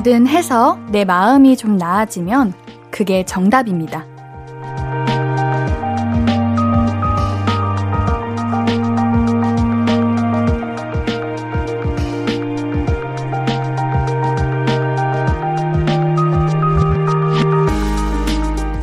뭐든 0.00 0.26
해서 0.28 0.78
내 0.90 1.04
마음이 1.04 1.56
좀 1.58 1.76
나아지면 1.76 2.54
그게 2.90 3.24
정답입니다. 3.24 4.06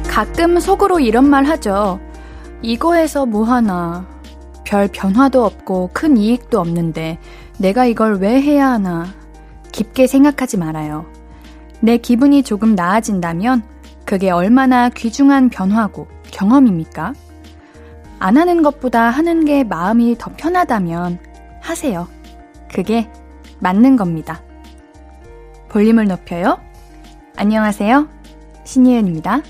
가끔 0.08 0.60
속으로 0.60 1.00
이런 1.00 1.28
말 1.28 1.46
하죠. 1.46 2.00
이거 2.62 2.94
해서 2.94 3.26
뭐 3.26 3.44
하나. 3.44 4.06
별 4.64 4.88
변화도 4.88 5.44
없고 5.44 5.92
큰 5.94 6.18
이익도 6.18 6.60
없는데 6.60 7.18
내가 7.58 7.86
이걸 7.86 8.18
왜 8.18 8.40
해야 8.40 8.70
하나. 8.70 9.17
깊게 9.78 10.08
생각하지 10.08 10.58
말아요. 10.58 11.06
내 11.82 11.98
기분이 11.98 12.42
조금 12.42 12.74
나아진다면 12.74 13.62
그게 14.06 14.32
얼마나 14.32 14.90
귀중한 14.90 15.50
변화고 15.50 16.08
경험입니까? 16.32 17.14
안 18.18 18.38
하는 18.38 18.64
것보다 18.64 19.12
하는 19.12 19.46
게 19.46 19.64
마음이 19.64 20.16
더 20.18 20.32
편하다면 20.36 21.20
하세요. 21.62 22.08
그게 22.74 23.08
맞는 23.60 23.98
겁니다. 23.98 24.42
볼륨을 25.70 26.08
높여요. 26.08 26.60
안녕하세요. 27.36 28.10
신예은입니다. 28.64 29.44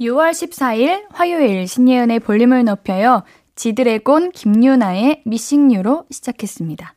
6월 0.00 0.30
14일 0.30 1.04
화요일 1.10 1.68
신예은의 1.68 2.20
볼륨을 2.20 2.64
높여요. 2.64 3.22
지드래곤 3.54 4.30
김유나의 4.30 5.24
미싱유로 5.26 6.06
시작했습니다. 6.10 6.94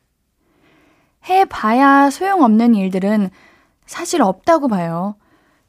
해봐야 1.28 2.10
소용없는 2.10 2.76
일들은 2.76 3.30
사실 3.86 4.22
없다고 4.22 4.68
봐요. 4.68 5.16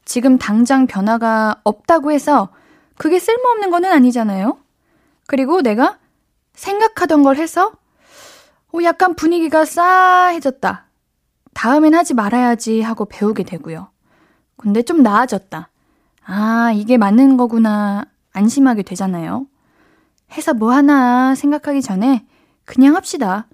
지금 0.04 0.38
당장 0.38 0.86
변화가 0.86 1.60
없다고 1.64 2.12
해서 2.12 2.48
그게 2.96 3.18
쓸모없는 3.18 3.70
거는 3.70 3.90
아니잖아요? 3.90 4.58
그리고 5.26 5.62
내가 5.62 5.98
생각하던 6.54 7.22
걸 7.22 7.36
해서 7.36 7.72
오, 8.72 8.82
약간 8.82 9.14
분위기가 9.14 9.64
싸해졌다. 9.64 10.86
다음엔 11.54 11.94
하지 11.94 12.14
말아야지 12.14 12.80
하고 12.80 13.04
배우게 13.04 13.42
되고요. 13.44 13.88
근데 14.56 14.82
좀 14.82 15.02
나아졌다. 15.02 15.68
아, 16.24 16.72
이게 16.74 16.96
맞는 16.96 17.36
거구나. 17.36 18.04
안심하게 18.32 18.82
되잖아요. 18.82 19.46
해서 20.32 20.54
뭐 20.54 20.72
하나 20.72 21.34
생각하기 21.34 21.82
전에 21.82 22.24
그냥 22.64 22.96
합시다. 22.96 23.46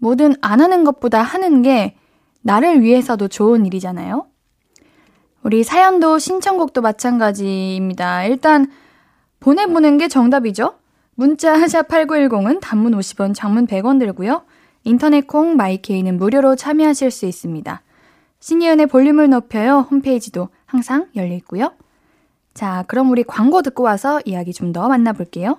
뭐든 0.00 0.34
안 0.40 0.60
하는 0.60 0.84
것보다 0.84 1.22
하는 1.22 1.62
게 1.62 1.94
나를 2.42 2.82
위해서도 2.82 3.28
좋은 3.28 3.66
일이잖아요. 3.66 4.26
우리 5.42 5.62
사연도 5.62 6.18
신청곡도 6.18 6.82
마찬가지입니다. 6.82 8.24
일단 8.24 8.70
보내보는 9.40 9.98
게 9.98 10.08
정답이죠. 10.08 10.74
문자 11.14 11.54
하샵 11.54 11.88
8910은 11.88 12.60
단문 12.60 12.92
50원, 12.92 13.34
장문 13.34 13.66
100원 13.66 13.98
들고요. 13.98 14.42
인터넷 14.84 15.26
콩 15.26 15.56
마이케이는 15.56 16.16
무료로 16.16 16.56
참여하실 16.56 17.10
수 17.10 17.26
있습니다. 17.26 17.82
신이은의 18.40 18.86
볼륨을 18.86 19.28
높여요. 19.28 19.86
홈페이지도 19.90 20.48
항상 20.64 21.08
열려 21.14 21.34
있고요. 21.36 21.72
자, 22.54 22.84
그럼 22.88 23.10
우리 23.10 23.22
광고 23.22 23.62
듣고 23.62 23.82
와서 23.82 24.20
이야기 24.24 24.52
좀 24.52 24.72
더 24.72 24.88
만나볼게요. 24.88 25.58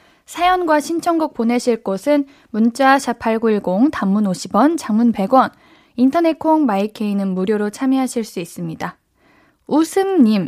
사연과 0.31 0.79
신청곡 0.79 1.33
보내실 1.33 1.83
곳은 1.83 2.25
문자 2.51 2.95
샵8910 2.95 3.89
단문 3.91 4.23
50원, 4.23 4.77
장문 4.77 5.11
100원, 5.11 5.51
인터넷 5.97 6.39
콩 6.39 6.65
마이케이는 6.65 7.27
무료로 7.27 7.69
참여하실 7.69 8.23
수 8.23 8.39
있습니다. 8.39 8.97
웃음님, 9.67 10.47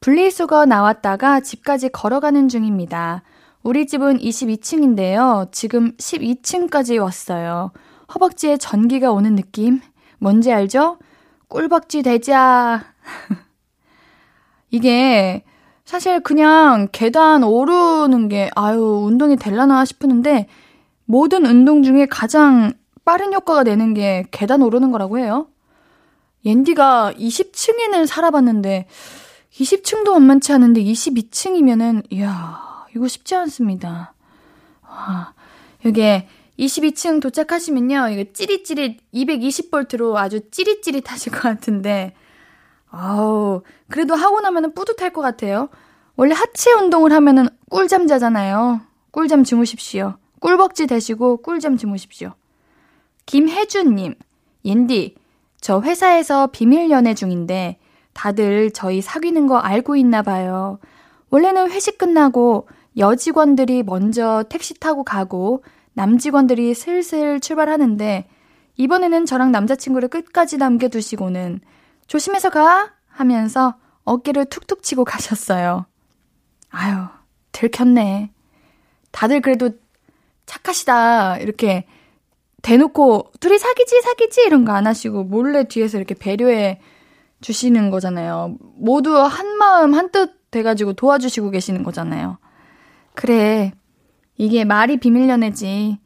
분리수거 0.00 0.66
나왔다가 0.66 1.40
집까지 1.40 1.88
걸어가는 1.88 2.50
중입니다. 2.50 3.22
우리 3.62 3.86
집은 3.86 4.18
22층인데요. 4.18 5.50
지금 5.50 5.96
12층까지 5.96 7.00
왔어요. 7.00 7.72
허벅지에 8.12 8.58
전기가 8.58 9.12
오는 9.12 9.34
느낌? 9.34 9.80
뭔지 10.18 10.52
알죠? 10.52 10.98
꿀벅지 11.48 12.02
되자. 12.02 12.84
이게 14.70 15.42
사실 15.86 16.18
그냥 16.18 16.88
계단 16.90 17.44
오르는 17.44 18.28
게, 18.28 18.50
아유, 18.56 19.04
운동이 19.06 19.36
될라나 19.36 19.84
싶었는데, 19.84 20.48
모든 21.04 21.46
운동 21.46 21.84
중에 21.84 22.06
가장 22.06 22.72
빠른 23.04 23.32
효과가 23.32 23.62
되는 23.62 23.94
게 23.94 24.24
계단 24.32 24.62
오르는 24.62 24.90
거라고 24.90 25.18
해요. 25.18 25.46
옌디가 26.44 27.14
20층에는 27.16 28.04
살아봤는데, 28.04 28.88
20층도 29.52 30.10
만만치 30.10 30.52
않은데 30.52 30.82
22층이면은, 30.82 32.02
이야, 32.10 32.84
이거 32.94 33.06
쉽지 33.06 33.36
않습니다. 33.36 34.12
와, 34.82 35.34
이게 35.84 36.26
22층 36.58 37.22
도착하시면요, 37.22 38.08
이거 38.08 38.32
찌릿찌릿 38.32 39.12
220볼트로 39.14 40.16
아주 40.16 40.50
찌릿찌릿하실 40.50 41.30
것 41.30 41.42
같은데, 41.42 42.12
아우, 42.98 43.62
그래도 43.90 44.14
하고 44.14 44.40
나면은 44.40 44.72
뿌듯할 44.72 45.12
것 45.12 45.20
같아요. 45.20 45.68
원래 46.16 46.34
하체 46.34 46.72
운동을 46.72 47.12
하면은 47.12 47.48
꿀잠 47.68 48.06
자잖아요. 48.06 48.80
꿀잠 49.10 49.44
주무십시오. 49.44 50.14
꿀벅지 50.40 50.86
대시고 50.86 51.38
꿀잠 51.38 51.76
주무십시오. 51.76 52.32
김혜준님, 53.26 54.14
옌디, 54.64 55.14
저 55.60 55.80
회사에서 55.80 56.46
비밀 56.48 56.90
연애 56.90 57.12
중인데 57.14 57.78
다들 58.14 58.70
저희 58.70 59.02
사귀는 59.02 59.46
거 59.46 59.58
알고 59.58 59.96
있나 59.96 60.22
봐요. 60.22 60.78
원래는 61.30 61.70
회식 61.70 61.98
끝나고 61.98 62.68
여직원들이 62.96 63.82
먼저 63.82 64.44
택시 64.48 64.72
타고 64.74 65.04
가고 65.04 65.62
남직원들이 65.92 66.72
슬슬 66.72 67.40
출발하는데 67.40 68.26
이번에는 68.76 69.26
저랑 69.26 69.52
남자친구를 69.52 70.08
끝까지 70.08 70.56
남겨두시고는 70.56 71.60
조심해서 72.06 72.50
가! 72.50 72.92
하면서 73.08 73.74
어깨를 74.04 74.44
툭툭 74.46 74.82
치고 74.82 75.04
가셨어요. 75.04 75.86
아유, 76.70 77.06
들켰네. 77.52 78.30
다들 79.10 79.40
그래도 79.40 79.70
착하시다. 80.44 81.38
이렇게 81.38 81.86
대놓고 82.62 83.32
둘이 83.40 83.58
사귀지, 83.58 84.00
사귀지 84.02 84.42
이런 84.42 84.64
거 84.64 84.72
안 84.72 84.86
하시고 84.86 85.24
몰래 85.24 85.64
뒤에서 85.64 85.96
이렇게 85.98 86.14
배려해 86.14 86.80
주시는 87.40 87.90
거잖아요. 87.90 88.56
모두 88.76 89.16
한 89.16 89.56
마음 89.56 89.94
한 89.94 90.10
뜻 90.10 90.50
돼가지고 90.50 90.92
도와주시고 90.94 91.50
계시는 91.50 91.82
거잖아요. 91.82 92.38
그래. 93.14 93.72
이게 94.36 94.64
말이 94.64 94.98
비밀 94.98 95.28
연애지. 95.28 95.98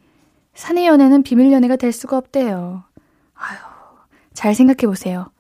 사내 0.55 0.87
연애는 0.87 1.23
비밀 1.23 1.53
연애가 1.53 1.77
될 1.77 1.93
수가 1.93 2.17
없대요. 2.17 2.85
아유, 3.35 3.59
잘 4.33 4.55
생각해 4.55 4.87
보세요. 4.89 5.31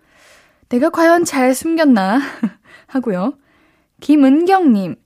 내가 0.70 0.90
과연 0.90 1.24
잘 1.24 1.54
숨겼나? 1.54 2.20
하고요. 2.86 3.34
김은경님, 4.00 4.96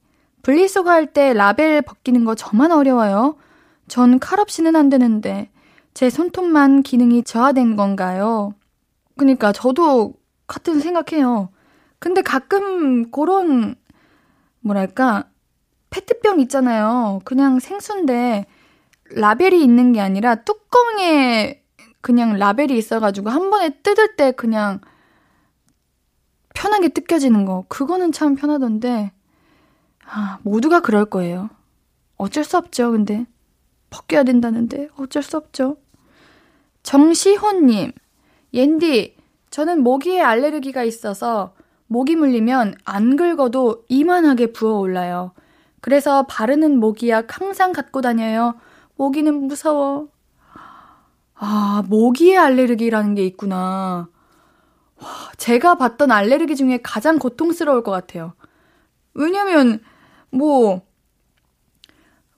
분리수거 0.43 0.91
할 0.91 1.07
때 1.13 1.33
라벨 1.33 1.83
벗기는 1.83 2.25
거 2.25 2.35
저만 2.35 2.71
어려워요. 2.73 3.37
전 3.89 4.19
칼 4.19 4.41
없이는 4.41 4.77
안 4.77 4.89
되는데, 4.89 5.51
제 5.95 6.11
손톱만 6.11 6.83
기능이 6.83 7.25
저하된 7.25 7.77
건가요? 7.77 8.55
그니까 9.17 9.53
저도 9.53 10.15
같은 10.47 10.81
생각해요. 10.81 11.51
근데 11.99 12.23
가끔 12.23 13.11
그런, 13.11 13.75
뭐랄까, 14.61 15.25
페트병 15.91 16.41
있잖아요. 16.41 17.21
그냥 17.25 17.59
생수인데, 17.61 18.47
라벨이 19.11 19.63
있는 19.63 19.93
게 19.93 20.01
아니라 20.01 20.35
뚜껑에 20.37 21.63
그냥 22.01 22.37
라벨이 22.39 22.77
있어가지고 22.77 23.31
한 23.31 23.51
번에 23.51 23.71
뜯을 23.83 24.17
때 24.17 24.33
그냥 24.33 24.81
편하게 26.55 26.89
뜯겨지는 26.89 27.45
거. 27.45 27.65
그거는 27.69 28.11
참 28.13 28.35
편하던데. 28.35 29.13
아, 30.07 30.39
모두가 30.43 30.81
그럴 30.81 31.05
거예요. 31.05 31.51
어쩔 32.17 32.45
수 32.45 32.57
없죠, 32.57 32.93
근데. 32.93 33.27
벗겨야 33.91 34.23
된다는데 34.25 34.89
어쩔 34.97 35.23
수 35.23 35.37
없죠. 35.37 35.77
정시호님, 36.83 37.93
옌디, 38.53 39.17
저는 39.51 39.83
모기에 39.83 40.21
알레르기가 40.21 40.83
있어서 40.85 41.55
모기 41.87 42.17
물리면 42.17 42.75
안 42.85 43.17
긁어도 43.17 43.85
이만하게 43.89 44.53
부어올라요. 44.53 45.33
그래서 45.81 46.27
바르는 46.27 46.79
모기약 46.81 47.41
항상 47.41 47.73
갖고 47.73 48.01
다녀요. 48.01 48.55
모기는 48.97 49.35
무서워. 49.47 50.09
아, 51.35 51.83
모기의 51.89 52.39
알레르기라는 52.39 53.15
게 53.15 53.25
있구나. 53.27 54.09
와, 55.01 55.09
제가 55.37 55.77
봤던 55.77 56.11
알레르기 56.11 56.57
중에 56.57 56.79
가장 56.83 57.19
고통스러울 57.19 57.83
것 57.83 57.91
같아요. 57.91 58.35
왜냐면, 59.15 59.81
뭐, 60.31 60.83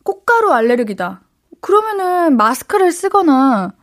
꽃가루 0.03 0.53
알레르기다. 0.53 1.23
그러면은 1.61 2.37
마스크를 2.37 2.93
쓰거나, 2.93 3.75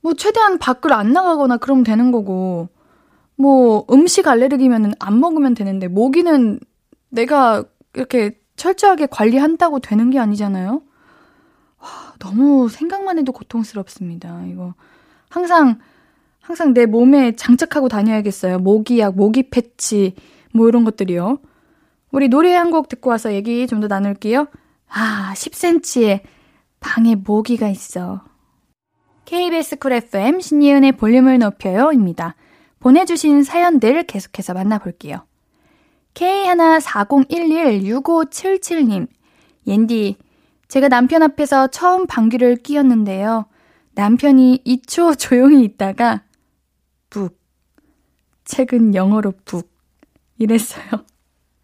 뭐, 0.00 0.14
최대한 0.14 0.58
밖을 0.58 0.92
안 0.92 1.12
나가거나 1.12 1.56
그러면 1.58 1.84
되는 1.84 2.12
거고, 2.12 2.68
뭐, 3.36 3.84
음식 3.90 4.28
알레르기면은 4.28 4.92
안 4.98 5.20
먹으면 5.20 5.54
되는데, 5.54 5.88
모기는 5.88 6.58
내가 7.10 7.64
이렇게 7.94 8.40
철저하게 8.56 9.06
관리한다고 9.06 9.80
되는 9.80 10.10
게 10.10 10.18
아니잖아요? 10.18 10.82
와, 11.78 11.88
너무 12.18 12.68
생각만 12.68 13.18
해도 13.18 13.32
고통스럽습니다. 13.32 14.44
이거. 14.46 14.74
항상, 15.28 15.78
항상 16.46 16.72
내 16.74 16.86
몸에 16.86 17.34
장착하고 17.34 17.88
다녀야겠어요. 17.88 18.60
모기약, 18.60 19.16
모기 19.16 19.50
패치, 19.50 20.14
뭐 20.54 20.68
이런 20.68 20.84
것들이요. 20.84 21.40
우리 22.12 22.28
노래 22.28 22.54
한 22.54 22.70
곡 22.70 22.88
듣고 22.88 23.10
와서 23.10 23.34
얘기 23.34 23.66
좀 23.66 23.80
더 23.80 23.88
나눌게요. 23.88 24.46
아, 24.88 25.32
10cm의 25.34 26.20
방에 26.78 27.16
모기가 27.16 27.68
있어. 27.68 28.22
KBS 29.24 29.78
쿨 29.80 29.94
FM 29.94 30.40
신예은의 30.40 30.92
볼륨을 30.92 31.40
높여요입니다. 31.40 32.36
보내주신 32.78 33.42
사연들 33.42 34.04
계속해서 34.04 34.54
만나볼게요. 34.54 35.26
K140116577님, 36.14 39.08
옌디, 39.66 40.16
제가 40.68 40.86
남편 40.88 41.24
앞에서 41.24 41.66
처음 41.66 42.06
방귀를 42.06 42.58
뀌었는데요. 42.62 43.46
남편이 43.96 44.62
2초 44.64 45.18
조용히 45.26 45.64
있다가, 45.64 46.22
북. 47.10 47.38
책은 48.44 48.94
영어로 48.94 49.32
북. 49.44 49.70
이랬어요. 50.38 50.86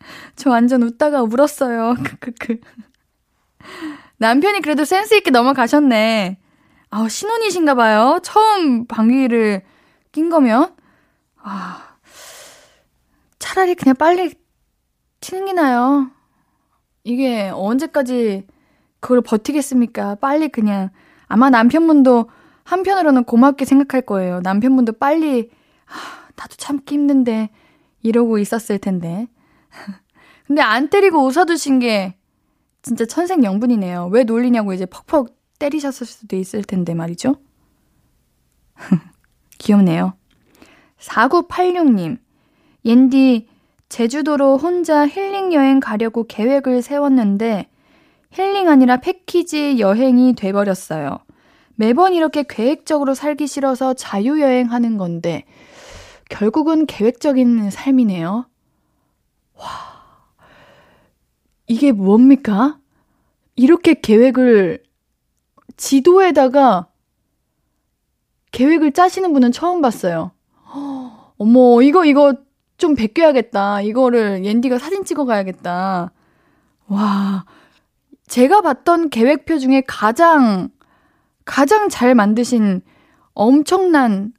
저 0.36 0.50
완전 0.50 0.82
웃다가 0.82 1.22
울었어요. 1.22 1.94
크크크. 2.04 2.56
남편이 4.18 4.60
그래도 4.60 4.84
센스 4.84 5.14
있게 5.14 5.30
넘어가셨네. 5.30 6.38
아, 6.90 7.08
신혼이신가 7.08 7.74
봐요. 7.74 8.18
처음 8.22 8.86
방귀를 8.86 9.62
낀 10.12 10.28
거면. 10.28 10.74
아, 11.36 11.96
차라리 13.38 13.74
그냥 13.74 13.96
빨리 13.96 14.34
튀는 15.20 15.46
게 15.46 15.52
나요. 15.52 16.10
이게 17.04 17.50
언제까지 17.52 18.46
그걸 19.00 19.20
버티겠습니까? 19.22 20.16
빨리 20.16 20.48
그냥. 20.48 20.90
아마 21.26 21.50
남편분도 21.50 22.28
한편으로는 22.64 23.24
고맙게 23.24 23.64
생각할 23.64 24.02
거예요. 24.02 24.40
남편분도 24.40 24.94
빨리, 24.94 25.50
아, 25.86 26.28
나도 26.36 26.56
참기 26.56 26.94
힘든데, 26.94 27.50
이러고 28.02 28.38
있었을 28.38 28.78
텐데. 28.78 29.28
근데 30.46 30.60
안 30.60 30.88
때리고 30.88 31.24
웃어주신 31.24 31.78
게 31.78 32.16
진짜 32.82 33.06
천생연분이네요. 33.06 34.08
왜 34.12 34.24
놀리냐고 34.24 34.72
이제 34.72 34.86
퍽퍽 34.86 35.36
때리셨을 35.58 36.06
수도 36.06 36.36
있을 36.36 36.64
텐데 36.64 36.94
말이죠. 36.94 37.36
귀엽네요. 39.58 40.14
4986님, 40.98 42.18
옌디, 42.84 43.48
제주도로 43.88 44.58
혼자 44.58 45.06
힐링 45.06 45.52
여행 45.52 45.78
가려고 45.78 46.24
계획을 46.26 46.82
세웠는데 46.82 47.68
힐링 48.30 48.68
아니라 48.68 48.96
패키지 48.96 49.78
여행이 49.78 50.34
돼버렸어요. 50.34 51.18
매번 51.74 52.12
이렇게 52.14 52.42
계획적으로 52.42 53.14
살기 53.14 53.46
싫어서 53.46 53.94
자유여행하는 53.94 54.98
건데 54.98 55.44
결국은 56.28 56.86
계획적인 56.86 57.70
삶이네요. 57.70 58.46
와, 59.54 59.68
이게 61.66 61.92
뭡니까? 61.92 62.78
이렇게 63.56 63.94
계획을 63.94 64.82
지도에다가 65.76 66.88
계획을 68.50 68.92
짜시는 68.92 69.32
분은 69.32 69.52
처음 69.52 69.80
봤어요. 69.80 70.32
어머, 71.38 71.82
이거, 71.82 72.04
이거 72.04 72.34
좀 72.76 72.94
베껴야겠다. 72.94 73.82
이거를 73.82 74.44
옌디가 74.44 74.78
사진 74.78 75.04
찍어 75.04 75.24
가야겠다. 75.24 76.12
와. 76.86 77.44
제가 78.26 78.60
봤던 78.60 79.10
계획표 79.10 79.58
중에 79.58 79.82
가장, 79.86 80.68
가장 81.44 81.88
잘 81.88 82.14
만드신 82.14 82.82
엄청난 83.34 84.32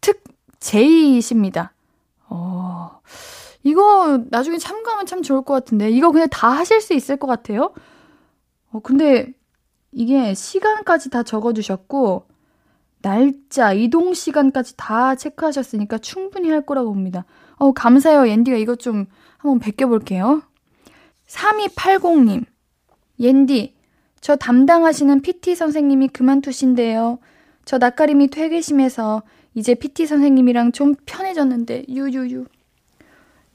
특 0.00 0.22
제이십니다. 0.60 1.72
어, 2.28 3.00
이거 3.62 4.24
나중에 4.30 4.58
참가하면 4.58 5.06
참 5.06 5.22
좋을 5.22 5.42
것 5.42 5.54
같은데. 5.54 5.90
이거 5.90 6.10
그냥 6.10 6.28
다 6.30 6.48
하실 6.50 6.80
수 6.80 6.94
있을 6.94 7.16
것 7.16 7.26
같아요. 7.26 7.72
어, 8.70 8.80
근데 8.80 9.32
이게 9.92 10.34
시간까지 10.34 11.10
다 11.10 11.22
적어주셨고, 11.22 12.26
날짜, 13.00 13.72
이동 13.72 14.14
시간까지 14.14 14.76
다 14.76 15.14
체크하셨으니까 15.14 15.98
충분히 15.98 16.50
할 16.50 16.64
거라고 16.64 16.92
봅니다. 16.92 17.24
어, 17.56 17.72
감사해요. 17.72 18.28
옌디가 18.28 18.56
이것 18.56 18.78
좀 18.78 19.06
한번 19.38 19.58
베껴볼게요. 19.60 20.42
3280님. 21.28 22.44
옌디, 23.20 23.74
저 24.24 24.36
담당하시는 24.36 25.20
PT 25.20 25.54
선생님이 25.54 26.08
그만두신대요. 26.08 27.18
저 27.66 27.76
낯가림이 27.76 28.28
되게 28.28 28.62
심해서 28.62 29.22
이제 29.52 29.74
PT 29.74 30.06
선생님이랑 30.06 30.72
좀 30.72 30.94
편해졌는데, 31.04 31.84
유유유. 31.90 32.46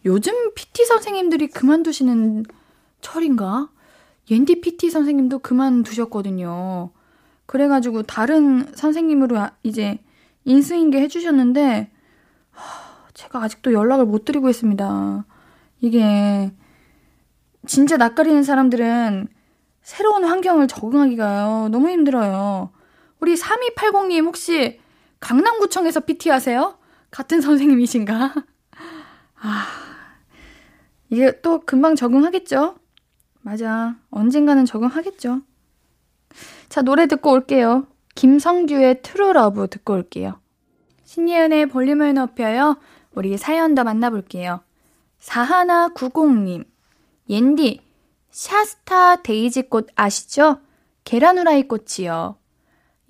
요즘 0.06 0.54
PT 0.54 0.86
선생님들이 0.86 1.48
그만두시는 1.48 2.46
철인가? 3.02 3.72
옌디 4.30 4.62
PT 4.62 4.92
선생님도 4.92 5.40
그만두셨거든요. 5.40 6.92
그래가지고 7.48 8.04
다른 8.04 8.72
선생님으로 8.76 9.48
이제 9.64 9.98
인수인계 10.46 11.02
해주셨는데, 11.02 11.90
제가 13.16 13.42
아직도 13.42 13.74
연락을 13.74 14.06
못 14.06 14.24
드리고 14.24 14.50
있습니다. 14.50 15.26
이게, 15.82 16.52
진짜 17.66 17.98
낯가리는 17.98 18.44
사람들은 18.44 19.30
새로운 19.90 20.24
환경을 20.24 20.68
적응하기가요. 20.68 21.70
너무 21.72 21.90
힘들어요. 21.90 22.70
우리 23.20 23.34
3280님 23.34 24.24
혹시 24.24 24.80
강남구청에서 25.20 26.02
PT 26.02 26.30
하세요? 26.30 26.78
같은 27.10 27.42
선생님이신가? 27.42 28.36
아, 29.42 29.66
이게 31.10 31.42
또 31.42 31.62
금방 31.62 31.96
적응하겠죠? 31.96 32.76
맞아. 33.42 33.96
언젠가는 34.12 34.64
적응하겠죠. 34.64 35.42
자, 36.70 36.84
노래 36.84 37.08
듣고 37.08 37.32
올게요. 37.32 37.88
김성규의 38.14 39.02
True 39.02 39.36
Love 39.36 39.70
듣고 39.70 39.94
올게요. 39.94 40.40
신예은의 41.06 41.66
볼륨을 41.66 42.14
높여요. 42.14 42.78
우리 43.16 43.38
사연 43.38 43.74
더 43.74 43.84
만나볼게요. 43.84 44.62
4190님. 45.20 46.66
옌디, 47.28 47.89
샤스타 48.32 49.18
데이지꽃 49.24 49.88
아시죠? 49.96 50.60
계란 51.04 51.38
후라이 51.38 51.68
꽃이요. 51.68 52.36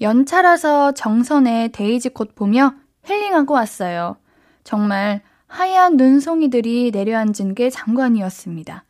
연차라서 0.01 0.93
정선에 0.93 1.69
데이지꽃 1.69 2.35
보며 2.35 2.73
힐링하고 3.03 3.53
왔어요. 3.53 4.17
정말 4.63 5.21
하얀 5.47 5.97
눈송이들이 5.97 6.91
내려앉은 6.91 7.55
게 7.55 7.69
장관이었습니다. 7.69 8.85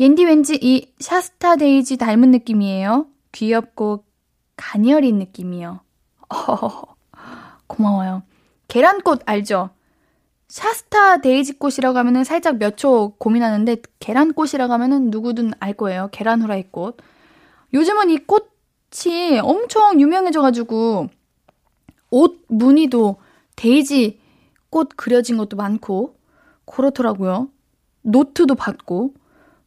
옌디 0.00 0.24
왠지 0.24 0.58
이 0.60 0.92
샤스타 0.98 1.56
데이지 1.56 1.98
닮은 1.98 2.30
느낌이에요. 2.30 3.06
귀엽고 3.32 4.04
가녀린 4.56 5.18
느낌이요. 5.18 5.80
어, 6.30 6.82
고마워요. 7.66 8.22
계란꽃 8.68 9.22
알죠? 9.26 9.70
샤스타 10.54 11.16
데이지꽃이라고 11.18 11.98
하면은 11.98 12.22
살짝 12.22 12.58
몇 12.58 12.76
초 12.76 13.14
고민하는데 13.18 13.76
계란꽃이라고 13.98 14.72
하면은 14.72 15.10
누구든 15.10 15.50
알 15.58 15.72
거예요. 15.74 16.08
계란 16.12 16.42
후라이 16.42 16.70
꽃. 16.70 16.96
요즘은 17.72 18.10
이 18.10 18.18
꽃이 18.18 19.40
엄청 19.42 20.00
유명해져가지고 20.00 21.08
옷 22.10 22.44
무늬도 22.46 23.16
데이지 23.56 24.20
꽃 24.70 24.90
그려진 24.96 25.36
것도 25.38 25.56
많고 25.56 26.16
그렇더라고요. 26.66 27.48
노트도 28.02 28.54
받고 28.54 29.14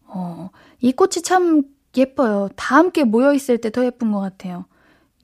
어, 0.06 0.52
이 0.80 0.94
꽃이 0.94 1.22
참 1.22 1.64
예뻐요. 1.98 2.48
다 2.56 2.78
함께 2.78 3.04
모여 3.04 3.34
있을 3.34 3.58
때 3.58 3.72
더 3.72 3.84
예쁜 3.84 4.14
것 4.14 4.22
같아요. 4.22 4.64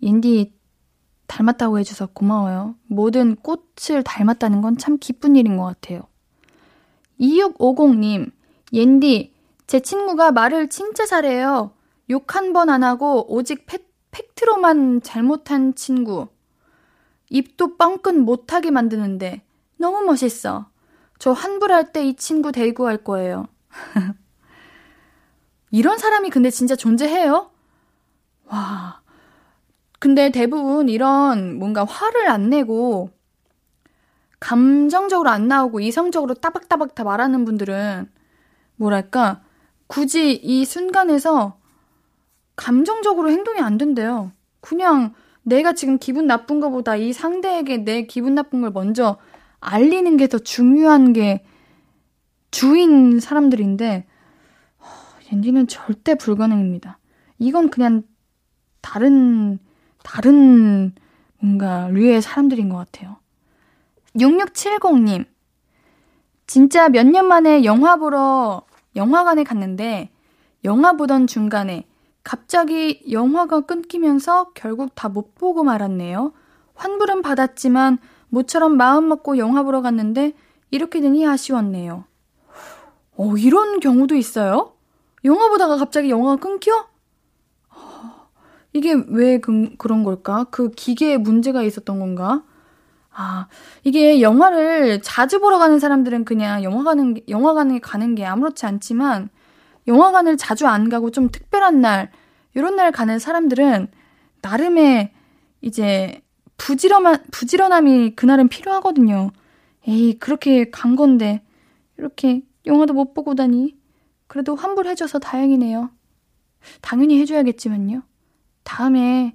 인디 0.01 0.53
닮았다고 1.38 1.80
해줘서 1.80 2.08
고마워요. 2.08 2.75
모든 2.88 3.36
꽃을 3.38 4.04
닮았다는 4.04 4.62
건 4.62 4.78
참 4.78 4.98
기쁜 5.00 5.36
일인 5.36 5.58
것 5.58 5.63
같아요. 5.66 6.02
2650님, 7.20 8.32
옌디, 8.72 9.34
제 9.68 9.80
친구가 9.80 10.32
말을 10.32 10.70
진짜 10.70 11.06
잘해요. 11.06 11.72
욕 12.10 12.36
한 12.36 12.54
번 12.54 12.70
안 12.70 12.84
하고 12.84 13.25
오직 13.34 13.66
팩, 13.66 13.90
팩트로만 14.12 15.02
잘못한 15.02 15.74
친구. 15.75 16.28
입도 17.30 17.78
뻥끗 17.78 18.16
못하게 18.16 18.70
만드는데 18.70 19.42
너무 19.78 20.02
멋있어. 20.04 20.68
저 21.18 21.32
환불할 21.32 21.94
때 21.94 22.06
이 22.06 22.16
친구 22.16 22.52
데리고 22.52 22.84
갈 22.84 23.04
거예요. 23.04 23.48
이런 25.72 25.98
사람이 25.98 26.30
근데 26.30 26.50
진짜 26.52 26.75
존재해요? 26.75 27.50
와. 28.46 29.02
근데 30.03 30.31
대부분 30.31 30.89
이런 30.89 31.57
뭔가 31.57 31.86
화를 31.86 32.27
안 32.27 32.50
내고 32.50 33.10
감정적으로 34.41 35.29
안 35.29 35.48
나오고 35.48 35.79
이성적으로 35.79 36.33
따박따박 36.33 36.93
다 36.93 37.05
말하는 37.05 37.45
분들은 37.45 38.12
뭐랄까 38.75 39.43
굳이 39.88 40.33
이 40.33 40.65
순간에서 40.65 41.57
감정적으로 42.57 43.31
행동이 43.31 43.62
안 43.62 43.77
된대요. 43.77 44.33
그냥 44.60 45.13
내가 45.41 45.72
지금 45.72 45.98
기분 45.98 46.27
나쁜 46.27 46.60
것보다 46.60 46.98
이 46.98 47.13
상대에게 47.13 47.86
내 47.86 48.05
기분 48.05 48.36
나쁜 48.36 48.60
걸 48.60 48.72
먼저 48.72 49.15
알리는 49.62 50.17
게 50.17 50.27
더 50.27 50.38
중요한 50.38 51.13
게 51.13 51.45
주인 52.51 53.22
사람들인데 53.22 54.05
옌디는 55.31 55.67
절대 55.67 56.15
불가능입니다. 56.15 57.00
이건 57.39 57.69
그냥 57.69 58.03
다른 58.81 59.60
다른 60.03 60.93
뭔가 61.39 61.88
류의 61.89 62.22
사람들인 62.22 62.69
것 62.69 62.77
같아요. 62.77 63.17
6670님 64.15 65.25
진짜 66.48 66.89
몇 66.89 67.03
년 67.07 67.27
만에 67.27 67.63
영화 67.63 67.95
보러 67.95 68.63
영화관에 68.95 69.43
갔는데 69.43 70.10
영화 70.63 70.93
보던 70.93 71.27
중간에 71.27 71.86
갑자기 72.24 73.03
영화가 73.12 73.62
끊기면서 73.62 74.51
결국 74.53 74.93
다 74.95 75.10
못 75.10 75.36
보고 75.36 75.63
말았네요. 75.63 76.31
환불은 76.75 77.22
받았지만 77.22 77.98
모처럼 78.29 78.77
마음 78.77 79.10
먹고 79.10 79.38
영화 79.38 79.63
보러 79.63 79.81
갔는데 79.81 80.33
이렇게 80.72 81.01
되니 81.01 81.25
아쉬웠네요. 81.27 82.05
어, 83.17 83.38
이런 83.38 83.79
경우도 83.79 84.15
있어요? 84.15 84.74
영화 85.25 85.50
보다가 85.50 85.77
갑자기 85.77 86.10
영화가 86.10 86.38
끊겨? 86.38 86.88
어, 88.74 88.77
이게 88.77 88.94
왜 89.08 89.39
그, 89.39 89.75
그런 89.77 90.03
걸까? 90.03 90.46
그 90.51 90.72
기계에 90.72 91.18
문제가 91.18 91.63
있었던 91.63 92.00
건가? 92.00 92.44
아, 93.12 93.48
이게 93.84 94.22
영화를 94.22 95.01
자주 95.01 95.39
보러 95.39 95.60
가는 95.60 95.80
사람들은 95.80 96.25
그냥 96.25 96.63
영화관은, 96.63 97.18
영화관에 97.30 97.80
가는 97.80 98.15
게 98.15 98.25
아무렇지 98.25 98.65
않지만, 98.65 99.30
영화관을 99.88 100.38
자주 100.38 100.68
안 100.68 100.89
가고 100.89 101.12
좀 101.12 101.30
특별한 101.30 101.82
날, 101.82 102.12
이런 102.56 102.75
날 102.75 102.92
가는 102.92 103.20
사람들은 103.20 103.88
나름의 104.42 105.12
이제 105.62 106.22
부지런한, 106.58 107.24
부지런함이 107.32 108.15
그날은 108.15 108.48
필요하거든요. 108.50 109.32
에이, 109.88 110.18
그렇게 110.20 110.70
간 110.72 110.96
건데, 110.96 111.44
이렇게 111.98 112.42
영화도 112.65 112.94
못 112.94 113.13
보고 113.13 113.36
다니. 113.36 113.75
그래도 114.27 114.56
환불해줘서 114.56 115.20
다행이네요. 115.20 115.92
당연히 116.82 117.20
해줘야겠지만요. 117.22 118.03
다음에 118.63 119.34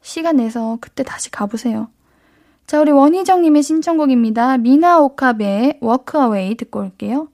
시간 0.00 0.36
내서 0.36 0.78
그때 0.80 1.02
다시 1.02 1.30
가보세요. 1.30 1.88
자, 2.66 2.80
우리 2.80 2.90
원희정님의 2.90 3.62
신청곡입니다. 3.62 4.58
미나 4.58 4.98
오카베의 5.00 5.78
워크어웨이 5.80 6.56
듣고 6.56 6.80
올게요. 6.80 7.28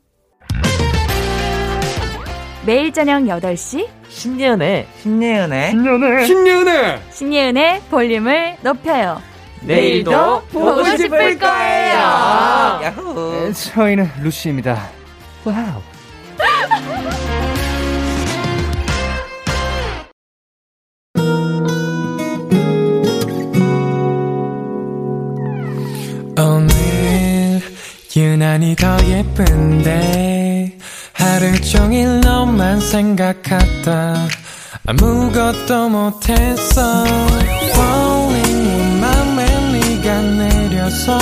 매일 2.66 2.92
저녁 2.92 3.22
8시 3.22 3.88
신예은의 4.08 4.86
신예은의 5.00 5.70
신예은의 5.70 6.26
신예은의 6.26 7.00
신예은의 7.12 7.80
볼륨을 7.90 8.56
높여요. 8.62 9.22
내일도 9.62 10.42
보고 10.52 10.84
싶을 10.96 11.38
거예요. 11.38 11.96
야호. 11.96 13.14
네, 13.14 13.52
저희는 13.52 14.10
루시입니다. 14.22 14.88
와우. 15.44 15.80
유난히 28.38 28.76
더 28.76 28.96
예쁜데 29.04 30.78
하루 31.12 31.60
종일 31.60 32.20
너만 32.20 32.78
생각하다 32.78 34.28
아무것도 34.86 35.88
못했어 35.88 37.04
Falling 37.72 38.62
내 38.62 39.00
맘에 39.00 39.72
네가 39.72 40.20
내려서 40.20 41.18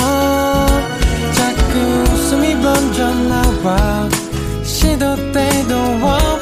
자꾸 1.33 1.79
웃음이 2.11 2.53
번져 2.61 3.11
나와 3.11 4.07
시도 4.63 5.15
때도 5.31 5.75
없 6.03 6.36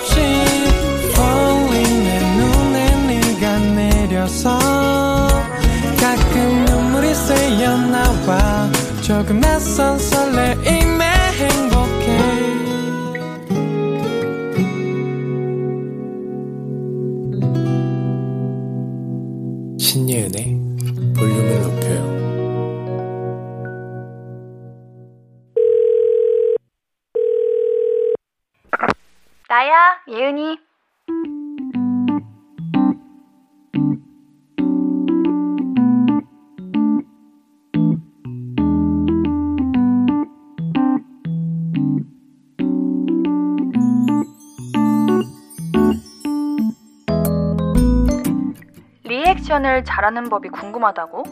리액션을 49.65 49.83
잘하는 49.83 50.29
법이 50.29 50.49
궁금하다고? 50.49 51.23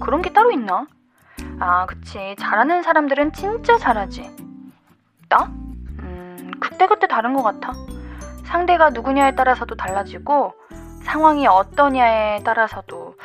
그런 0.00 0.20
게 0.20 0.32
따로 0.32 0.50
있나? 0.50 0.86
아, 1.60 1.86
그치. 1.86 2.34
잘하는 2.38 2.82
사람들은 2.82 3.32
진짜 3.32 3.78
잘하지. 3.78 4.30
나? 5.28 5.44
음, 5.44 6.50
그때그때 6.60 7.06
다른 7.06 7.34
것 7.34 7.42
같아. 7.42 7.72
상대가 8.44 8.90
누구냐에 8.90 9.34
따라서도 9.34 9.76
달라지고, 9.76 10.54
상황이 11.04 11.46
어떠냐에 11.46 12.42
따라서도, 12.42 13.16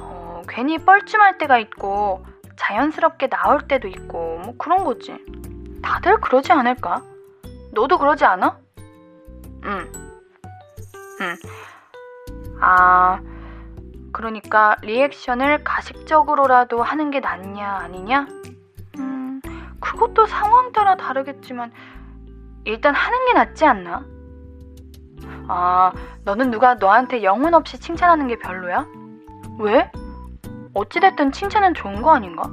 어, 0.00 0.42
괜히 0.48 0.78
뻘쭘할 0.78 1.38
때가 1.38 1.58
있고, 1.58 2.24
자연스럽게 2.56 3.28
나올 3.28 3.68
때도 3.68 3.88
있고, 3.88 4.40
뭐 4.44 4.54
그런 4.56 4.84
거지. 4.84 5.18
다들 5.82 6.20
그러지 6.20 6.52
않을까? 6.52 7.02
너도 7.72 7.98
그러지 7.98 8.24
않아? 8.24 8.58
응. 9.64 9.92
응. 11.20 11.36
아, 12.60 13.20
그러니까 14.14 14.76
리액션을 14.82 15.64
가식적으로라도 15.64 16.84
하는 16.84 17.10
게 17.10 17.18
낫냐, 17.18 17.68
아니냐? 17.68 18.28
음, 18.98 19.42
그것도 19.80 20.26
상황 20.26 20.70
따라 20.70 20.94
다르겠지만, 20.94 21.72
일단 22.64 22.94
하는 22.94 23.26
게 23.26 23.32
낫지 23.32 23.66
않나? 23.66 24.04
아, 25.48 25.92
너는 26.24 26.52
누가 26.52 26.74
너한테 26.74 27.24
영혼 27.24 27.54
없이 27.54 27.80
칭찬하는 27.80 28.28
게 28.28 28.38
별로야? 28.38 28.86
왜? 29.58 29.90
어찌됐든 30.74 31.32
칭찬은 31.32 31.74
좋은 31.74 32.00
거 32.00 32.14
아닌가? 32.14 32.44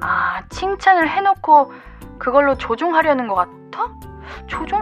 아, 0.00 0.42
칭찬을 0.48 1.06
해놓고 1.06 1.70
그걸로 2.18 2.56
조종하려는 2.56 3.28
것 3.28 3.34
같아? 3.34 3.92
조종? 4.46 4.80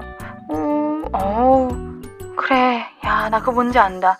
어, 0.51 1.03
어, 1.13 1.69
그래. 2.37 2.87
야, 3.05 3.29
나 3.29 3.41
그거 3.41 3.51
뭔지 3.53 3.81
안다. 3.81 4.17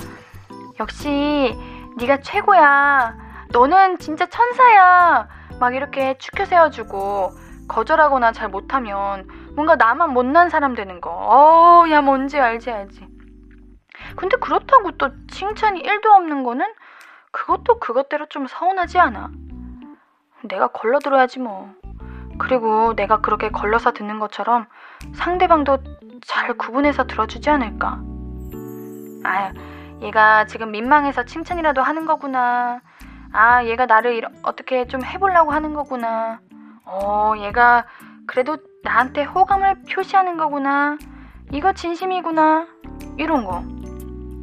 역시 0.81 1.55
네가 1.99 2.21
최고야. 2.21 3.15
너는 3.53 3.99
진짜 3.99 4.27
천사야. 4.27 5.29
막 5.61 5.75
이렇게 5.75 6.17
축혀 6.19 6.47
세워주고 6.47 7.33
거절하거나 7.69 8.33
잘 8.33 8.49
못하면 8.49 9.29
뭔가 9.55 9.77
나만 9.77 10.13
못난 10.13 10.49
사람 10.49 10.75
되는 10.75 11.01
거. 11.01 11.11
어, 11.11 11.85
야 11.91 12.01
뭔지 12.01 12.41
알지 12.41 12.71
알지. 12.71 13.07
근데 14.17 14.37
그렇다고 14.39 14.93
또 14.93 15.11
칭찬이 15.29 15.83
1도 15.83 16.07
없는 16.07 16.43
거는 16.45 16.67
그것도 17.31 17.79
그것대로 17.79 18.27
좀 18.27 18.47
서운하지 18.47 18.99
않아? 18.99 19.31
내가 20.49 20.69
걸러들어야지 20.69 21.41
뭐. 21.41 21.75
그리고 22.39 22.97
내가 22.97 23.21
그렇게 23.21 23.51
걸러서 23.51 23.93
듣는 23.93 24.19
것처럼 24.19 24.67
상대방도 25.15 25.79
잘 26.23 26.55
구분해서 26.55 27.07
들어주지 27.07 27.51
않을까? 27.51 28.01
아유, 29.23 29.53
얘가 30.03 30.47
지금 30.47 30.71
민망해서 30.71 31.25
칭찬이라도 31.25 31.83
하는 31.83 32.07
거구나. 32.07 32.81
아, 33.33 33.65
얘가 33.65 33.87
나를 33.87 34.15
이러, 34.15 34.29
어떻게 34.43 34.87
좀 34.87 35.05
해보려고 35.05 35.53
하는 35.53 35.75
거구나. 35.75 36.41
어, 36.85 37.35
얘가 37.39 37.87
그래도 38.27 38.59
나한테 38.83 39.25
호감을 39.25 39.83
표시하는 39.93 40.37
거구나. 40.37 40.97
이거 41.53 41.73
진심이구나. 41.73 42.67
이런 43.19 43.45
거. 43.45 43.63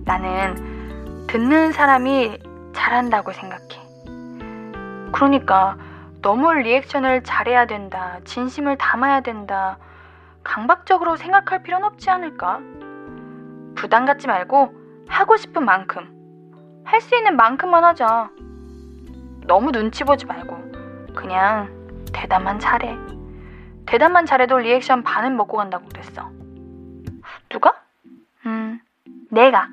나는 0.06 1.26
듣는 1.28 1.72
사람이 1.72 2.40
잘한다고 2.74 3.34
생각해. 3.34 3.88
그러니까 5.12 5.78
너무 6.22 6.54
리액션을 6.54 7.24
잘해야 7.24 7.66
된다. 7.66 8.20
진심을 8.26 8.78
담아야 8.78 9.22
된다. 9.22 9.78
강박적으로 10.44 11.16
생각할 11.16 11.64
필요는 11.64 11.88
없지 11.88 12.10
않을까? 12.10 12.60
부담 13.76 14.06
갖지 14.06 14.28
말고 14.28 14.77
하고 15.08 15.38
싶은 15.38 15.64
만큼, 15.66 16.06
할 16.86 17.02
수 17.02 17.16
있는 17.16 17.36
만큼만 17.36 17.84
하자. 17.84 18.30
너무 19.46 19.72
눈치 19.72 20.04
보지 20.04 20.26
말고, 20.26 20.58
그냥 21.16 21.70
대답만 22.14 22.60
잘해. 22.60 22.98
대답만 23.86 24.26
잘해도 24.26 24.58
리액션 24.58 25.04
반은 25.04 25.36
먹고 25.38 25.58
간다고 25.58 25.86
그랬어. 25.88 26.30
누가? 27.50 27.74
음, 28.46 28.80
내가. 29.32 29.68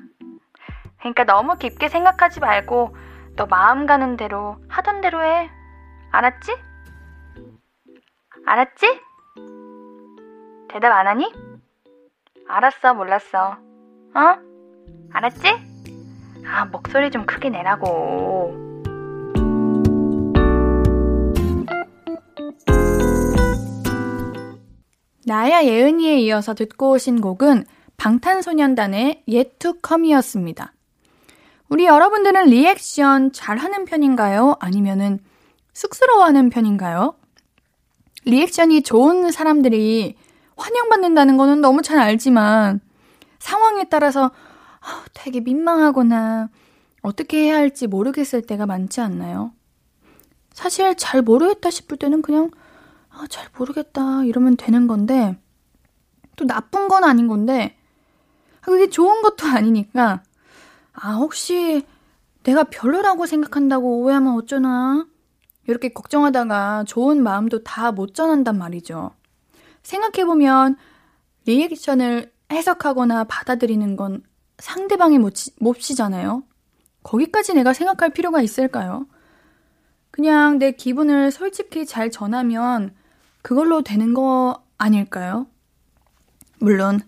그러니까 0.99 1.23
너무 1.25 1.55
깊게 1.57 1.89
생각하지 1.89 2.39
말고, 2.39 2.95
너 3.35 3.45
마음 3.47 3.85
가는 3.85 4.15
대로 4.17 4.57
하던 4.69 5.01
대로 5.01 5.21
해. 5.23 5.49
알았지? 6.11 6.55
알았지? 8.45 9.01
대답 10.69 10.91
안 10.93 11.07
하니? 11.07 11.31
알았어, 12.47 12.93
몰랐어. 12.93 13.57
어? 14.13 14.44
알았지? 15.15 15.47
아, 16.45 16.65
목소리 16.65 17.09
좀 17.09 17.25
크게 17.25 17.49
내라고. 17.49 18.53
나야 25.25 25.63
예은이에 25.63 26.19
이어서 26.19 26.53
듣고 26.53 26.91
오신 26.91 27.21
곡은 27.21 27.65
방탄소년단의 27.95 29.23
Come이었습니다. 29.87 30.73
우리 31.69 31.85
여러분들은 31.85 32.47
리액션 32.47 33.31
잘 33.31 33.57
하는 33.57 33.85
편인가요? 33.85 34.57
아니면은 34.59 35.19
쑥스러워하는 35.73 36.49
편인가요? 36.49 37.15
리액션이 38.25 38.83
좋은 38.83 39.31
사람들이 39.31 40.17
환영받는다는 40.57 41.37
거는 41.37 41.61
너무 41.61 41.81
잘 41.81 41.99
알지만 41.99 42.81
상황에 43.39 43.85
따라서 43.89 44.31
되게 45.13 45.39
민망하거나 45.39 46.49
어떻게 47.01 47.43
해야 47.45 47.57
할지 47.57 47.87
모르겠을 47.87 48.41
때가 48.43 48.65
많지 48.65 49.01
않나요? 49.01 49.51
사실 50.51 50.95
잘 50.95 51.21
모르겠다 51.21 51.69
싶을 51.69 51.97
때는 51.97 52.21
그냥 52.21 52.51
아, 53.09 53.25
잘 53.29 53.47
모르겠다 53.57 54.23
이러면 54.23 54.57
되는 54.57 54.87
건데 54.87 55.37
또 56.35 56.45
나쁜 56.45 56.87
건 56.87 57.03
아닌 57.03 57.27
건데 57.27 57.77
그게 58.61 58.89
좋은 58.89 59.21
것도 59.21 59.47
아니니까 59.47 60.23
아 60.93 61.13
혹시 61.15 61.85
내가 62.43 62.63
별로라고 62.63 63.25
생각한다고 63.25 63.99
오해하면 64.01 64.33
어쩌나 64.35 65.05
이렇게 65.67 65.89
걱정하다가 65.89 66.83
좋은 66.85 67.21
마음도 67.23 67.63
다 67.63 67.91
못 67.91 68.13
전한단 68.13 68.57
말이죠. 68.57 69.11
생각해보면 69.83 70.77
리액션을 71.45 72.31
해석하거나 72.51 73.23
받아들이는 73.25 73.95
건 73.95 74.23
상대방의 74.59 75.19
몫이, 75.19 75.51
몫이잖아요. 75.59 76.43
거기까지 77.03 77.53
내가 77.53 77.73
생각할 77.73 78.09
필요가 78.11 78.41
있을까요? 78.41 79.07
그냥 80.11 80.59
내 80.59 80.71
기분을 80.71 81.31
솔직히 81.31 81.85
잘 81.85 82.09
전하면 82.09 82.95
그걸로 83.41 83.81
되는 83.81 84.13
거 84.13 84.63
아닐까요? 84.77 85.47
물론 86.59 87.01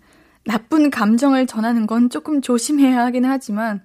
나쁜 0.46 0.90
감정을 0.90 1.48
전하는 1.48 1.88
건 1.88 2.10
조금 2.10 2.42
조심해야 2.42 3.06
하긴 3.06 3.26
하지만 3.26 3.84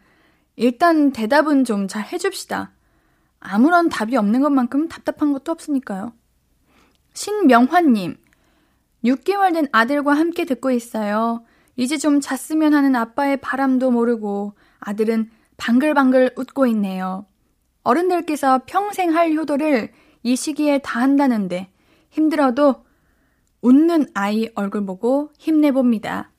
일단 0.57 1.13
대답은 1.13 1.65
좀 1.65 1.89
잘 1.89 2.05
해줍시다. 2.13 2.73
아무런 3.41 3.89
답이 3.89 4.17
없는 4.17 4.41
것만큼 4.43 4.89
답답한 4.89 5.33
것도 5.33 5.51
없으니까요. 5.51 6.13
신명환님, 7.15 8.17
6개월 9.05 9.55
된 9.55 9.67
아들과 9.73 10.15
함께 10.15 10.45
듣고 10.45 10.71
있어요. 10.71 11.45
이제 11.77 11.97
좀 11.97 12.21
잤으면 12.21 12.75
하는 12.75 12.95
아빠의 12.97 13.39
바람도 13.39 13.91
모르고 13.91 14.55
아들은 14.81 15.31
방글방글 15.57 16.35
웃고 16.37 16.67
있네요. 16.69 17.27
어른들께서 17.83 18.63
평생 18.67 19.15
할 19.15 19.33
효도를 19.33 19.93
이 20.23 20.37
시기에 20.37 20.79
다 20.79 21.01
한다는데 21.01 21.71
힘들어도 22.11 22.85
웃는 23.61 24.07
아이 24.15 24.51
얼굴 24.55 24.85
보고 24.85 25.31
힘내봅니다. 25.39 26.31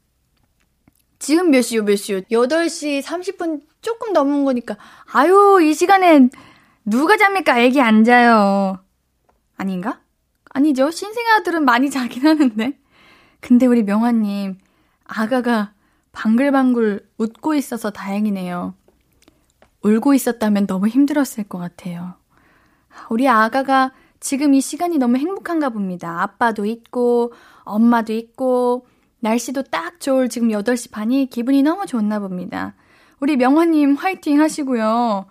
지금 1.19 1.52
몇 1.52 1.62
시요, 1.62 1.84
몇 1.84 1.96
시요? 1.96 2.22
8시 2.22 3.02
30분 3.02 3.62
조금 3.82 4.12
넘은 4.12 4.43
거니까. 4.43 4.78
아유, 5.13 5.60
이 5.62 5.74
시간엔 5.74 6.30
누가 6.86 7.15
잡니까? 7.15 7.60
애기 7.60 7.80
안 7.82 8.04
자요. 8.04 8.84
아닌가? 9.56 10.02
아니죠. 10.50 10.91
신생아들은 10.91 11.63
많이 11.63 11.89
자긴 11.89 12.28
하는데. 12.28 12.78
근데 13.39 13.65
우리 13.65 13.84
명화님, 13.84 14.58
아가가 15.06 15.74
방글방글 16.12 17.10
웃고 17.18 17.56
있어서 17.56 17.89
다행이네요. 17.89 18.74
울고 19.82 20.13
있었다면 20.13 20.68
너무 20.68 20.88
힘들었을 20.88 21.44
것 21.50 21.58
같아요. 21.58 22.16
우리 23.10 23.28
아가가 23.28 23.92
지금 24.20 24.54
이 24.54 24.62
시간이 24.62 24.98
너무 24.98 25.18
행복한가 25.18 25.70
봅니다. 25.70 26.22
아빠도 26.22 26.66
있고, 26.66 27.34
엄마도 27.63 28.13
있고, 28.13 28.88
날씨도 29.20 29.63
딱 29.63 30.00
좋을 30.00 30.30
지금 30.30 30.50
8시 30.50 30.92
반이 30.92 31.28
기분이 31.30 31.63
너무 31.63 31.86
좋나 31.86 32.20
봅니다. 32.20 32.76
우리 33.20 33.36
명화님 33.36 33.96
화이팅 33.96 34.39
하시고요. 34.39 35.26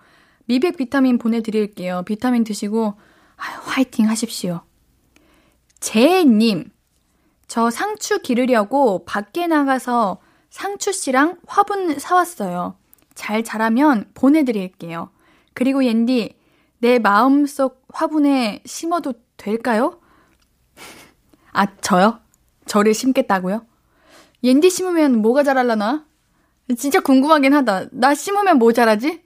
미백 0.45 0.77
비타민 0.77 1.17
보내드릴게요. 1.17 2.03
비타민 2.05 2.43
드시고, 2.43 2.93
아유, 3.37 3.59
화이팅 3.63 4.09
하십시오. 4.09 4.61
재님, 5.79 6.69
저 7.53 7.69
상추 7.69 8.17
기르려고 8.23 9.05
밖에 9.05 9.45
나가서 9.45 10.17
상추 10.49 10.91
씨랑 10.91 11.37
화분 11.45 11.99
사왔어요. 11.99 12.79
잘 13.13 13.43
자라면 13.43 14.09
보내드릴게요. 14.15 15.11
그리고 15.53 15.85
옌디, 15.85 16.35
내 16.79 16.97
마음속 16.97 17.85
화분에 17.93 18.63
심어도 18.65 19.13
될까요? 19.37 19.99
아, 21.53 21.67
저요? 21.79 22.21
저를 22.65 22.95
심겠다고요? 22.95 23.67
옌디 24.43 24.71
심으면 24.71 25.21
뭐가 25.21 25.43
자랄라나? 25.43 26.07
진짜 26.75 27.01
궁금하긴 27.01 27.53
하다. 27.53 27.89
나 27.91 28.15
심으면 28.15 28.57
뭐 28.57 28.73
자라지? 28.73 29.21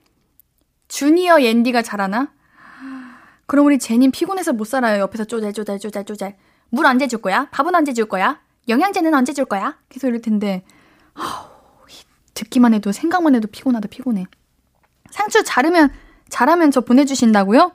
주니어 0.89 1.43
옌디가 1.43 1.81
자라나? 1.81 2.33
그럼 3.45 3.67
우리 3.67 3.79
제님 3.79 4.11
피곤해서 4.11 4.51
못 4.51 4.65
살아요. 4.65 4.99
옆에서 5.03 5.23
쪼잘 5.23 5.53
쪼잘 5.53 5.79
쪼잘 5.79 6.03
쪼잘. 6.03 6.35
물 6.69 6.85
언제 6.85 7.07
줄 7.07 7.21
거야? 7.21 7.47
밥은 7.51 7.73
언제 7.75 7.93
줄 7.93 8.05
거야? 8.05 8.39
영양제는 8.67 9.13
언제 9.13 9.33
줄 9.33 9.45
거야? 9.45 9.77
계속 9.89 10.07
이럴 10.07 10.21
텐데 10.21 10.63
듣기만 12.33 12.73
해도 12.73 12.91
생각만 12.91 13.35
해도 13.35 13.47
피곤하다 13.47 13.87
피곤해. 13.87 14.25
상추 15.09 15.43
자르면 15.43 15.89
자라면 16.29 16.71
저 16.71 16.81
보내주신다고요? 16.81 17.71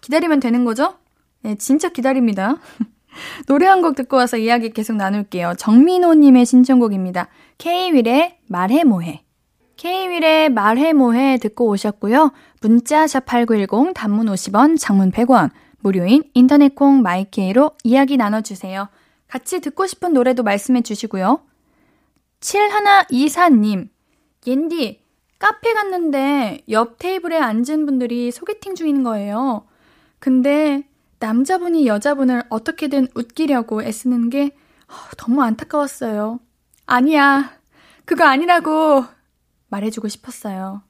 기다리면 0.00 0.40
되는 0.40 0.64
거죠? 0.64 0.96
네, 1.42 1.54
진짜 1.56 1.88
기다립니다. 1.88 2.56
노래 3.46 3.66
한 3.66 3.82
곡 3.82 3.94
듣고 3.96 4.16
와서 4.16 4.36
이야기 4.36 4.70
계속 4.70 4.96
나눌게요. 4.96 5.54
정민호님의 5.58 6.46
신청곡입니다. 6.46 7.28
K-윌의 7.58 8.38
말해 8.48 8.84
뭐해. 8.84 9.22
K-윌의 9.76 10.50
말해 10.50 10.92
뭐해 10.92 11.38
듣고 11.38 11.68
오셨고요. 11.68 12.32
문자 12.60 13.04
샵8910 13.06 13.94
단문 13.94 14.26
50원, 14.26 14.78
장문 14.78 15.12
100원, 15.12 15.50
무료인 15.80 16.24
인터넷 16.34 16.74
콩 16.74 17.02
마이케이로 17.02 17.72
이야기 17.84 18.16
나눠주세요. 18.16 18.88
같이 19.28 19.60
듣고 19.60 19.86
싶은 19.86 20.12
노래도 20.12 20.42
말씀해 20.42 20.82
주시고요. 20.82 21.40
7124님, 22.40 23.88
옌디, 24.46 25.02
카페 25.38 25.72
갔는데 25.72 26.62
옆 26.70 26.98
테이블에 26.98 27.38
앉은 27.38 27.86
분들이 27.86 28.30
소개팅 28.30 28.74
중인 28.74 29.04
거예요. 29.04 29.66
근데 30.18 30.84
남자분이 31.20 31.86
여자분을 31.86 32.44
어떻게든 32.48 33.08
웃기려고 33.14 33.82
애쓰는 33.82 34.30
게 34.30 34.56
너무 35.16 35.42
안타까웠어요. 35.42 36.40
아니야. 36.86 37.52
그거 38.04 38.24
아니라고 38.24 39.04
말해주고 39.68 40.08
싶었어요. 40.08 40.82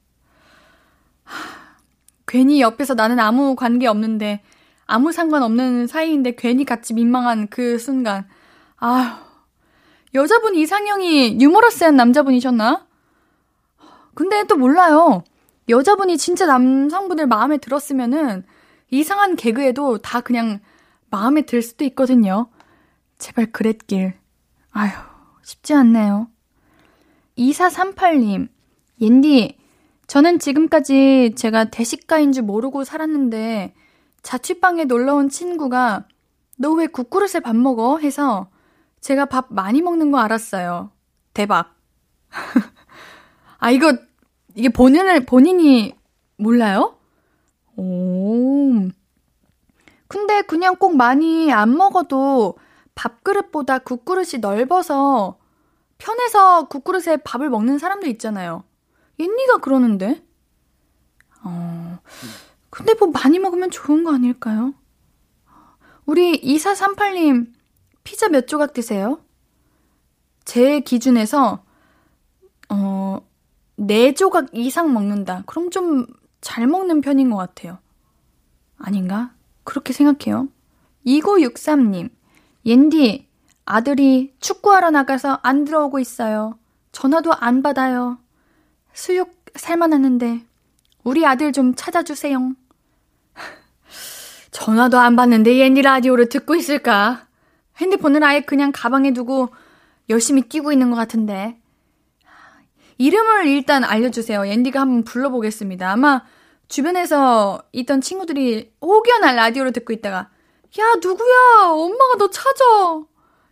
괜히 2.25 2.61
옆에서 2.61 2.93
나는 2.93 3.19
아무 3.19 3.55
관계 3.55 3.87
없는데 3.87 4.41
아무 4.91 5.11
상관없는 5.11 5.85
사이인데 5.85 6.33
괜히 6.35 6.65
같이 6.65 6.95
민망한 6.95 7.47
그 7.47 7.77
순간. 7.77 8.27
아휴. 8.77 9.19
여자분 10.15 10.55
이상형이 10.55 11.39
유머러스한 11.39 11.95
남자분이셨나? 11.95 12.87
근데 14.15 14.43
또 14.45 14.55
몰라요. 14.57 15.23
여자분이 15.69 16.17
진짜 16.17 16.47
남성분을 16.47 17.27
마음에 17.27 17.57
들었으면은 17.57 18.43
이상한 18.89 19.35
개그에도 19.35 19.99
다 19.99 20.21
그냥 20.21 20.59
마음에 21.11 21.43
들 21.43 21.61
수도 21.61 21.85
있거든요. 21.85 22.49
제발 23.19 23.51
그랬길. 23.51 24.15
아휴, 24.71 24.91
쉽지 25.43 25.75
않네요. 25.75 26.29
2438님, 27.37 28.47
옌디, 28.99 29.55
저는 30.07 30.39
지금까지 30.39 31.33
제가 31.35 31.65
대식가인 31.65 32.31
줄 32.31 32.41
모르고 32.41 32.83
살았는데 32.83 33.75
자취방에 34.21 34.85
놀러 34.85 35.15
온 35.15 35.29
친구가 35.29 36.05
너 36.57 36.73
왜 36.73 36.87
국그릇에 36.87 37.39
밥 37.41 37.55
먹어? 37.55 37.99
해서 37.99 38.49
제가 38.99 39.25
밥 39.25 39.47
많이 39.49 39.81
먹는 39.81 40.11
거 40.11 40.19
알았어요. 40.19 40.91
대박. 41.33 41.75
아, 43.59 43.71
이거, 43.71 43.97
이게 44.55 44.67
본인을, 44.69 45.25
본인이 45.25 45.95
몰라요? 46.37 46.97
오. 47.77 48.89
근데 50.07 50.41
그냥 50.41 50.75
꼭 50.75 50.97
많이 50.97 51.51
안 51.53 51.75
먹어도 51.77 52.57
밥그릇보다 52.95 53.79
국그릇이 53.79 54.39
넓어서 54.41 55.37
편해서 55.97 56.67
국그릇에 56.67 57.17
밥을 57.23 57.49
먹는 57.49 57.77
사람들 57.77 58.09
있잖아요. 58.09 58.63
옌니가 59.17 59.57
그러는데? 59.57 60.23
어, 61.43 61.99
근데 62.79 62.93
뭐 62.95 63.09
많이 63.09 63.39
먹으면 63.39 63.69
좋은 63.71 64.03
거 64.03 64.13
아닐까요? 64.13 64.73
우리 66.05 66.41
2438님, 66.41 67.53
피자 68.03 68.29
몇 68.29 68.47
조각 68.47 68.73
드세요? 68.73 69.19
제 70.45 70.79
기준에서, 70.79 71.63
어, 72.69 73.21
4조각 73.77 74.49
이상 74.53 74.93
먹는다. 74.93 75.43
그럼 75.45 75.69
좀 75.69 76.07
잘 76.41 76.67
먹는 76.67 77.01
편인 77.01 77.29
것 77.29 77.37
같아요. 77.37 77.79
아닌가? 78.77 79.33
그렇게 79.63 79.93
생각해요. 79.93 80.47
2963님, 81.05 82.09
옌디, 82.65 83.27
아들이 83.65 84.33
축구하러 84.39 84.89
나가서 84.91 85.39
안 85.43 85.65
들어오고 85.65 85.99
있어요. 85.99 86.57
전화도 86.91 87.33
안 87.33 87.61
받아요. 87.61 88.17
수육 88.93 89.35
살만하는데, 89.55 90.45
우리 91.03 91.25
아들 91.25 91.51
좀 91.51 91.75
찾아주세요. 91.75 92.53
전화도 94.59 94.99
안 94.99 95.15
받는데 95.15 95.57
옌디 95.57 95.83
라디오를 95.83 96.27
듣고 96.27 96.53
있을까? 96.53 97.27
핸드폰을 97.77 98.21
아예 98.25 98.41
그냥 98.41 98.73
가방에 98.75 99.13
두고 99.13 99.49
열심히 100.09 100.41
뛰고 100.41 100.73
있는 100.73 100.89
것 100.89 100.97
같은데. 100.97 101.57
이름을 102.97 103.47
일단 103.47 103.85
알려주세요. 103.85 104.45
옌디가 104.45 104.81
한번 104.81 105.03
불러보겠습니다. 105.05 105.89
아마 105.89 106.23
주변에서 106.67 107.63
있던 107.71 108.01
친구들이 108.01 108.73
혹여나 108.81 109.31
라디오를 109.31 109.71
듣고 109.71 109.93
있다가 109.93 110.29
야 110.79 110.95
누구야 111.01 111.69
엄마가 111.69 112.17
너 112.17 112.29
찾아 112.29 112.65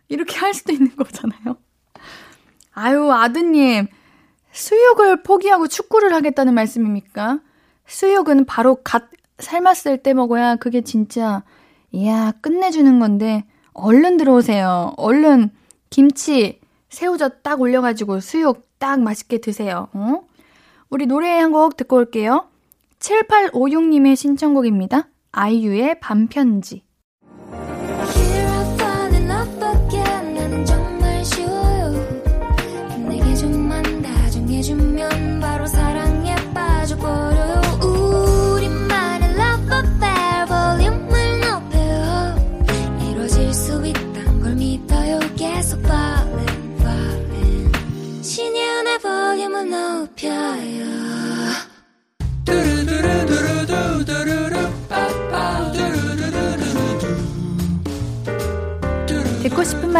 이렇게 0.08 0.36
할 0.36 0.52
수도 0.52 0.72
있는 0.72 0.94
거잖아요. 0.94 1.56
아유 2.72 3.10
아드님 3.10 3.88
수육을 4.52 5.22
포기하고 5.22 5.68
축구를 5.68 6.12
하겠다는 6.12 6.52
말씀입니까? 6.52 7.40
수육은 7.86 8.44
바로 8.44 8.82
갓 8.84 9.04
삶았을 9.38 9.98
때 9.98 10.14
먹어야 10.14 10.56
그게 10.56 10.80
진짜 10.82 11.42
이야 11.92 12.32
끝내주는 12.40 12.98
건데 12.98 13.44
얼른 13.72 14.16
들어오세요. 14.16 14.92
얼른 14.96 15.50
김치 15.90 16.60
새우젓 16.88 17.42
딱 17.42 17.60
올려가지고 17.60 18.20
수육 18.20 18.66
딱 18.78 19.00
맛있게 19.00 19.38
드세요. 19.38 19.88
어? 19.92 20.22
우리 20.90 21.06
노래 21.06 21.38
한 21.38 21.52
곡 21.52 21.76
듣고 21.76 21.96
올게요. 21.96 22.48
7856님의 23.00 24.16
신청곡입니다. 24.16 25.08
아이유의 25.32 26.00
반편지. 26.00 26.82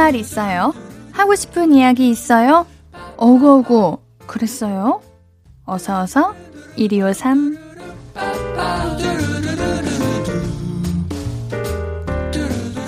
말 0.08 0.14
있어요? 0.16 0.72
하고 1.12 1.34
싶은 1.34 1.74
이야기 1.74 2.08
있어요? 2.08 2.64
어구어구 3.18 3.98
그랬어요? 4.26 5.02
어서어서 5.66 6.34
1253 6.78 7.58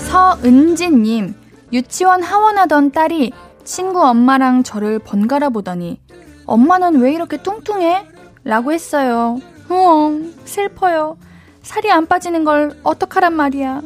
서은지님 0.08 1.34
유치원 1.74 2.22
하원하던 2.22 2.92
딸이 2.92 3.32
친구 3.64 4.02
엄마랑 4.02 4.62
저를 4.62 4.98
번갈아 4.98 5.50
보더니 5.50 6.00
엄마는 6.46 7.02
왜 7.02 7.12
이렇게 7.12 7.36
뚱뚱해? 7.36 8.06
라고 8.44 8.72
했어요. 8.72 9.38
후엉 9.68 10.32
슬퍼요. 10.46 11.18
살이 11.60 11.90
안 11.90 12.06
빠지는 12.06 12.44
걸 12.44 12.80
어떡하란 12.82 13.34
말이야. 13.34 13.82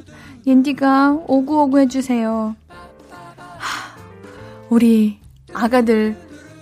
옌디가 0.46 1.24
오구오구 1.26 1.80
해주세요. 1.80 2.54
하, 4.74 4.76
우리 4.76 5.18
아가들 5.52 6.16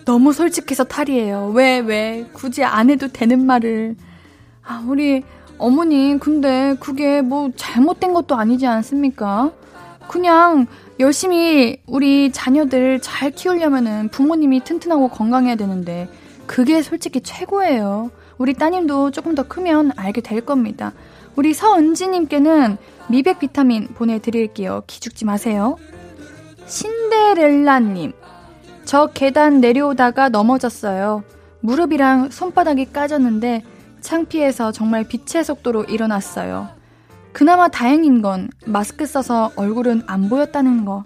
너무 0.05 0.35
솔직해서 0.35 0.85
탈이에요. 0.85 1.53
왜, 1.55 1.79
왜, 1.79 2.27
굳이 2.35 2.62
안 2.62 2.90
해도 2.90 3.09
되는 3.09 3.46
말을. 3.46 3.96
아, 4.62 4.85
우리 4.87 5.25
어머니, 5.57 6.18
근데 6.20 6.77
그게 6.79 7.22
뭐 7.22 7.51
잘못된 7.57 8.12
것도 8.12 8.35
아니지 8.35 8.66
않습니까? 8.66 9.53
그냥 10.09 10.66
열심히 11.01 11.79
우리 11.87 12.31
자녀들 12.33 13.01
잘 13.01 13.31
키우려면은 13.31 14.09
부모님이 14.11 14.62
튼튼하고 14.62 15.09
건강해야 15.09 15.57
되는데, 15.57 16.09
그게 16.46 16.83
솔직히 16.83 17.22
최고예요. 17.22 18.11
우리 18.37 18.53
따님도 18.53 19.12
조금 19.12 19.35
더 19.35 19.44
크면 19.44 19.92
알게 19.96 20.20
될 20.20 20.42
겁니다. 20.42 20.92
우리 21.35 21.55
서은지님께는 21.55 22.77
미백 23.09 23.38
비타민 23.38 23.87
보내드릴게요. 23.88 24.83
기죽지 24.87 25.25
마세요. 25.25 25.79
신데렐라님, 26.66 28.12
저 28.85 29.07
계단 29.09 29.61
내려오다가 29.61 30.29
넘어졌어요. 30.29 31.22
무릎이랑 31.61 32.31
손바닥이 32.31 32.92
까졌는데 32.92 33.62
창피해서 34.01 34.72
정말 34.72 35.05
빛의 35.05 35.44
속도로 35.44 35.85
일어났어요. 35.85 36.68
그나마 37.33 37.68
다행인 37.68 38.20
건 38.20 38.51
마스크 38.66 39.07
써서 39.07 39.53
얼굴은 39.57 40.03
안 40.07 40.29
보였다는 40.29 40.85
거. 40.85 41.05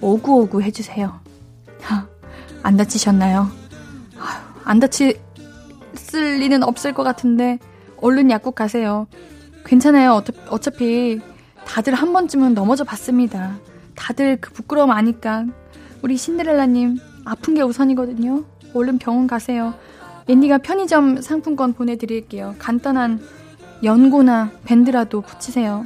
오구오구 0.00 0.62
해주세요. 0.62 1.20
안 2.62 2.76
다치셨나요? 2.76 3.48
안 4.64 4.80
다칠 4.80 5.20
리는 6.12 6.62
없을 6.62 6.94
것 6.94 7.02
같은데 7.02 7.58
얼른 8.00 8.30
약국 8.30 8.54
가세요. 8.54 9.06
괜찮아요. 9.64 10.22
어차피 10.48 11.20
다들 11.66 11.94
한 11.94 12.12
번쯤은 12.12 12.54
넘어져 12.54 12.84
봤습니다. 12.84 13.58
다들 13.98 14.38
그 14.40 14.52
부끄러움 14.52 14.92
아니까 14.92 15.44
우리 16.02 16.16
신데렐라님 16.16 16.98
아픈 17.24 17.54
게 17.54 17.62
우선이거든요. 17.62 18.44
얼른 18.72 18.98
병원 18.98 19.26
가세요. 19.26 19.74
앤디가 20.28 20.58
편의점 20.58 21.20
상품권 21.20 21.72
보내드릴게요. 21.72 22.54
간단한 22.58 23.20
연고나 23.82 24.52
밴드라도 24.64 25.20
붙이세요. 25.20 25.84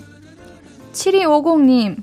7250님, 0.92 2.02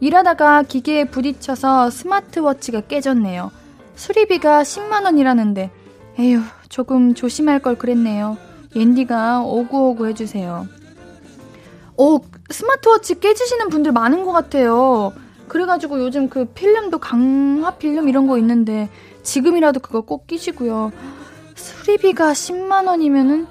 일하다가 0.00 0.64
기계에 0.64 1.04
부딪혀서 1.04 1.90
스마트워치가 1.90 2.82
깨졌네요. 2.82 3.50
수리비가 3.94 4.62
10만원이라는데, 4.62 5.70
에휴, 6.18 6.40
조금 6.68 7.14
조심할 7.14 7.60
걸 7.60 7.76
그랬네요. 7.76 8.36
앤디가 8.74 9.42
오구오구 9.42 10.08
해주세요. 10.08 10.66
오, 11.96 12.20
스마트워치 12.50 13.20
깨지시는 13.20 13.68
분들 13.68 13.92
많은 13.92 14.24
것 14.24 14.32
같아요. 14.32 15.12
그래가지고 15.48 16.00
요즘 16.00 16.28
그 16.28 16.44
필름도 16.46 16.98
강화 16.98 17.72
필름 17.72 18.08
이런 18.08 18.26
거 18.26 18.38
있는데 18.38 18.88
지금이라도 19.22 19.80
그거 19.80 20.00
꼭 20.02 20.26
끼시고요. 20.26 20.92
수리비가 21.54 22.32
10만 22.32 22.86
원이면은 22.86 23.46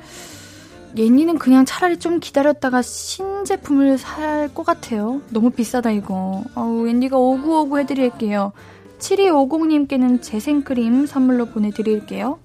옌니는 0.97 1.39
그냥 1.39 1.65
차라리 1.65 1.97
좀 1.99 2.19
기다렸다가 2.19 2.81
신제품을 2.81 3.97
살 3.97 4.49
것 4.53 4.65
같아요. 4.65 5.21
너무 5.29 5.49
비싸다 5.49 5.91
이거. 5.91 6.43
어우, 6.55 6.87
옌니가 6.87 7.17
오구오구 7.17 7.79
해드릴게요. 7.79 8.53
7250님께는 8.99 10.21
재생크림 10.21 11.05
선물로 11.05 11.47
보내드릴게요. 11.47 12.39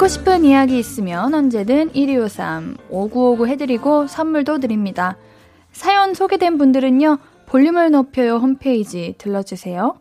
듣고 0.00 0.08
싶은 0.08 0.46
이야기 0.46 0.78
있으면 0.78 1.34
언제든 1.34 1.92
1253 1.92 2.78
5959 2.88 3.46
해드리고 3.48 4.06
선물도 4.06 4.58
드립니다. 4.58 5.18
사연 5.72 6.14
소개된 6.14 6.56
분들은요, 6.56 7.18
볼륨을 7.44 7.90
높여요 7.90 8.36
홈페이지 8.36 9.14
들러주세요. 9.18 10.00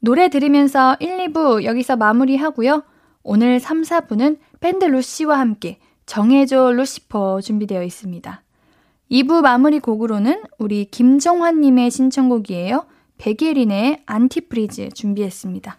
노래 0.00 0.28
들으면서 0.28 0.96
1, 0.98 1.18
2부 1.28 1.62
여기서 1.62 1.94
마무리 1.94 2.36
하고요. 2.36 2.82
오늘 3.22 3.60
3, 3.60 3.82
4부는 3.82 4.38
밴드 4.58 4.84
루시와 4.84 5.38
함께 5.38 5.78
정해줘 6.06 6.72
루시퍼 6.72 7.42
준비되어 7.42 7.84
있습니다. 7.84 8.42
2부 9.12 9.40
마무리 9.40 9.78
곡으로는 9.78 10.42
우리 10.58 10.84
김정환님의 10.86 11.92
신청곡이에요. 11.92 12.86
백예린의 13.18 14.02
Antifreeze 14.04 14.88
준비했습니다. 14.94 15.78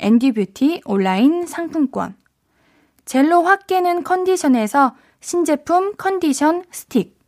앤디뷰티 0.00 0.82
온라인 0.84 1.46
상품권. 1.46 2.16
젤로 3.04 3.42
확 3.42 3.66
깨는 3.66 4.04
컨디션에서 4.04 4.96
신제품 5.20 5.94
컨디션 5.96 6.64
스틱. 6.70 7.18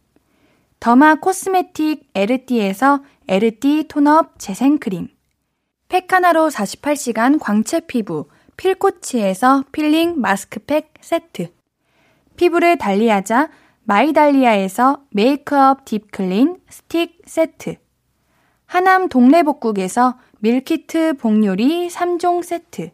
더마 0.80 1.16
코스메틱 1.16 2.10
에르띠에서 2.14 3.04
에르띠 3.28 3.86
tone-up 3.88 4.38
재생크림. 4.38 5.08
팩하나로 5.88 6.48
48시간 6.48 7.38
광채 7.40 7.80
피부 7.80 8.26
필코치에서 8.56 9.64
필링 9.72 10.20
마스크팩 10.20 10.94
세트. 11.00 11.52
피부를 12.36 12.78
달리하자 12.78 13.50
마이달리아에서 13.84 15.04
메이크업 15.10 15.84
deep 15.84 16.18
clean 16.18 16.60
스틱 16.68 17.20
세트. 17.26 17.76
하남 18.66 19.08
동래복국에서 19.08 20.18
밀키트 20.44 21.18
복요리 21.18 21.86
3종 21.86 22.42
세트. 22.42 22.90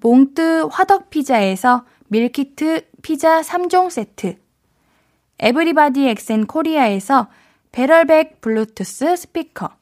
몽뜨 0.00 0.66
화덕 0.72 1.10
피자에서 1.10 1.86
밀키트 2.08 2.90
피자 3.02 3.40
3종 3.40 3.88
세트. 3.88 4.36
에브리바디 5.38 6.08
엑센 6.08 6.44
코리아에서 6.44 7.28
배럴백 7.70 8.40
블루투스 8.40 9.14
스피커. 9.14 9.76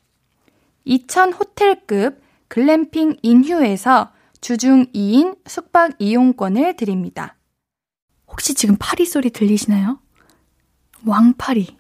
2000 0.84 1.32
호텔급 1.32 2.20
글램핑 2.48 3.16
인휴에서 3.22 4.12
주중 4.42 4.84
2인 4.92 5.38
숙박 5.46 5.92
이용권을 5.98 6.76
드립니다. 6.76 7.38
혹시 8.28 8.52
지금 8.52 8.76
파리 8.78 9.06
소리 9.06 9.30
들리시나요? 9.30 10.00
왕파리. 11.06 11.78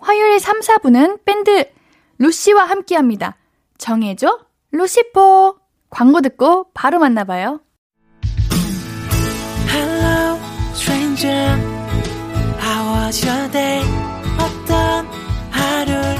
화요일 0.00 0.40
3, 0.40 0.58
4부는 0.58 1.24
밴드 1.24 1.70
루시와 2.18 2.64
함께 2.64 2.96
합니다. 2.96 3.36
정해줘, 3.80 4.38
루시포. 4.70 5.56
광고 5.88 6.20
듣고 6.20 6.66
바로 6.74 7.00
만나봐요. 7.00 7.60
Hello, 9.68 10.38
stranger. 10.74 11.58
How 12.60 13.06
was 13.06 13.26
your 13.26 13.50
day? 13.50 13.82
어떤 14.38 15.06
하루를 15.50 16.16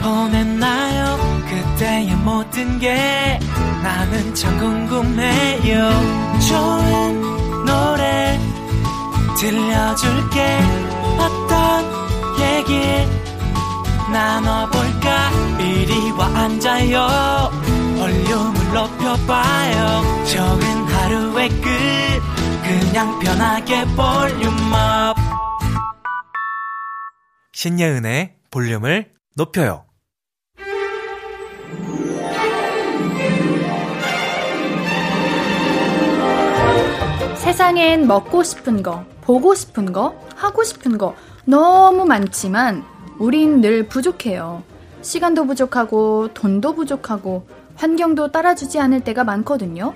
보냈나요? 0.00 1.16
그때의 1.48 2.16
모든 2.16 2.78
게 2.80 3.38
나는 3.82 4.34
참 4.34 4.58
궁금해요. 4.58 5.90
좋은 6.48 7.20
노래 7.64 8.38
들려줄게. 9.38 10.58
어떤 11.18 11.84
얘기 12.40 12.80
나눠볼까? 14.12 14.87
이리 15.68 16.10
와 16.12 16.26
앉아요. 16.26 17.50
볼륨을 17.98 18.72
높여봐요. 18.72 20.24
적은 20.24 20.66
하루의 20.84 21.48
끝. 21.50 21.68
그냥 22.62 23.18
편하게 23.18 23.84
볼륨업. 23.96 25.16
신예은의 27.52 28.36
볼륨을 28.50 29.12
높여요. 29.36 29.84
세상엔 37.36 38.06
먹고 38.06 38.42
싶은 38.42 38.82
거, 38.82 39.04
보고 39.22 39.54
싶은 39.54 39.92
거, 39.92 40.14
하고 40.36 40.62
싶은 40.64 40.98
거 40.98 41.14
너무 41.44 42.04
많지만 42.04 42.84
우린 43.18 43.60
늘 43.60 43.88
부족해요. 43.88 44.62
시간도 45.02 45.46
부족하고 45.46 46.28
돈도 46.34 46.74
부족하고 46.74 47.46
환경도 47.76 48.32
따라주지 48.32 48.80
않을 48.80 49.00
때가 49.04 49.24
많거든요. 49.24 49.94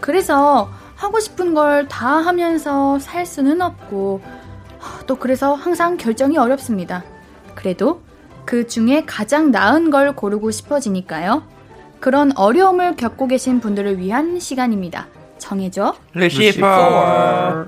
그래서 0.00 0.68
하고 0.96 1.20
싶은 1.20 1.54
걸 1.54 1.86
다 1.88 2.06
하면서 2.08 2.98
살 2.98 3.26
수는 3.26 3.60
없고 3.62 4.20
또 5.06 5.16
그래서 5.16 5.54
항상 5.54 5.96
결정이 5.96 6.36
어렵습니다. 6.38 7.04
그래도 7.54 8.02
그 8.44 8.66
중에 8.66 9.04
가장 9.06 9.50
나은 9.50 9.90
걸 9.90 10.14
고르고 10.16 10.50
싶어지니까요. 10.50 11.44
그런 12.00 12.36
어려움을 12.36 12.96
겪고 12.96 13.28
계신 13.28 13.60
분들을 13.60 13.98
위한 13.98 14.40
시간입니다. 14.40 15.06
정해줘. 15.38 15.94
루시퍼. 16.14 17.66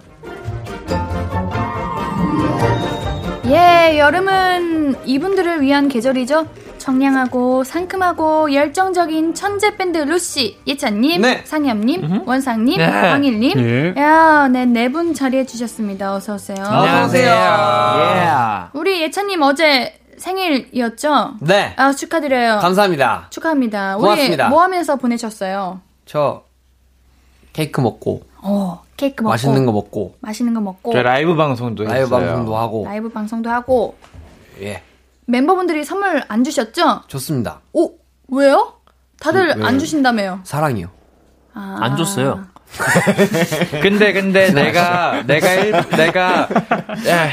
예, 3.46 3.98
여름은 3.98 5.07
이분들을 5.07 5.61
위한 5.61 5.88
계절이죠. 5.88 6.46
청량하고 6.78 7.64
상큼하고 7.64 8.52
열정적인 8.52 9.35
천재 9.35 9.76
밴드 9.76 9.98
루시 9.98 10.59
예찬님, 10.66 11.22
네. 11.22 11.42
상엽님, 11.44 12.22
원상님, 12.26 12.78
네. 12.78 12.85
황일님, 12.87 13.59
예. 13.59 13.94
야, 14.00 14.48
네, 14.48 14.66
네분 14.66 15.14
자리해 15.14 15.46
주셨습니다. 15.46 16.14
어서 16.14 16.35
오세요. 16.35 16.62
안녕하세요. 16.64 18.70
우리 18.74 19.00
예찬님 19.02 19.40
어제 19.42 19.98
생일이었죠? 20.16 21.35
네. 21.40 21.74
아, 21.76 21.92
축하드려요. 21.92 22.59
감사합니다. 22.61 23.26
축하합니다. 23.30 23.96
우리 23.96 24.02
고맙습니다. 24.02 24.48
뭐 24.48 24.62
하면서 24.62 24.96
보내셨어요? 24.96 25.80
저 26.07 26.44
케이크 27.52 27.80
먹고 27.80 28.22
어, 28.42 28.83
케이크 28.96 29.22
먹고 29.22 29.30
맛있는 29.30 29.66
거 29.66 29.72
먹고 29.72 30.14
맛있는 30.20 30.54
거 30.54 30.61
먹고 30.61 30.92
저희 30.92 31.02
라이브 31.02 31.35
방송도 31.35 31.85
라이브 31.85 32.04
했어요. 32.04 32.26
방송도 32.26 32.57
하고 32.57 32.85
라이브 32.85 33.09
방송도 33.09 33.50
하고 33.50 33.96
예 34.61 34.83
멤버분들이 35.26 35.85
선물 35.85 36.22
안 36.28 36.44
주셨죠? 36.44 37.02
좋습니다. 37.09 37.61
오, 37.72 37.92
왜요? 38.28 38.74
다들 39.20 39.54
왜요? 39.57 39.66
안 39.66 39.78
주신다며요. 39.78 40.40
사랑이요. 40.44 40.88
아, 41.54 41.78
안 41.80 41.96
줬어요. 41.96 42.44
근데 43.82 44.12
근데 44.12 44.50
내가 44.52 45.22
내가 45.26 45.54
일, 45.54 45.72
내가 45.96 46.48
야, 47.08 47.28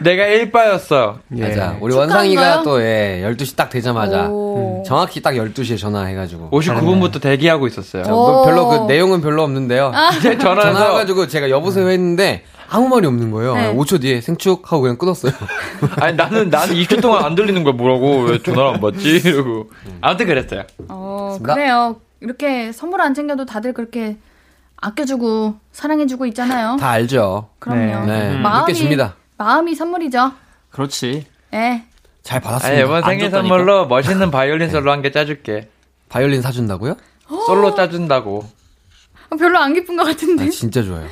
내가 0.00 0.24
1바였어. 0.24 1.18
예. 1.36 1.48
맞아. 1.48 1.76
우리? 1.80 1.94
원상이가 1.94 2.62
또, 2.62 2.82
예, 2.82 3.22
12시 3.24 3.56
딱 3.56 3.68
되자마자. 3.70 4.28
오. 4.28 4.82
정확히 4.86 5.20
딱 5.20 5.32
12시에 5.34 5.78
전화해 5.78 6.14
가지고. 6.14 6.50
59분부터 6.50 7.20
대기하고 7.20 7.66
있었어요. 7.66 8.04
저뭐 8.04 8.42
오. 8.42 8.44
별로 8.44 8.68
그 8.68 8.92
내용은 8.92 9.20
별로 9.20 9.42
없는데요. 9.42 9.92
이제 10.16 10.38
전화해서 10.38 10.78
전화해 10.78 10.94
가지고 10.94 11.26
제가 11.28 11.50
여보세요 11.50 11.88
했는데 11.88 12.44
아무 12.68 12.88
말이 12.88 13.06
없는 13.06 13.30
거예요. 13.30 13.54
네. 13.54 13.74
5초 13.74 14.00
뒤에 14.00 14.20
생축 14.20 14.72
하고 14.72 14.82
그냥 14.82 14.96
끊었어요. 14.96 15.32
아니 16.00 16.16
나는 16.16 16.50
나는 16.50 16.74
20초 16.74 17.02
동안 17.02 17.24
안 17.24 17.34
들리는 17.34 17.62
거야 17.64 17.74
뭐라고 17.74 18.22
왜 18.22 18.38
전화를 18.42 18.74
안 18.74 18.80
받지 18.80 19.16
이러고 19.24 19.70
아무튼 20.00 20.26
그랬어요. 20.26 20.62
어. 20.88 21.36
그래요. 21.42 21.96
이렇게 22.20 22.70
선물 22.72 23.00
안 23.00 23.14
챙겨도 23.14 23.44
다들 23.46 23.72
그렇게 23.72 24.16
아껴주고 24.80 25.56
사랑해주고 25.72 26.26
있잖아요. 26.26 26.76
다 26.78 26.90
알죠. 26.90 27.50
그럼요. 27.58 28.06
네. 28.06 28.36
마음이 28.38 28.72
느껴집니다. 28.72 29.14
마음이 29.36 29.74
선물이죠. 29.74 30.32
그렇지. 30.70 31.26
예. 31.54 31.84
잘 32.22 32.36
아니 32.38 32.44
받았습니다. 32.44 32.80
이번 32.82 33.02
생일? 33.02 33.30
선물로 33.30 33.86
멋있는 33.86 34.30
바이올린 34.30 34.70
솔로 34.70 34.92
한 34.92 35.02
개 35.02 35.10
짜줄게. 35.10 35.70
바이올린 36.08 36.42
사준다고요? 36.42 36.96
솔로 37.46 37.74
짜준다고. 37.74 38.44
어, 39.30 39.36
별로 39.36 39.58
안 39.58 39.72
기쁜 39.74 39.96
것 39.96 40.04
같은데. 40.04 40.44
아, 40.46 40.48
진짜 40.50 40.82
좋아요. 40.82 41.06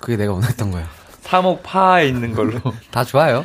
그게 0.00 0.16
내가 0.16 0.32
원했던 0.32 0.70
거예요. 0.70 0.86
3억 1.24 1.60
파에 1.62 2.08
있는 2.08 2.32
걸로. 2.34 2.58
다 2.90 3.04
좋아요. 3.04 3.44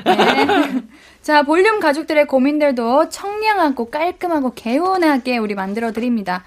자, 1.21 1.43
볼륨 1.43 1.79
가족들의 1.79 2.25
고민들도 2.27 3.09
청량하고 3.09 3.89
깔끔하고 3.89 4.53
개운하게 4.53 5.37
우리 5.37 5.55
만들어 5.55 5.91
드립니다. 5.91 6.43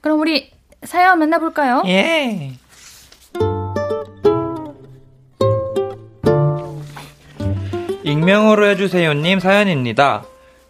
그럼 0.00 0.20
우리 0.20 0.50
사연 0.84 1.18
만나볼까요? 1.18 1.82
예. 1.86 2.52
익명으로 8.04 8.66
해주세요님 8.70 9.40
사연입니다. 9.40 10.24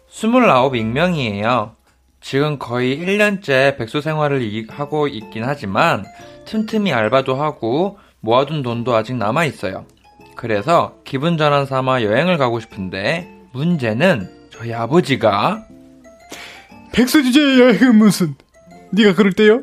29 0.09 0.75
익명이에요. 0.75 1.75
지금 2.21 2.59
거의 2.59 2.97
1년째 2.99 3.77
백수 3.77 4.01
생활을 4.01 4.41
이- 4.41 4.67
하고 4.69 5.07
있긴 5.07 5.43
하지만 5.45 6.03
틈틈이 6.45 6.91
알바도 6.91 7.35
하고 7.35 7.97
모아둔 8.19 8.61
돈도 8.61 8.93
아직 8.93 9.15
남아 9.15 9.45
있어요. 9.45 9.85
그래서 10.35 10.95
기분 11.05 11.37
전환 11.37 11.65
삼아 11.65 12.03
여행을 12.03 12.37
가고 12.37 12.59
싶은데 12.59 13.29
문제는 13.53 14.29
저희 14.51 14.73
아버지가 14.73 15.63
백수 16.91 17.23
주제의 17.23 17.59
여행은 17.59 17.95
무슨? 17.95 18.35
네가 18.91 19.13
그럴 19.15 19.31
때요? 19.33 19.61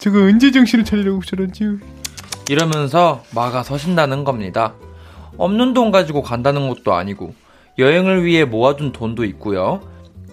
저거 0.00 0.22
언제 0.22 0.50
정신을 0.50 0.84
차리려고 0.84 1.20
저런지. 1.22 1.64
이러면서 2.48 3.22
막아 3.34 3.62
서신다는 3.62 4.24
겁니다. 4.24 4.74
없는 5.36 5.74
돈 5.74 5.90
가지고 5.90 6.22
간다는 6.22 6.68
것도 6.68 6.94
아니고 6.94 7.34
여행을 7.78 8.24
위해 8.24 8.44
모아둔 8.44 8.92
돈도 8.92 9.24
있고요. 9.26 9.82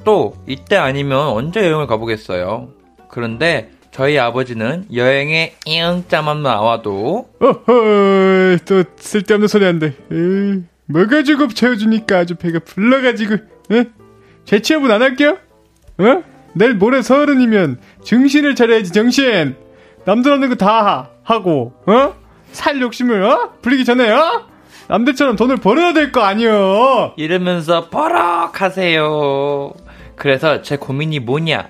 또 0.05 0.35
이때 0.47 0.77
아니면 0.77 1.27
언제 1.27 1.59
여행을 1.61 1.85
가보겠어요. 1.85 2.69
그런데 3.09 3.71
저희 3.91 4.17
아버지는 4.17 4.85
여행에 4.93 5.55
이응자만 5.65 6.43
나와도 6.43 7.29
어허, 7.39 8.57
또 8.65 8.83
쓸데없는 8.95 9.47
소리 9.47 9.65
뭐 10.85 11.05
가지고 11.07 11.49
채워주니까 11.49 12.19
아주 12.19 12.35
배가 12.35 12.59
불러가지고, 12.59 13.35
에? 13.73 13.85
재취업은 14.45 14.89
안 14.89 15.01
할게요? 15.01 15.37
어? 15.97 16.23
내일 16.57 16.75
모레 16.75 17.01
서른이면 17.01 17.79
정신을 18.03 18.55
차려야지, 18.55 18.91
정신! 18.91 19.55
남들 20.05 20.31
하는 20.31 20.49
거 20.49 20.55
다 20.55 21.09
하고, 21.23 21.73
어? 21.85 22.13
살 22.51 22.81
욕심을, 22.81 23.23
어? 23.23 23.51
부리기 23.61 23.85
전에, 23.85 24.09
어? 24.11 24.45
남들처럼 24.87 25.35
돈을 25.35 25.57
벌어야 25.57 25.93
될 25.93 26.11
거 26.11 26.21
아니여! 26.21 27.13
이러면서 27.17 27.89
버럭하세요. 27.89 29.73
그래서 30.15 30.61
제 30.61 30.77
고민이 30.77 31.19
뭐냐? 31.19 31.69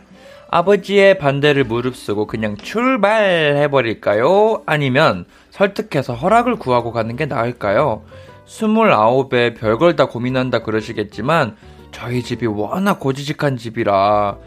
아버지의 0.50 1.18
반대를 1.18 1.66
무릅쓰고 1.66 2.26
그냥 2.28 2.56
출발해버릴까요? 2.58 4.64
아니면 4.66 5.26
설득해서 5.50 6.14
허락을 6.14 6.56
구하고 6.56 6.92
가는 6.94 7.16
게 7.18 7.26
나을까요? 7.26 8.04
29에 8.48 9.58
별걸 9.58 9.98
다 9.98 10.06
고민한다 10.06 10.60
그러시겠지만 10.60 11.58
저희 11.92 12.24
집이 12.24 12.46
워낙 12.46 13.00
고지식한 13.00 13.58
집이라 13.58 14.38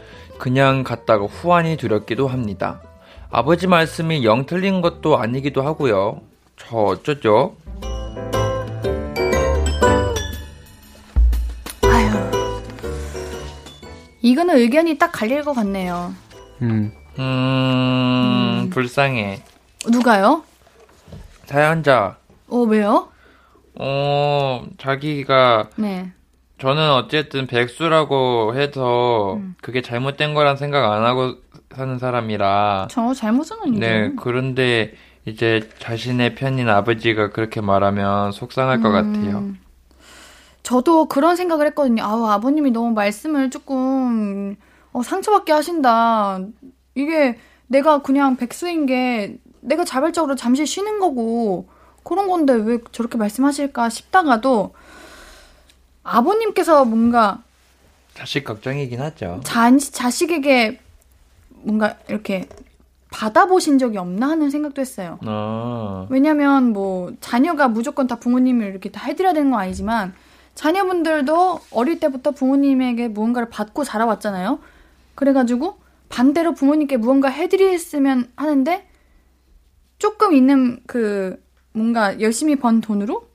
그냥 0.41 0.83
갔다가 0.83 1.25
후환이 1.25 1.77
두렵기도 1.77 2.27
합니다. 2.27 2.81
아버지 3.29 3.67
말씀이 3.67 4.25
영 4.25 4.47
틀린 4.47 4.81
것도 4.81 5.19
아니기도 5.19 5.61
하고요. 5.61 6.19
저 6.57 6.77
어쩌죠? 6.77 7.55
이거는 14.23 14.57
의견이 14.57 14.97
딱 14.97 15.11
갈릴 15.11 15.43
것 15.43 15.53
같네요. 15.53 16.11
음. 16.63 16.91
음, 17.19 18.71
불쌍해. 18.71 19.43
누가요? 19.91 20.43
사연자, 21.45 22.17
어, 22.47 22.57
왜요? 22.57 23.09
어, 23.75 24.65
자기가, 24.79 25.69
네. 25.75 26.11
저는 26.61 26.91
어쨌든 26.91 27.47
백수라고 27.47 28.53
해서 28.53 29.41
그게 29.61 29.81
잘못된 29.81 30.35
거란 30.35 30.57
생각 30.57 30.91
안 30.91 31.03
하고 31.03 31.33
사는 31.73 31.97
사람이라, 31.97 32.87
저 32.91 33.13
잘못은 33.15 33.57
아니죠. 33.63 33.79
네, 33.79 34.11
그런데 34.15 34.93
이제 35.25 35.67
자신의 35.79 36.35
편인 36.35 36.69
아버지가 36.69 37.31
그렇게 37.31 37.61
말하면 37.61 38.31
속상할 38.31 38.81
것 38.81 38.89
음. 38.89 38.93
같아요. 38.93 39.49
저도 40.61 41.05
그런 41.05 41.35
생각을 41.35 41.65
했거든요. 41.67 42.03
아우, 42.03 42.27
아버님이 42.27 42.69
너무 42.69 42.91
말씀을 42.91 43.49
조금, 43.49 44.55
어, 44.93 45.01
상처받게 45.01 45.51
하신다. 45.51 46.41
이게 46.93 47.39
내가 47.65 48.03
그냥 48.03 48.37
백수인 48.37 48.85
게 48.85 49.39
내가 49.61 49.83
자발적으로 49.83 50.35
잠시 50.35 50.67
쉬는 50.67 50.99
거고, 50.99 51.69
그런 52.03 52.27
건데 52.27 52.53
왜 52.53 52.77
저렇게 52.91 53.17
말씀하실까 53.17 53.89
싶다가도, 53.89 54.75
아버님께서 56.03 56.85
뭔가 56.85 57.43
자식 58.13 58.43
걱정이긴 58.43 59.01
하죠. 59.01 59.41
자, 59.43 59.75
자식에게 59.77 60.79
뭔가 61.63 61.95
이렇게 62.09 62.47
받아보신 63.11 63.77
적이 63.77 63.97
없나 63.97 64.29
하는 64.29 64.49
생각도 64.49 64.81
했어요. 64.81 65.19
어, 65.25 66.07
왜냐면 66.09 66.71
뭐 66.73 67.13
자녀가 67.19 67.67
무조건 67.67 68.07
다 68.07 68.15
부모님을 68.15 68.67
이렇게 68.67 68.89
다 68.89 69.01
해드려야 69.05 69.33
되는 69.33 69.51
건 69.51 69.59
아니지만 69.59 70.13
자녀분들도 70.55 71.59
어릴 71.71 71.99
때부터 71.99 72.31
부모님에게 72.31 73.09
무언가를 73.09 73.49
받고 73.49 73.83
자라왔잖아요. 73.83 74.59
그래가지고 75.15 75.77
반대로 76.09 76.53
부모님께 76.53 76.97
무언가 76.97 77.29
해드렸으면 77.29 78.31
하는데 78.35 78.87
조금 79.97 80.33
있는 80.33 80.81
그 80.87 81.41
뭔가 81.73 82.19
열심히 82.19 82.55
번 82.55 82.81
돈으로 82.81 83.27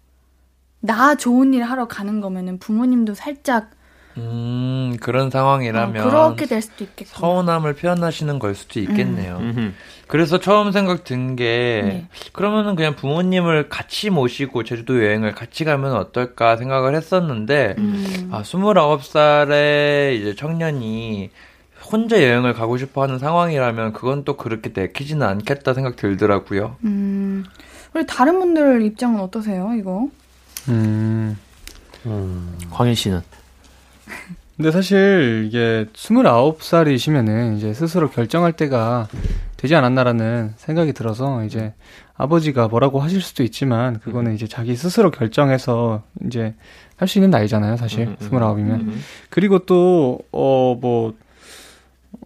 나 0.86 1.14
좋은 1.14 1.54
일 1.54 1.64
하러 1.64 1.86
가는 1.88 2.20
거면은 2.20 2.58
부모님도 2.58 3.14
살짝 3.14 3.70
음, 4.18 4.96
그런 5.00 5.26
어, 5.26 5.30
상황이라면. 5.30 6.08
그렇게 6.08 6.46
될 6.46 6.62
수도 6.62 6.84
있겠고. 6.84 7.10
서운함을 7.18 7.74
표현하시는 7.74 8.38
걸 8.38 8.54
수도 8.54 8.80
있겠네요. 8.80 9.36
음흠. 9.36 9.72
그래서 10.06 10.38
처음 10.38 10.72
생각 10.72 11.04
든 11.04 11.36
게, 11.36 11.82
네. 11.84 12.08
그러면은 12.32 12.76
그냥 12.76 12.96
부모님을 12.96 13.68
같이 13.68 14.08
모시고 14.08 14.64
제주도 14.64 15.04
여행을 15.04 15.34
같이 15.34 15.64
가면 15.64 15.94
어떨까 15.96 16.56
생각을 16.56 16.94
했었는데, 16.94 17.74
음. 17.76 18.28
아, 18.32 18.42
29살의 18.42 20.16
이제 20.20 20.34
청년이 20.34 21.30
혼자 21.90 22.22
여행을 22.22 22.54
가고 22.54 22.78
싶어 22.78 23.02
하는 23.02 23.18
상황이라면 23.18 23.92
그건 23.92 24.24
또 24.24 24.36
그렇게 24.36 24.70
내키지는 24.74 25.26
않겠다 25.26 25.74
생각 25.74 25.96
들더라고요. 25.96 26.76
음. 26.84 27.44
우리 27.94 28.06
다른 28.06 28.38
분들 28.38 28.82
입장은 28.82 29.20
어떠세요, 29.20 29.72
이거? 29.78 30.08
음. 30.68 31.36
광일 32.70 32.94
씨는 32.94 33.20
근데 34.56 34.70
사실 34.70 35.44
이게 35.46 35.86
29살이시면은 35.92 37.58
이제 37.58 37.74
스스로 37.74 38.08
결정할 38.08 38.52
때가 38.52 39.08
되지 39.58 39.74
않았나라는 39.74 40.54
생각이 40.56 40.92
들어서 40.94 41.44
이제 41.44 41.74
아버지가 42.16 42.68
뭐라고 42.68 43.00
하실 43.00 43.20
수도 43.20 43.42
있지만 43.42 43.98
그거는 43.98 44.34
이제 44.34 44.46
자기 44.46 44.74
스스로 44.76 45.10
결정해서 45.10 46.02
이제 46.24 46.54
할 46.96 47.08
수 47.08 47.18
있는 47.18 47.30
나이잖아요, 47.30 47.76
사실. 47.76 48.06
음, 48.08 48.16
음, 48.18 48.28
29이면. 48.30 48.70
음. 48.80 49.02
그리고 49.28 49.60
또, 49.60 50.18
어, 50.32 50.76
뭐, 50.80 51.12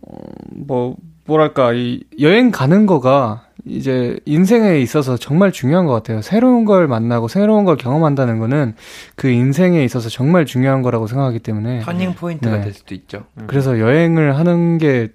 어, 0.03 0.17
뭐, 0.53 0.97
뭐랄까, 1.27 1.73
이 1.73 2.05
여행 2.21 2.53
가는 2.53 2.87
거가 2.87 3.47
이제 3.67 4.19
인생에 4.25 4.79
있어서 4.79 5.17
정말 5.17 5.53
중요한 5.53 5.87
것 5.87 5.93
같아요. 5.93 6.23
새로운 6.23 6.65
걸 6.65 6.89
만나고 6.89 7.29
새로운 7.29 7.65
걸 7.65 7.77
경험한다는 7.77 8.39
거는 8.39 8.75
그 9.17 9.29
인생에 9.29 9.85
있어서 9.85 10.09
정말 10.09 10.47
중요한 10.47 10.83
거라고 10.83 11.07
생각하기 11.07 11.41
때문에. 11.41 11.81
turning 11.81 12.15
point가 12.15 12.57
네. 12.57 12.63
될 12.63 12.73
수도 12.73 12.95
있죠. 12.95 13.25
그래서 13.47 13.79
여행을 13.79 14.37
하는 14.37 14.79
게 14.79 15.09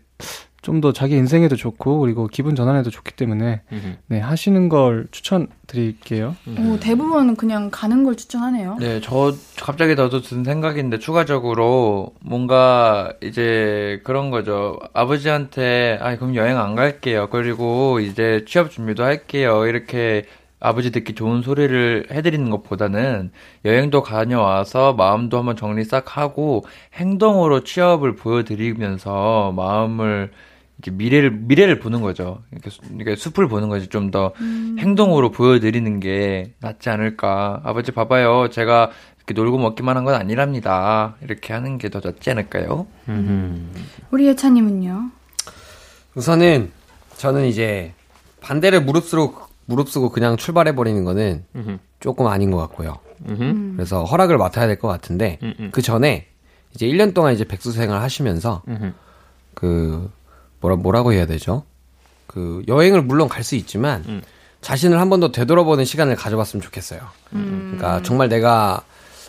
좀 0.65 0.81
더 0.81 0.91
자기 0.91 1.15
인생에도 1.15 1.55
좋고 1.55 1.99
그리고 1.99 2.27
기분 2.27 2.55
전환에도 2.55 2.89
좋기 2.89 3.13
때문에 3.13 3.61
네 4.07 4.19
하시는 4.19 4.67
걸 4.67 5.07
추천드릴게요. 5.11 6.35
오, 6.59 6.79
대부분 6.79 7.35
그냥 7.35 7.69
가는 7.71 8.03
걸 8.03 8.15
추천하네요. 8.17 8.77
네, 8.79 8.99
저 8.99 9.33
갑자기 9.61 9.93
나도 9.95 10.21
든 10.21 10.43
생각인데 10.43 10.97
추가적으로 10.99 12.13
뭔가 12.19 13.13
이제 13.21 14.01
그런 14.03 14.31
거죠. 14.31 14.79
아버지한테 14.93 15.99
아 16.01 16.15
그럼 16.17 16.35
여행 16.35 16.57
안 16.57 16.75
갈게요. 16.75 17.29
그리고 17.29 17.99
이제 17.99 18.43
취업 18.47 18.71
준비도 18.71 19.03
할게요. 19.03 19.67
이렇게 19.67 20.25
아버지 20.59 20.91
듣기 20.91 21.13
좋은 21.13 21.43
소리를 21.43 22.07
해드리는 22.11 22.49
것보다는 22.49 23.31
여행도 23.65 24.01
다녀와서 24.01 24.93
마음도 24.93 25.37
한번 25.37 25.55
정리 25.55 25.83
싹 25.83 26.17
하고 26.17 26.65
행동으로 26.95 27.63
취업을 27.63 28.15
보여드리면서 28.15 29.53
마음을 29.55 30.31
이제 30.85 30.91
미래를 30.91 31.31
미래를 31.31 31.79
보는 31.79 32.01
거죠. 32.01 32.43
이렇게, 32.51 32.69
수- 32.69 32.81
이렇게 32.95 33.15
숲을 33.15 33.47
보는 33.47 33.69
거지 33.69 33.87
좀 33.87 34.11
더 34.11 34.33
행동으로 34.77 35.31
보여드리는 35.31 35.99
게 35.99 36.53
낫지 36.59 36.89
않을까. 36.89 37.61
아버지 37.63 37.91
봐봐요. 37.91 38.49
제가 38.51 38.91
이렇게 39.17 39.33
놀고 39.33 39.57
먹기만 39.57 39.97
한 39.97 40.05
건 40.05 40.13
아니랍니다. 40.13 41.15
이렇게 41.23 41.53
하는 41.53 41.79
게 41.79 41.89
더 41.89 41.99
낫지 42.03 42.29
않을까요? 42.29 42.85
우리 44.11 44.27
예찬님은요? 44.27 45.09
우선은 46.15 46.71
저는 47.17 47.45
이제 47.45 47.93
반대를 48.41 48.83
무릅쓰고 48.83 49.33
무릅쓰고 49.65 50.11
그냥 50.11 50.37
출발해 50.37 50.75
버리는 50.75 51.03
거는 51.03 51.43
조금 51.99 52.27
아닌 52.27 52.51
것 52.51 52.57
같고요. 52.57 52.99
음. 53.27 53.73
그래서 53.75 54.03
허락을 54.03 54.37
맡아야 54.37 54.67
될 54.67 54.77
것 54.77 54.87
같은데 54.87 55.39
그 55.71 55.81
전에 55.81 56.27
이제 56.75 56.85
1년 56.85 57.13
동안 57.15 57.33
이제 57.33 57.43
백수 57.43 57.71
생활 57.71 58.01
하시면서 58.01 58.61
그 59.55 60.11
뭐라 60.65 60.75
뭐라고 60.77 61.13
해야 61.13 61.25
되죠? 61.27 61.63
그 62.27 62.63
여행을 62.67 63.01
물론 63.03 63.29
갈 63.29 63.43
수 63.43 63.55
있지만 63.55 64.03
자신을 64.61 64.99
한 64.99 65.09
번 65.09 65.19
더 65.19 65.31
되돌아보는 65.31 65.85
시간을 65.85 66.15
가져봤으면 66.15 66.61
좋겠어요. 66.63 66.99
그러니까 67.29 68.01
정말 68.01 68.29
내가 68.29 68.81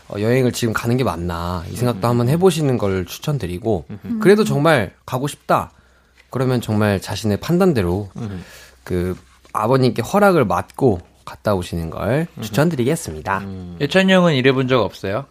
어, 0.08 0.14
여행을 0.20 0.52
지금 0.52 0.72
가는 0.72 0.96
게 0.96 1.04
맞나 1.04 1.62
이 1.70 1.76
생각도 1.76 2.06
한번 2.08 2.28
해보시는 2.28 2.78
걸 2.78 3.04
추천드리고 3.04 3.84
그래도 4.20 4.44
정말 4.44 4.94
가고 5.04 5.26
싶다 5.28 5.72
그러면 6.30 6.60
정말 6.62 7.00
자신의 7.00 7.36
판단대로 7.38 8.08
그 8.84 9.14
아버님께 9.52 10.00
허락을 10.02 10.44
맡고 10.46 11.00
갔다 11.24 11.54
오시는 11.54 11.90
걸 11.90 12.28
추천드리겠습니다. 12.40 13.40
예찬이 13.80 14.12
형은 14.12 14.34
일해본 14.34 14.68
적 14.68 14.80
없어요? 14.80 15.26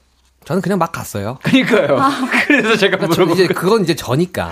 저는 0.46 0.62
그냥 0.62 0.78
막 0.78 0.92
갔어요. 0.92 1.38
그니까요. 1.44 2.00
그래서 2.48 2.78
제가 2.78 2.98
그러니까 2.98 3.08
물어본 3.08 3.34
이제 3.34 3.48
그건 3.48 3.84
이제 3.84 3.96
저니까. 3.96 4.52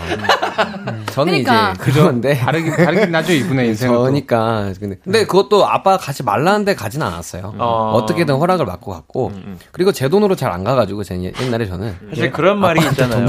저는 1.12 1.44
그러니까. 1.44 1.72
이제 1.74 1.84
그건데 1.91 2.36
다르긴 2.38 2.76
다르긴 2.76 3.14
하죠 3.16 3.34
이분의 3.34 3.68
인생은. 3.70 3.94
또. 3.96 4.06
저니까 4.06 4.74
근데, 4.80 4.98
근데 5.04 5.26
그것도 5.26 5.66
아빠가 5.68 5.98
가지 5.98 6.24
말라는데 6.24 6.76
가진 6.76 7.02
않았어요. 7.02 7.54
어. 7.58 7.91
어떻게든 7.96 8.36
허락을 8.36 8.66
받고 8.66 8.91
갔고 8.91 9.32
그리고 9.72 9.91
제 9.91 10.10
돈으로 10.10 10.36
잘 10.36 10.54
안 10.54 10.64
가가지고 10.64 11.04
제 11.04 11.16
옛날에 11.41 11.66
저는 11.66 11.96
사실 12.10 12.32
그런 12.32 12.60
말이 12.60 12.80
있잖아요. 12.86 13.26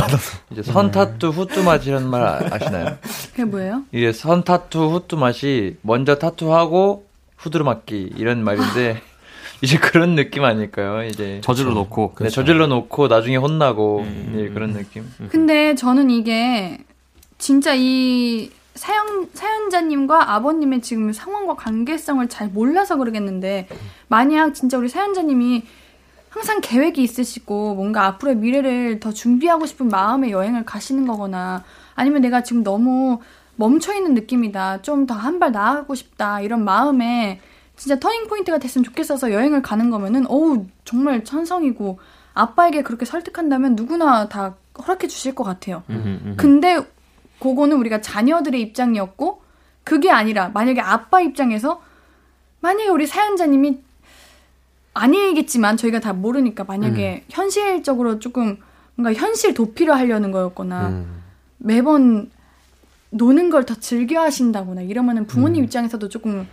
이제 0.50 0.62
선 0.62 0.90
타투 0.90 1.28
후뚜 1.28 1.62
맛이라는 1.62 2.06
말 2.08 2.22
아- 2.22 2.40
아시나요? 2.50 2.96
그게 3.30 3.44
뭐예요? 3.44 3.82
이게 3.92 4.12
선 4.12 4.44
타투 4.44 4.90
후뚜 4.90 5.16
맛이 5.16 5.76
먼저 5.80 6.16
타투하고 6.16 7.06
후드로 7.38 7.64
맞기 7.64 8.12
이런 8.16 8.42
말인데 8.44 9.00
이제 9.60 9.78
그런 9.78 10.14
느낌 10.14 10.44
아닐까요? 10.44 11.04
이제 11.04 11.40
저질러 11.42 11.72
놓고. 11.72 12.14
네, 12.20 12.28
저질러 12.28 12.66
놓고 12.66 13.08
나중에 13.08 13.36
혼나고 13.36 14.06
예, 14.36 14.48
그런 14.50 14.72
느낌. 14.72 15.04
근데 15.30 15.74
저는 15.74 16.10
이게 16.10 16.78
진짜 17.38 17.74
이 17.74 18.50
사연, 18.74 19.28
사연자님과 19.32 20.34
아버님의 20.34 20.82
지금 20.82 21.12
상황과 21.12 21.54
관계성을 21.54 22.28
잘 22.28 22.48
몰라서 22.48 22.96
그러겠는데, 22.96 23.68
만약 24.08 24.52
진짜 24.54 24.78
우리 24.78 24.88
사연자님이 24.88 25.62
항상 26.28 26.60
계획이 26.60 27.00
있으시고, 27.02 27.76
뭔가 27.76 28.06
앞으로의 28.06 28.36
미래를 28.36 28.98
더 28.98 29.12
준비하고 29.12 29.66
싶은 29.66 29.88
마음의 29.88 30.32
여행을 30.32 30.64
가시는 30.64 31.06
거거나, 31.06 31.62
아니면 31.94 32.22
내가 32.22 32.42
지금 32.42 32.64
너무 32.64 33.20
멈춰 33.56 33.94
있는 33.94 34.14
느낌이다, 34.14 34.82
좀 34.82 35.06
더 35.06 35.14
한 35.14 35.38
발 35.38 35.52
나아가고 35.52 35.94
싶다, 35.94 36.40
이런 36.40 36.64
마음에 36.64 37.40
진짜 37.76 37.98
터닝 37.98 38.28
포인트가 38.28 38.58
됐으면 38.58 38.84
좋겠어서 38.84 39.32
여행을 39.32 39.62
가는 39.62 39.90
거면은, 39.90 40.26
어우, 40.28 40.66
정말 40.84 41.24
찬성이고, 41.24 41.98
아빠에게 42.34 42.82
그렇게 42.82 43.04
설득한다면 43.04 43.74
누구나 43.76 44.28
다 44.28 44.54
허락해 44.78 45.06
주실 45.08 45.34
것 45.34 45.44
같아요. 45.44 45.82
근데 46.36 46.80
그거는 47.38 47.76
우리가 47.76 48.00
자녀들의 48.00 48.60
입장이었고 48.60 49.42
그게 49.84 50.10
아니라 50.10 50.48
만약에 50.48 50.80
아빠 50.80 51.20
입장에서 51.20 51.80
만약에 52.60 52.88
우리 52.88 53.06
사연자님이 53.06 53.78
아니겠지만 54.94 55.76
저희가 55.76 56.00
다 56.00 56.12
모르니까 56.12 56.64
만약에 56.64 57.24
현실적으로 57.28 58.18
조금 58.18 58.58
뭔가 58.94 59.12
현실 59.18 59.54
도피를 59.54 59.94
하려는 59.94 60.30
거였거나 60.32 60.88
음. 60.88 61.22
매번 61.58 62.30
노는 63.10 63.50
걸 63.50 63.64
더 63.64 63.74
즐겨 63.74 64.20
하신다거나 64.22 64.82
이러면은 64.82 65.26
부모님 65.26 65.64
입장에서도 65.64 66.08
조금 66.08 66.48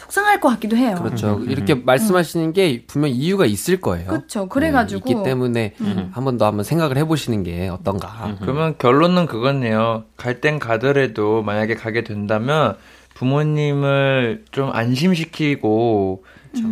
속상할 0.00 0.40
것 0.40 0.48
같기도 0.50 0.76
해요. 0.76 0.96
그렇죠. 0.98 1.40
이렇게 1.46 1.74
말씀하시는 1.74 2.52
게 2.52 2.84
분명 2.86 3.10
이유가 3.10 3.44
있을 3.46 3.80
거예요. 3.80 4.08
그렇죠. 4.08 4.48
그래가지고 4.48 5.04
네, 5.04 5.12
있기 5.12 5.22
때문에 5.24 5.74
한 6.12 6.24
번 6.24 6.38
더 6.38 6.46
한번 6.46 6.64
생각을 6.64 6.96
해보시는 6.96 7.42
게 7.42 7.68
어떤가. 7.68 8.36
그러면 8.40 8.74
결론은 8.78 9.26
그거네요. 9.26 10.04
갈 10.16 10.40
땐 10.40 10.58
가더라도 10.58 11.42
만약에 11.42 11.74
가게 11.74 12.02
된다면 12.02 12.76
부모님을 13.14 14.44
좀 14.52 14.70
안심시키고 14.72 16.24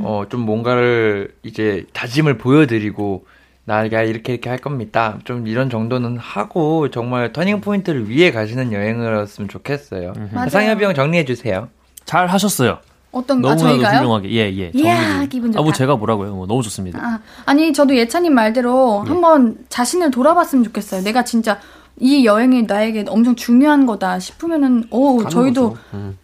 어 0.02 0.24
좀 0.28 0.40
뭔가를 0.40 1.34
이제 1.44 1.84
다짐을 1.92 2.38
보여드리고 2.38 3.26
나가 3.64 4.02
이렇게 4.02 4.32
이렇게 4.32 4.48
할 4.48 4.58
겁니다. 4.58 5.18
좀 5.24 5.46
이런 5.46 5.68
정도는 5.70 6.16
하고 6.18 6.88
정말 6.90 7.32
터닝 7.32 7.60
포인트를 7.60 8.08
위해 8.08 8.32
가시는 8.32 8.72
여행이었으면 8.72 9.48
좋겠어요. 9.48 10.14
맞아요. 10.32 10.48
상엽이 10.48 10.82
형 10.84 10.94
정리해 10.94 11.24
주세요. 11.24 11.68
잘 12.04 12.26
하셨어요. 12.26 12.78
어떤 13.10 13.38
아, 13.38 13.40
너무나도 13.40 13.62
저희가요? 13.68 13.98
훌륭하게. 13.98 14.30
예, 14.32 14.56
예. 14.58 14.70
이야, 14.74 14.96
정리를. 15.02 15.28
기분 15.28 15.52
좋다. 15.52 15.60
아, 15.60 15.62
뭐 15.62 15.72
제가 15.72 15.96
뭐라고요? 15.96 16.34
뭐 16.34 16.46
너무 16.46 16.62
좋습니다. 16.62 16.98
아, 17.02 17.20
아니 17.46 17.72
저도 17.72 17.96
예찬님 17.96 18.34
말대로 18.34 19.00
한번 19.00 19.56
자신을 19.68 20.10
돌아봤으면 20.10 20.64
좋겠어요. 20.64 21.02
내가 21.02 21.24
진짜 21.24 21.58
이 21.98 22.24
여행이 22.24 22.62
나에게 22.64 23.06
엄청 23.08 23.34
중요한 23.34 23.86
거다 23.86 24.18
싶으면은 24.18 24.84
오 24.90 25.16
가는 25.18 25.30
저희도. 25.30 25.76
음. 25.94 26.18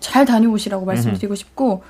잘 0.00 0.24
다녀오시라고 0.26 0.84
말씀드리고 0.84 1.36
싶고 1.36 1.84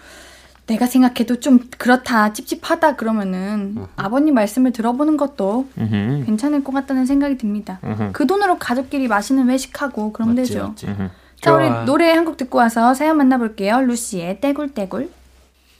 내가 0.66 0.84
생각해도 0.86 1.40
좀 1.40 1.60
그렇다 1.78 2.34
찝찝하다 2.34 2.96
그러면은 2.96 3.86
아버님 3.96 4.34
말씀을 4.34 4.72
들어보는 4.72 5.16
것도 5.16 5.66
음흠. 5.78 6.24
괜찮을 6.26 6.62
것 6.62 6.72
같다는 6.72 7.06
생각이 7.06 7.38
듭니다. 7.38 7.80
음흠. 7.82 8.10
그 8.12 8.26
돈으로 8.26 8.58
가족끼리 8.58 9.08
맛있는 9.08 9.48
외식하고 9.48 10.12
그러면 10.12 10.36
맞지, 10.36 10.52
되죠. 10.52 10.68
맞지. 10.68 10.86
자, 11.42 11.54
우리. 11.54 11.68
노래 11.86 12.10
한 12.12 12.24
곡 12.24 12.36
듣고 12.36 12.58
와서 12.58 12.94
사연 12.94 13.16
만나볼게요. 13.16 13.80
루시의 13.82 14.40
떼굴떼굴. 14.40 15.10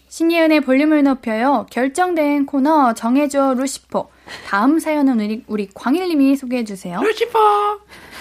신예은의 0.09 0.61
볼륨을 0.63 1.05
높여요. 1.05 1.67
결정된 1.71 2.47
코너 2.47 2.93
정해줘 2.95 3.55
루시포. 3.55 4.11
다음 4.49 4.79
사연은 4.79 5.21
우리, 5.21 5.45
우리 5.47 5.69
광일님이 5.73 6.37
소개해주세요. 6.37 7.01
루시퍼. 7.01 7.39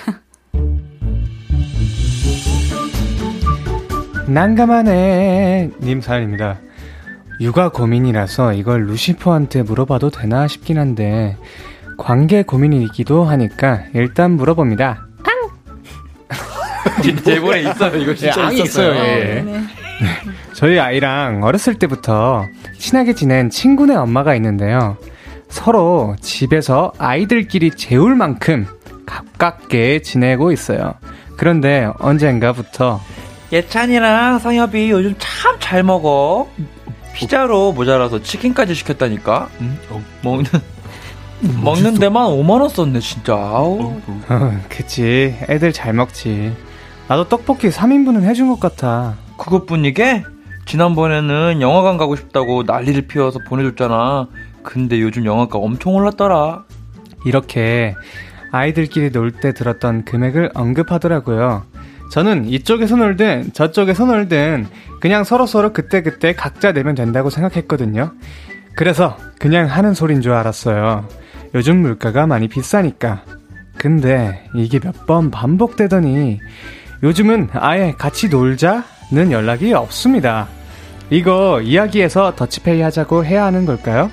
난감하네 4.28 5.72
님 5.82 6.02
사연입니다. 6.02 6.60
육아 7.40 7.70
고민이라서 7.70 8.54
이걸 8.54 8.86
루시퍼한테 8.86 9.64
물어봐도 9.64 10.12
되나 10.12 10.48
싶긴 10.48 10.78
한데 10.78 11.38
관계 11.98 12.44
고민이기도 12.44 13.24
하니까 13.24 13.84
일단 13.94 14.32
물어봅니다. 14.32 15.08
제본에 17.24 17.62
있어요. 17.62 17.96
이거 17.98 18.14
진짜 18.16 18.46
앙이 18.48 18.62
있어요. 18.62 18.92
어, 18.92 18.96
예. 19.06 19.44
네네. 19.46 19.64
저희 20.54 20.80
아이랑 20.80 21.44
어렸을 21.44 21.76
때부터 21.76 22.48
친하게 22.78 23.14
지낸 23.14 23.50
친구네 23.50 23.96
엄마가 23.96 24.36
있는데요. 24.36 24.98
서로 25.50 26.16
집에서 26.22 26.92
아이들끼리 26.98 27.72
재울 27.72 28.16
만큼 28.16 28.66
가깝게 29.06 30.02
지내고 30.02 30.52
있어요. 30.52 30.94
그런데 31.38 31.90
언젠가부터 32.00 33.02
예찬이랑 33.52 34.40
상엽이 34.40 34.90
요즘 34.92 35.14
참 35.20 35.58
잘 35.60 35.84
먹어. 35.84 36.48
피자로 37.14 37.72
모자라서 37.74 38.22
치킨까지 38.22 38.74
시켰다니까. 38.74 39.50
먹는 40.22 40.46
먹는 41.62 41.96
데만 41.96 42.28
5만 42.28 42.62
원 42.62 42.70
썼네 42.70 43.00
진짜. 43.00 43.34
아우. 43.34 44.00
어, 44.30 44.62
그치 44.70 45.36
애들 45.50 45.74
잘 45.74 45.94
먹지. 45.94 46.54
나도 47.12 47.26
떡볶이 47.26 47.68
3인분은 47.68 48.22
해준 48.24 48.48
것 48.48 48.58
같아. 48.62 49.18
그것뿐이게 49.38 50.24
지난번에는 50.66 51.60
영화관 51.60 51.98
가고 51.98 52.16
싶다고 52.16 52.64
난리를 52.64 53.02
피워서 53.08 53.38
보내줬잖아. 53.50 54.30
근데 54.64 55.02
요즘 55.02 55.26
영화가 55.26 55.58
엄청 55.60 55.94
올랐더라. 55.96 56.64
이렇게 57.26 57.96
아이들끼리 58.54 59.12
놀 59.12 59.32
때 59.34 59.54
들었던 59.54 60.06
금액을 60.06 60.52
언급하더라고요. 60.54 61.64
저는 62.12 62.46
이쪽에서 62.48 62.96
놀든 62.96 63.52
저쪽에서 63.52 64.06
놀든 64.06 64.68
그냥 65.02 65.26
서로서로 65.26 65.74
그때그때 65.74 66.32
각자 66.34 66.72
내면 66.72 66.96
된다고 66.96 67.30
생각했거든요. 67.30 68.14
그래서 68.78 69.18
그냥 69.38 69.68
하는 69.68 69.94
소린 69.94 70.22
줄 70.22 70.32
알았어요. 70.32 71.10
요즘 71.56 71.82
물가가 71.82 72.26
많이 72.26 72.48
비싸니까. 72.48 73.26
근데 73.78 74.48
이게 74.56 74.80
몇 74.80 75.06
번 75.06 75.30
반복되더니 75.30 76.40
요즘은 77.04 77.50
아예 77.54 77.96
같이 77.98 78.30
놀자는 78.30 79.32
연락이 79.32 79.74
없습니다. 79.74 80.48
이거 81.10 81.60
이야기해서 81.62 82.36
더치페이 82.36 82.82
하자고 82.82 83.26
해야 83.26 83.46
하는 83.46 83.66
걸까요? 83.66 84.12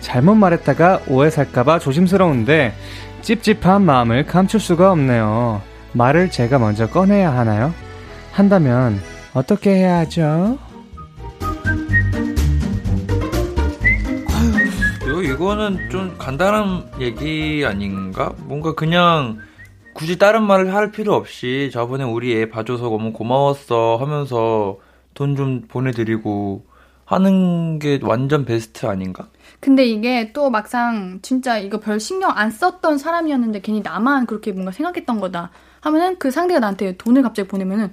잘못 0.00 0.34
말했다가 0.34 1.00
오해 1.08 1.30
살까봐 1.30 1.78
조심스러운데 1.78 2.74
찝찝한 3.22 3.82
마음을 3.82 4.26
감출 4.26 4.60
수가 4.60 4.92
없네요. 4.92 5.62
말을 5.92 6.30
제가 6.30 6.58
먼저 6.58 6.86
꺼내야 6.86 7.32
하나요? 7.36 7.72
한다면 8.32 9.00
어떻게 9.32 9.70
해야 9.70 9.98
하죠? 10.00 10.58
이거 15.06 15.22
이거는 15.22 15.88
좀 15.90 16.14
간단한 16.18 16.90
얘기 17.00 17.64
아닌가? 17.66 18.30
뭔가 18.36 18.74
그냥 18.74 19.38
굳이 19.96 20.18
다른 20.18 20.42
말을 20.44 20.74
할 20.74 20.90
필요 20.92 21.14
없이 21.14 21.70
저번에 21.72 22.04
우리 22.04 22.34
애 22.36 22.48
봐줘서 22.48 22.84
너무 22.84 23.12
고마웠어 23.12 23.96
하면서 23.96 24.78
돈 25.14 25.34
좀 25.36 25.62
보내드리고 25.66 26.64
하는 27.06 27.78
게 27.78 27.98
완전 28.02 28.44
베스트 28.44 28.84
아닌가? 28.86 29.28
근데 29.60 29.86
이게 29.86 30.32
또 30.34 30.50
막상 30.50 31.20
진짜 31.22 31.56
이거 31.58 31.80
별 31.80 31.98
신경 31.98 32.30
안 32.36 32.50
썼던 32.50 32.98
사람이었는데 32.98 33.60
괜히 33.62 33.80
나만 33.80 34.26
그렇게 34.26 34.52
뭔가 34.52 34.72
생각했던 34.72 35.18
거다 35.20 35.50
하면은 35.80 36.18
그 36.18 36.30
상대가 36.30 36.60
나한테 36.60 36.96
돈을 36.98 37.22
갑자기 37.22 37.48
보내면은 37.48 37.90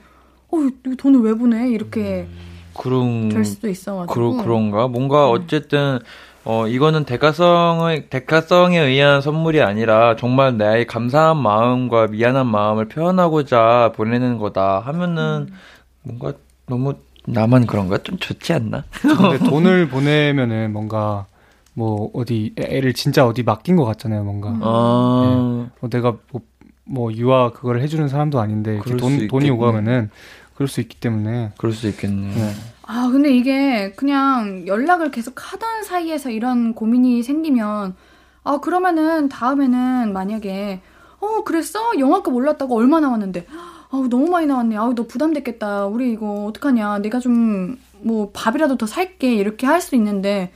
어, 0.51 0.57
이 0.87 0.95
돈을 0.97 1.21
왜 1.21 1.33
보내? 1.33 1.69
이렇게 1.69 2.27
음, 2.29 2.37
그런 2.77 3.29
될 3.29 3.45
수도 3.45 3.69
있어가지고 3.69 4.13
그러, 4.13 4.43
그런가? 4.43 4.87
뭔가 4.89 5.29
음. 5.29 5.35
어쨌든 5.35 5.99
어, 6.45 6.67
이거는 6.67 7.05
대가성의, 7.05 8.09
대가성에 8.09 8.77
의한 8.79 9.21
선물이 9.21 9.61
아니라 9.61 10.15
정말 10.17 10.57
나의 10.57 10.85
감사한 10.87 11.37
마음과 11.37 12.07
미안한 12.07 12.47
마음을 12.47 12.89
표현하고자 12.89 13.93
보내는 13.95 14.37
거다 14.37 14.79
하면은 14.79 15.47
음. 15.49 15.57
뭔가 16.03 16.33
너무 16.67 16.95
나만 17.25 17.65
그런가? 17.65 17.97
좀 17.99 18.17
좋지 18.17 18.51
않나? 18.51 18.83
근데 19.01 19.39
돈을 19.39 19.87
보내면은 19.87 20.73
뭔가 20.73 21.25
뭐 21.73 22.11
어디 22.13 22.53
애를 22.57 22.93
진짜 22.93 23.25
어디 23.25 23.43
맡긴 23.43 23.77
것 23.77 23.85
같잖아요, 23.85 24.23
뭔가. 24.23 24.49
음. 24.49 24.59
아. 24.63 25.23
네. 25.25 25.71
뭐 25.79 25.89
내가 25.89 26.17
뭐, 26.31 26.41
뭐 26.83 27.13
유아 27.13 27.51
그걸 27.51 27.79
해주는 27.81 28.07
사람도 28.09 28.41
아닌데 28.41 28.81
돈 28.99 29.27
돈이 29.27 29.49
오가면은 29.49 30.09
그럴 30.55 30.67
수 30.67 30.81
있기 30.81 30.99
때문에. 30.99 31.51
그럴 31.57 31.71
수 31.71 31.87
있겠네. 31.87 32.35
네. 32.35 32.51
아, 32.85 33.09
근데 33.11 33.33
이게 33.35 33.91
그냥 33.93 34.67
연락을 34.67 35.11
계속 35.11 35.35
하던 35.53 35.83
사이에서 35.83 36.29
이런 36.29 36.73
고민이 36.73 37.23
생기면, 37.23 37.95
아, 38.43 38.57
그러면은 38.59 39.29
다음에는 39.29 40.11
만약에, 40.13 40.81
어, 41.19 41.43
그랬어? 41.43 41.97
영화값 41.97 42.33
올랐다고 42.33 42.75
얼마 42.75 42.99
나왔는데, 42.99 43.45
아우, 43.91 44.09
너무 44.09 44.29
많이 44.29 44.47
나왔네. 44.47 44.75
아우, 44.75 44.93
너 44.95 45.07
부담됐겠다. 45.07 45.85
우리 45.85 46.11
이거 46.11 46.45
어떡하냐. 46.45 46.99
내가 46.99 47.19
좀, 47.19 47.77
뭐, 48.01 48.31
밥이라도 48.33 48.75
더 48.77 48.85
살게. 48.85 49.33
이렇게 49.35 49.65
할 49.65 49.79
수 49.79 49.95
있는데, 49.95 50.51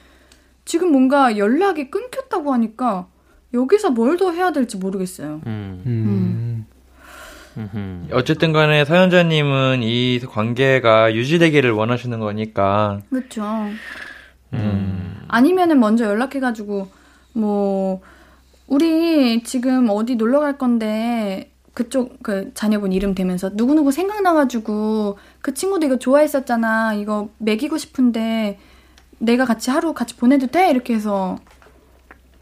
지금 0.66 0.92
뭔가 0.92 1.38
연락이 1.38 1.90
끊겼다고 1.90 2.52
하니까, 2.52 3.08
여기서 3.54 3.92
뭘 3.92 4.18
더 4.18 4.32
해야 4.32 4.52
될지 4.52 4.76
모르겠어요. 4.78 5.40
음. 5.46 5.84
음. 5.86 6.47
음. 7.58 8.08
어쨌든 8.12 8.54
간에 8.54 8.86
사연자님은 8.86 9.82
이 9.82 10.20
관계가 10.20 11.14
유지되기를 11.16 11.72
원하시는 11.72 12.20
거니까. 12.20 13.02
그렇죠. 13.10 13.44
음. 14.54 15.26
아니면은 15.28 15.80
먼저 15.80 16.06
연락해가지고 16.06 16.88
뭐 17.34 18.02
우리 18.68 19.44
지금 19.44 19.88
어디 19.90 20.16
놀러 20.16 20.40
갈 20.40 20.58
건데 20.58 21.52
그쪽 21.74 22.22
그 22.24 22.52
자녀분 22.54 22.92
이름 22.92 23.14
대면서 23.14 23.52
누구누구 23.54 23.92
생각나가지고 23.92 25.18
그 25.42 25.54
친구도 25.54 25.86
이거 25.86 26.00
좋아했었잖아. 26.00 26.94
이거 26.96 27.30
먹이고 27.38 27.78
싶은데 27.78 28.60
내가 29.20 29.46
같이 29.46 29.70
하루 29.70 29.94
같이 29.94 30.16
보내도 30.16 30.48
돼? 30.48 30.70
이렇게 30.70 30.94
해서 30.94 31.38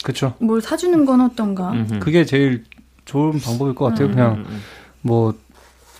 그쵸. 0.03 0.35
뭘 0.39 0.61
사주는 0.61 1.05
건 1.05 1.21
어떤가? 1.21 1.73
그게 1.99 2.25
제일 2.25 2.63
좋은 3.05 3.39
방법일 3.39 3.75
것 3.75 3.85
같아요. 3.85 4.07
음. 4.07 4.11
그냥 4.11 4.33
음, 4.35 4.45
음. 4.47 4.61
뭐 5.05 5.33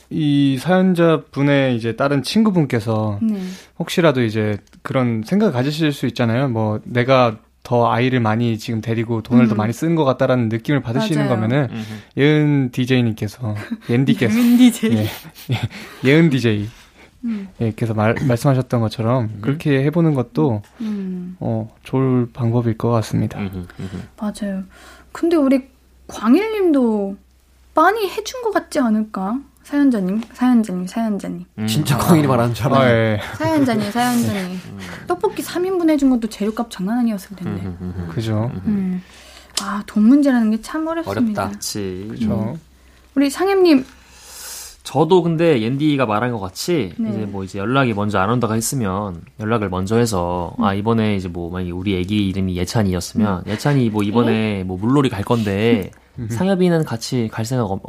이 0.10 0.58
사연자 0.60 1.24
분의 1.32 1.76
이제 1.76 1.96
다른 1.96 2.22
친구분께서 2.22 3.20
네. 3.22 3.42
혹시라도 3.80 4.24
이제 4.24 4.58
그런 4.82 5.24
생각 5.26 5.48
을 5.48 5.52
가지실 5.52 5.92
수 5.92 6.06
있잖아요. 6.08 6.48
뭐 6.50 6.80
내가 6.84 7.38
더 7.64 7.92
아이를 7.92 8.20
많이 8.20 8.60
지금 8.60 8.82
데리고 8.82 9.24
돈을 9.24 9.46
음. 9.46 9.50
더 9.50 9.56
많이 9.56 9.74
쓰는 9.74 9.96
것 9.96 10.06
같다라는 10.06 10.50
느낌을 10.50 10.82
받으시는 10.82 11.26
맞아요. 11.26 11.36
거면은 11.36 11.68
음흠. 11.72 11.94
예은 12.18 12.70
DJ님께서 12.72 13.56
옌디께서 13.90 14.38
예은 14.38 14.58
DJ 14.58 14.92
예, 14.98 15.08
예, 16.04 16.14
은 16.14 16.30
DJ 16.30 16.70
음. 17.24 17.48
예, 17.60 17.74
께서 17.76 17.96
말, 17.96 18.14
말씀하셨던 18.28 18.82
것처럼 18.82 19.24
음. 19.24 19.38
그렇게 19.42 19.84
해보는 19.86 20.14
것도 20.14 20.62
음. 20.82 21.36
어 21.40 21.76
좋을 21.82 22.30
방법일 22.32 22.78
것 22.78 22.92
같습니다. 22.92 23.40
맞아요. 24.20 24.64
근데 25.12 25.36
우리 25.36 25.64
광일님도 26.08 27.18
많이 27.76 28.10
해준 28.10 28.42
것 28.42 28.52
같지 28.52 28.80
않을까? 28.80 29.40
사연자님, 29.64 30.22
사연자님, 30.34 30.88
사연자님. 30.88 31.46
음. 31.58 31.68
진짜 31.68 31.98
광일이 31.98 32.28
말하는 32.28 32.54
줄 32.54 32.68
알아. 32.68 32.80
아, 32.80 32.90
예. 32.92 33.20
사연자님, 33.38 33.92
사연자님. 33.92 34.52
음. 34.52 34.80
떡볶이 35.08 35.42
3인분 35.44 35.90
해준 35.90 36.10
것도 36.12 36.28
재료값 36.30 36.70
장난 36.70 37.00
아니었을 37.00 37.36
텐데. 37.36 37.62
음, 37.64 37.78
음, 37.82 37.94
음, 37.98 38.10
그죠. 38.12 38.52
아, 39.62 39.82
돈 39.88 40.04
문제라는 40.04 40.52
게 40.52 40.62
참 40.62 40.86
어렵습니다. 40.88 41.42
어렵다. 41.44 41.50
그치. 41.58 42.08
그죠. 42.10 42.58
우리 43.16 43.30
상햄님. 43.30 43.86
저도 44.84 45.24
근데 45.24 45.62
옌디가 45.64 46.06
말한 46.06 46.32
것 46.32 46.40
같이 46.40 46.94
네. 47.00 47.10
이제 47.10 47.20
뭐 47.26 47.44
이제 47.44 47.58
연락이 47.58 47.94
먼저 47.96 48.20
안 48.20 48.30
온다가 48.30 48.54
했으면 48.54 49.24
연락을 49.40 49.68
먼저 49.70 49.98
해서 49.98 50.54
아 50.60 50.76
이번에 50.76 51.16
이제 51.16 51.28
뭐 51.28 51.50
만약 51.52 51.76
우리 51.76 51.98
애기 51.98 52.30
이름이 52.30 52.56
예찬이었으면 52.56 53.46
예찬이 53.48 53.90
뭐 53.90 54.04
이번에 54.04 54.64
뭐 54.64 54.78
물놀이 54.78 55.10
갈 55.10 55.24
건데 55.24 55.90
상엽이는 56.30 56.84
같이 56.84 57.30
갈 57.32 57.46
생각 57.46 57.66
없, 57.72 57.82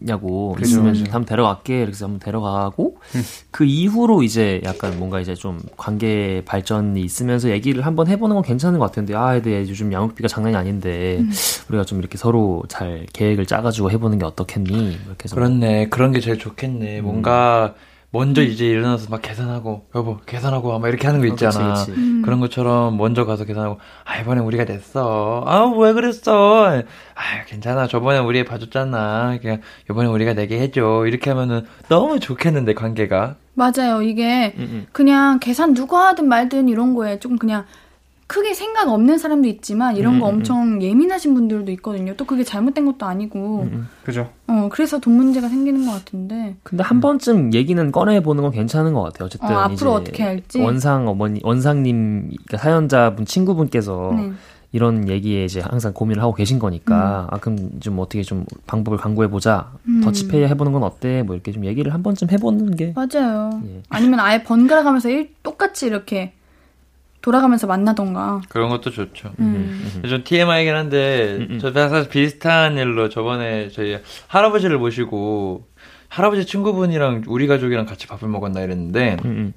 냐고 0.00 0.54
그러면 0.56 0.94
음. 0.94 1.04
한번 1.04 1.24
데려갈게. 1.24 1.84
그래서 1.84 2.06
한번 2.06 2.20
데려가고 2.20 2.96
음. 3.14 3.22
그 3.50 3.64
이후로 3.64 4.22
이제 4.22 4.60
약간 4.64 4.98
뭔가 4.98 5.20
이제 5.20 5.34
좀 5.34 5.60
관계 5.76 6.42
발전이 6.44 7.00
있으면서 7.00 7.50
얘기를 7.50 7.84
한번 7.84 8.08
해보는 8.08 8.34
건 8.34 8.42
괜찮은 8.42 8.78
것 8.78 8.86
같은데 8.86 9.14
아 9.14 9.32
근데 9.34 9.60
요즘 9.60 9.92
양육비가 9.92 10.28
장난이 10.28 10.56
아닌데 10.56 11.18
음. 11.20 11.30
우리가 11.68 11.84
좀 11.84 11.98
이렇게 11.98 12.18
서로 12.18 12.62
잘 12.68 13.06
계획을 13.12 13.46
짜가지고 13.46 13.90
해보는 13.90 14.18
게 14.18 14.24
어떻겠니? 14.24 14.98
이렇게 15.06 15.28
그렇네. 15.28 15.88
그런 15.88 16.12
게 16.12 16.20
제일 16.20 16.38
좋겠네. 16.38 17.00
뭔가 17.00 17.74
먼저 18.10 18.42
이제 18.42 18.66
일어나서 18.66 19.08
막 19.10 19.20
계산하고 19.20 19.86
여보 19.94 20.18
계산하고 20.24 20.72
아마 20.72 20.88
이렇게 20.88 21.06
하는 21.06 21.20
거 21.20 21.26
있잖아. 21.26 21.72
어, 21.72 21.74
그치, 21.74 21.86
그치. 21.90 22.00
음. 22.00 22.22
그런 22.24 22.40
것처럼 22.40 22.96
먼저 22.96 23.24
가서 23.24 23.44
계산하고 23.44 23.78
아 24.04 24.18
이번에 24.18 24.40
우리가 24.40 24.64
냈어. 24.64 25.42
아왜 25.46 25.92
그랬어? 25.92 26.66
아 26.68 27.44
괜찮아. 27.46 27.86
저번에 27.86 28.18
우리 28.18 28.44
봐줬잖아. 28.44 29.38
그냥 29.42 29.60
이번에 29.90 30.08
우리가 30.08 30.34
내게 30.34 30.58
해줘. 30.60 31.04
이렇게 31.06 31.30
하면은 31.30 31.66
너무 31.88 32.20
좋겠는데 32.20 32.74
관계가. 32.74 33.36
맞아요. 33.54 34.02
이게 34.02 34.54
음, 34.58 34.62
음. 34.70 34.86
그냥 34.92 35.38
계산 35.40 35.74
누가 35.74 36.08
하든 36.08 36.28
말든 36.28 36.68
이런 36.68 36.94
거에 36.94 37.18
조금 37.18 37.38
그냥 37.38 37.64
크게 38.26 38.54
생각 38.54 38.88
없는 38.88 39.18
사람도 39.18 39.46
있지만 39.48 39.96
이런 39.96 40.14
음, 40.14 40.20
거 40.20 40.26
음, 40.26 40.30
음. 40.30 40.34
엄청 40.36 40.82
예민하신 40.82 41.34
분들도 41.34 41.70
있거든요. 41.72 42.14
또 42.16 42.24
그게 42.24 42.42
잘못된 42.42 42.84
것도 42.84 43.06
아니고. 43.06 43.68
음, 43.70 43.88
그죠. 44.04 44.30
어, 44.48 44.68
그래서 44.70 44.98
돈 44.98 45.14
문제가 45.14 45.48
생기는 45.48 45.86
것 45.86 45.92
같은데. 45.92 46.56
근데 46.64 46.82
한 46.82 47.00
번쯤 47.00 47.54
얘기는 47.54 47.92
꺼내 47.92 48.20
보는 48.20 48.42
건 48.42 48.50
괜찮은 48.52 48.94
것 48.94 49.02
같아요. 49.02 49.26
어쨌든. 49.26 49.48
어, 49.48 49.60
앞으로 49.60 49.92
어떻게 49.92 50.24
할지. 50.24 50.60
원상 50.60 51.06
어머니, 51.06 51.40
원상님, 51.44 52.30
그러니까 52.30 52.58
사연자분 52.58 53.26
친구분께서 53.26 54.12
네. 54.16 54.32
이런 54.72 55.08
얘기에 55.08 55.44
이제 55.44 55.60
항상 55.60 55.92
고민을 55.92 56.20
하고 56.20 56.34
계신 56.34 56.58
거니까, 56.58 57.28
아, 57.30 57.38
그럼 57.38 57.78
좀 57.78 57.98
어떻게 58.00 58.22
좀 58.22 58.44
방법을 58.66 58.98
강구해 58.98 59.28
보자. 59.28 59.70
더치페이 60.02 60.42
해보는 60.44 60.72
건 60.72 60.82
어때? 60.82 61.22
뭐 61.22 61.36
이렇게 61.36 61.52
좀 61.52 61.64
얘기를 61.64 61.94
한 61.94 62.02
번쯤 62.02 62.30
해보는 62.30 62.74
게. 62.74 62.92
맞아요. 62.94 63.50
예. 63.68 63.82
아니면 63.88 64.18
아예 64.18 64.42
번갈아 64.42 64.82
가면서 64.82 65.08
일, 65.08 65.30
똑같이 65.44 65.86
이렇게 65.86 66.32
돌아가면서 67.26 67.66
만나던가. 67.66 68.40
그런 68.48 68.68
것도 68.68 68.90
좋죠. 68.90 69.32
음. 69.40 69.90
음. 69.96 70.08
좀 70.08 70.22
TMI이긴 70.22 70.74
한데, 70.76 71.38
음. 71.40 71.48
음. 71.50 71.58
저 71.58 71.72
사실 71.72 72.08
비슷한 72.08 72.78
일로 72.78 73.08
저번에 73.08 73.68
저희 73.70 73.98
할아버지를 74.28 74.78
모시고, 74.78 75.66
할아버지 76.08 76.46
친구분이랑 76.46 77.24
우리 77.26 77.48
가족이랑 77.48 77.84
같이 77.84 78.06
밥을 78.06 78.28
먹었나 78.28 78.60
이랬는데, 78.60 79.16
음. 79.24 79.28
음. 79.28 79.52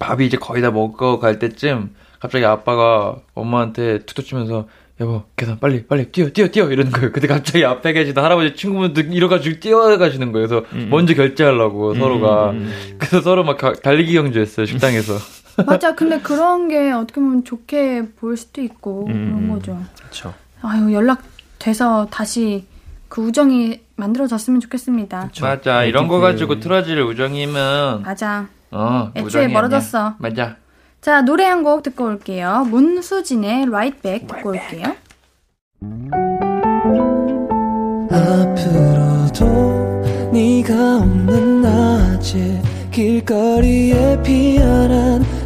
밥이 0.00 0.26
이제 0.26 0.36
거의 0.36 0.60
다 0.60 0.70
먹어 0.70 1.18
갈 1.18 1.38
때쯤, 1.38 1.94
갑자기 2.20 2.44
아빠가 2.44 3.16
엄마한테 3.32 4.00
툭툭 4.00 4.26
치면서, 4.26 4.68
여보, 5.00 5.24
계단 5.34 5.58
빨리, 5.58 5.86
빨리, 5.86 6.12
뛰어, 6.12 6.28
뛰어, 6.28 6.48
뛰어, 6.48 6.70
이러는 6.70 6.92
거예요. 6.92 7.10
근데 7.10 7.26
갑자기 7.26 7.64
앞에 7.64 7.94
계시던 7.94 8.22
할아버지 8.22 8.54
친구분들 8.54 9.14
이러가지고 9.14 9.60
뛰어가시는 9.60 10.30
거예요. 10.30 10.46
그래서 10.46 10.66
음. 10.74 10.88
먼저 10.90 11.14
결제하려고 11.14 11.92
음. 11.92 11.98
서로가. 11.98 12.50
음. 12.50 12.70
그래서 12.98 13.22
서로 13.22 13.44
막 13.44 13.56
가, 13.56 13.72
달리기 13.72 14.12
경주했어요, 14.12 14.66
식당에서. 14.66 15.14
맞아. 15.66 15.94
근데 15.94 16.20
그런 16.20 16.68
게 16.68 16.90
어떻게 16.92 17.20
보면 17.20 17.44
좋게 17.44 18.08
보일 18.16 18.36
수도 18.36 18.60
있고, 18.62 19.06
음. 19.08 19.12
그런 19.12 19.48
거죠. 19.58 19.78
그렇죠. 19.98 20.34
아유, 20.62 20.92
연락 20.92 21.22
돼서 21.58 22.06
다시 22.10 22.66
그 23.08 23.22
우정이 23.22 23.80
만들어졌으면 23.96 24.60
좋겠습니다. 24.60 25.26
그쵸. 25.28 25.44
맞아. 25.44 25.84
이런 25.84 26.08
거 26.08 26.18
가지고 26.20 26.58
틀어질 26.60 27.00
우정이면. 27.00 28.02
맞아. 28.02 28.46
어, 28.70 29.10
애초에 29.14 29.46
멀어졌어. 29.48 30.14
맞아. 30.18 30.56
자, 31.00 31.20
노래 31.22 31.44
한 31.44 31.62
곡 31.62 31.82
듣고 31.82 32.04
올게요. 32.06 32.66
문수진의 32.70 33.66
Right 33.66 34.00
Back 34.02 34.26
듣고 34.26 34.48
올게요. 34.50 34.96
앞으로도 38.64 40.30
네가 40.32 40.96
없는 40.98 41.62
낮에 41.62 42.62
길거리에 42.90 44.22
피어난 44.22 45.22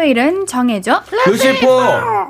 화요일은 0.00 0.46
정해져 0.46 1.02
루시포 1.26 1.66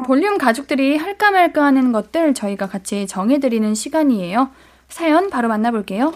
볼륨 0.04 0.38
가족들이 0.38 0.96
할까 0.96 1.30
말까 1.30 1.64
하는 1.64 1.92
것들 1.92 2.34
저희가 2.34 2.66
같이 2.66 3.06
정해드리는 3.06 3.74
시간이에요. 3.74 4.50
사연 4.88 5.30
바로 5.30 5.48
만나볼게요. 5.48 6.12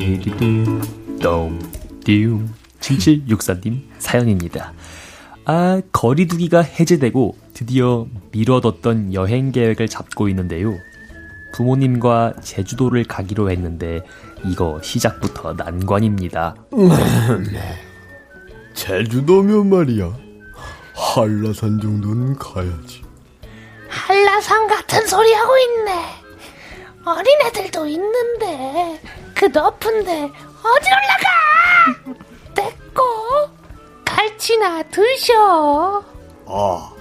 예리도 0.00 0.80
똥띠움 1.22 2.52
7764님 2.80 3.82
사연입니다. 3.98 4.72
아, 5.44 5.80
거리두기가 5.92 6.62
해제되고 6.62 7.36
드디어 7.54 8.06
미뤄뒀던 8.32 9.14
여행 9.14 9.52
계획을 9.52 9.86
잡고 9.86 10.28
있는데요. 10.30 10.74
부모님과 11.54 12.34
제주도를 12.42 13.04
가기로 13.04 13.50
했는데 13.50 14.02
이거 14.44 14.78
시작부터 14.82 15.52
난관입니다. 15.54 16.54
제주도면 18.74 19.68
말이야. 19.70 20.12
한라산 20.94 21.80
정도는 21.80 22.36
가야지. 22.36 23.02
한라산 23.88 24.66
같은 24.66 25.06
소리 25.06 25.32
하고 25.32 25.56
있네. 25.58 26.04
어린애들도 27.04 27.86
있는데 27.86 29.00
그 29.34 29.44
높은데 29.46 30.24
어디 30.24 30.88
올라가? 30.90 32.14
떼고 32.54 33.02
갈치나 34.04 34.82
드셔. 34.84 36.02
아, 36.46 36.92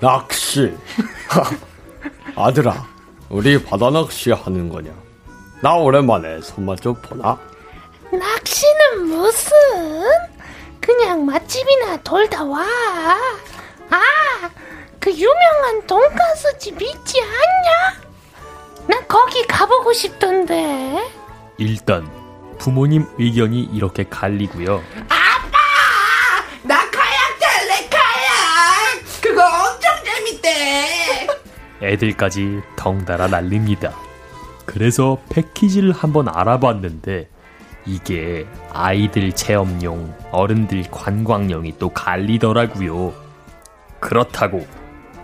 낚시. 0.00 0.76
아들아, 2.36 2.86
우리 3.28 3.62
바다 3.62 3.90
낚시 3.90 4.30
하는 4.30 4.68
거냐? 4.68 4.90
나 5.60 5.74
오랜만에 5.74 6.40
손맛 6.40 6.80
좀 6.80 6.94
보나? 6.94 7.38
낚시는 8.12 9.06
무슨? 9.08 9.50
그냥 10.80 11.26
맛집이나 11.26 11.96
돌다 11.98 12.44
와. 12.44 12.62
아, 13.90 14.00
그 15.00 15.10
유명한 15.12 15.86
돈가스 15.86 16.58
집 16.58 16.80
있지 16.80 17.20
않냐? 17.20 18.00
나 18.86 19.00
거기 19.06 19.46
가보고 19.46 19.92
싶던데. 19.92 21.10
일단 21.58 22.08
부모님 22.58 23.06
의견이 23.18 23.64
이렇게 23.72 24.04
갈리고요. 24.08 24.82
아빠! 25.08 25.58
나 26.62 26.76
카약 26.90 27.38
탈래, 27.40 27.88
카약! 27.90 29.20
그거 29.20 29.42
엄청 29.44 29.90
재밌대! 30.04 31.26
애들까지 31.82 32.62
덩달아 32.76 33.26
날립니다. 33.28 33.92
그래서 34.68 35.16
패키지를 35.30 35.92
한번 35.92 36.28
알아봤는데 36.28 37.26
이게 37.86 38.46
아이들 38.70 39.32
체험용, 39.32 40.14
어른들 40.30 40.84
관광용이 40.90 41.78
또 41.78 41.88
갈리더라고요. 41.88 43.14
그렇다고 43.98 44.66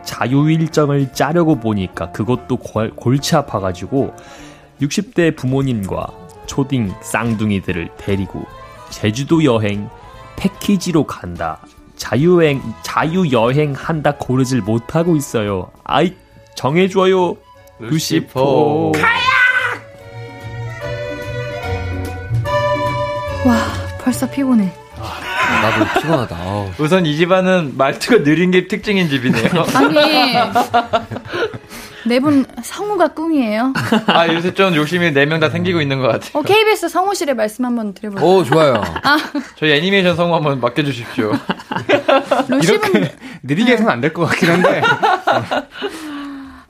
자유 0.03 0.51
일정을 0.51 1.13
짜려고 1.13 1.61
보니까 1.61 2.11
그것도 2.11 2.57
골치 2.57 3.37
아파가지고 3.37 4.15
60대 4.81 5.37
부모님과 5.37 6.07
초딩 6.47 6.95
쌍둥이들을 7.03 7.91
데리고 7.99 8.47
제주도 8.89 9.45
여행 9.45 9.91
패키지로 10.37 11.05
간다. 11.05 11.61
자유여행, 11.97 12.63
자유 12.83 13.31
여행 13.31 13.75
한다 13.75 14.17
고르질 14.19 14.63
못하고 14.63 15.17
있어요. 15.17 15.71
아이, 15.85 16.15
정해줘요. 16.55 17.37
루시포. 17.79 18.93
와, 18.97 19.24
벌써 24.15 24.31
피곤해. 24.31 24.73
아, 24.97 25.61
나도 25.61 26.01
피곤하다. 26.01 26.37
아우. 26.37 26.71
우선 26.79 27.05
이 27.05 27.17
집안은 27.17 27.77
말투가 27.77 28.23
느린 28.23 28.53
게 28.53 28.69
특징인 28.69 29.09
집이네요. 29.09 29.49
아니, 29.75 29.97
네분 32.07 32.47
성우가 32.63 33.09
꿈이에요. 33.09 33.73
아 34.07 34.29
요새 34.33 34.55
좀 34.55 34.77
욕심이 34.77 35.11
네 35.13 35.27
명 35.27 35.41
다 35.41 35.51
생기고 35.51 35.81
있는 35.81 35.99
것 36.01 36.07
같아요. 36.07 36.31
어, 36.35 36.43
KBS 36.43 36.89
성우실에 36.91 37.35
말씀 37.35 37.65
한번 37.65 37.93
드려볼까요? 37.93 38.25
오 38.31 38.45
좋아요. 38.45 38.75
아. 39.03 39.17
저희 39.57 39.73
애니메이션 39.73 40.15
성우 40.15 40.33
한번 40.33 40.61
맡겨주십시오. 40.61 41.33
이렇게 42.63 43.17
느리게 43.43 43.73
해서는 43.73 43.91
안 43.91 44.01
될 44.01 44.13
것 44.13 44.27
같긴 44.27 44.49
한데. 44.51 44.81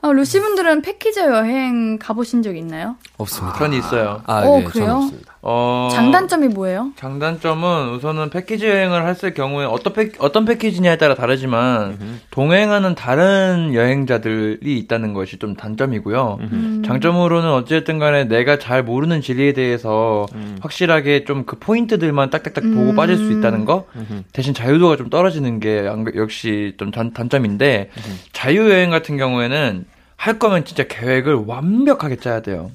어, 0.01 0.13
루시분들은 0.13 0.81
패키지 0.83 1.19
여행 1.19 1.97
가보신 1.99 2.41
적 2.43 2.55
있나요? 2.55 2.95
없습니다. 3.17 3.57
전 3.59 3.73
있어요. 3.73 4.21
아, 4.25 4.39
어, 4.45 4.59
네, 4.59 4.63
그래요? 4.65 4.95
없습니다. 5.03 5.34
어, 5.47 5.89
장단점이 5.93 6.47
뭐예요? 6.47 6.89
장단점은 6.95 7.91
우선은 7.91 8.31
패키지 8.31 8.65
여행을 8.67 9.07
했을 9.07 9.35
경우에 9.35 9.65
어떤 9.65 9.93
패, 9.93 10.09
어떤 10.17 10.43
패키지냐에 10.43 10.97
따라 10.97 11.13
다르지만 11.13 11.97
음. 12.01 12.19
동행하는 12.31 12.95
다른 12.95 13.75
여행자들이 13.75 14.75
있다는 14.79 15.13
것이 15.13 15.37
좀 15.37 15.55
단점이고요. 15.55 16.39
음. 16.41 16.83
장점으로는 16.83 17.51
어쨌든 17.51 17.99
간에 17.99 18.23
내가 18.23 18.57
잘 18.57 18.81
모르는 18.81 19.21
지리에 19.21 19.53
대해서 19.53 20.25
음. 20.33 20.57
확실하게 20.61 21.25
좀 21.25 21.45
그 21.45 21.59
포인트들만 21.59 22.31
딱딱딱 22.31 22.63
보고 22.63 22.89
음. 22.89 22.95
빠질 22.95 23.17
수 23.17 23.31
있다는 23.31 23.65
거. 23.65 23.85
음흠. 23.95 24.23
대신 24.33 24.55
자유도가 24.55 24.95
좀 24.97 25.11
떨어지는 25.11 25.59
게 25.59 25.87
안- 25.87 26.05
역시 26.15 26.73
좀 26.77 26.89
단, 26.89 27.13
단점인데 27.13 27.91
자유 28.33 28.71
여행 28.71 28.89
같은 28.89 29.15
경우에는 29.17 29.85
할 30.15 30.39
거면 30.39 30.65
진짜 30.65 30.85
계획을 30.87 31.43
완벽하게 31.45 32.15
짜야 32.15 32.41
돼요. 32.41 32.71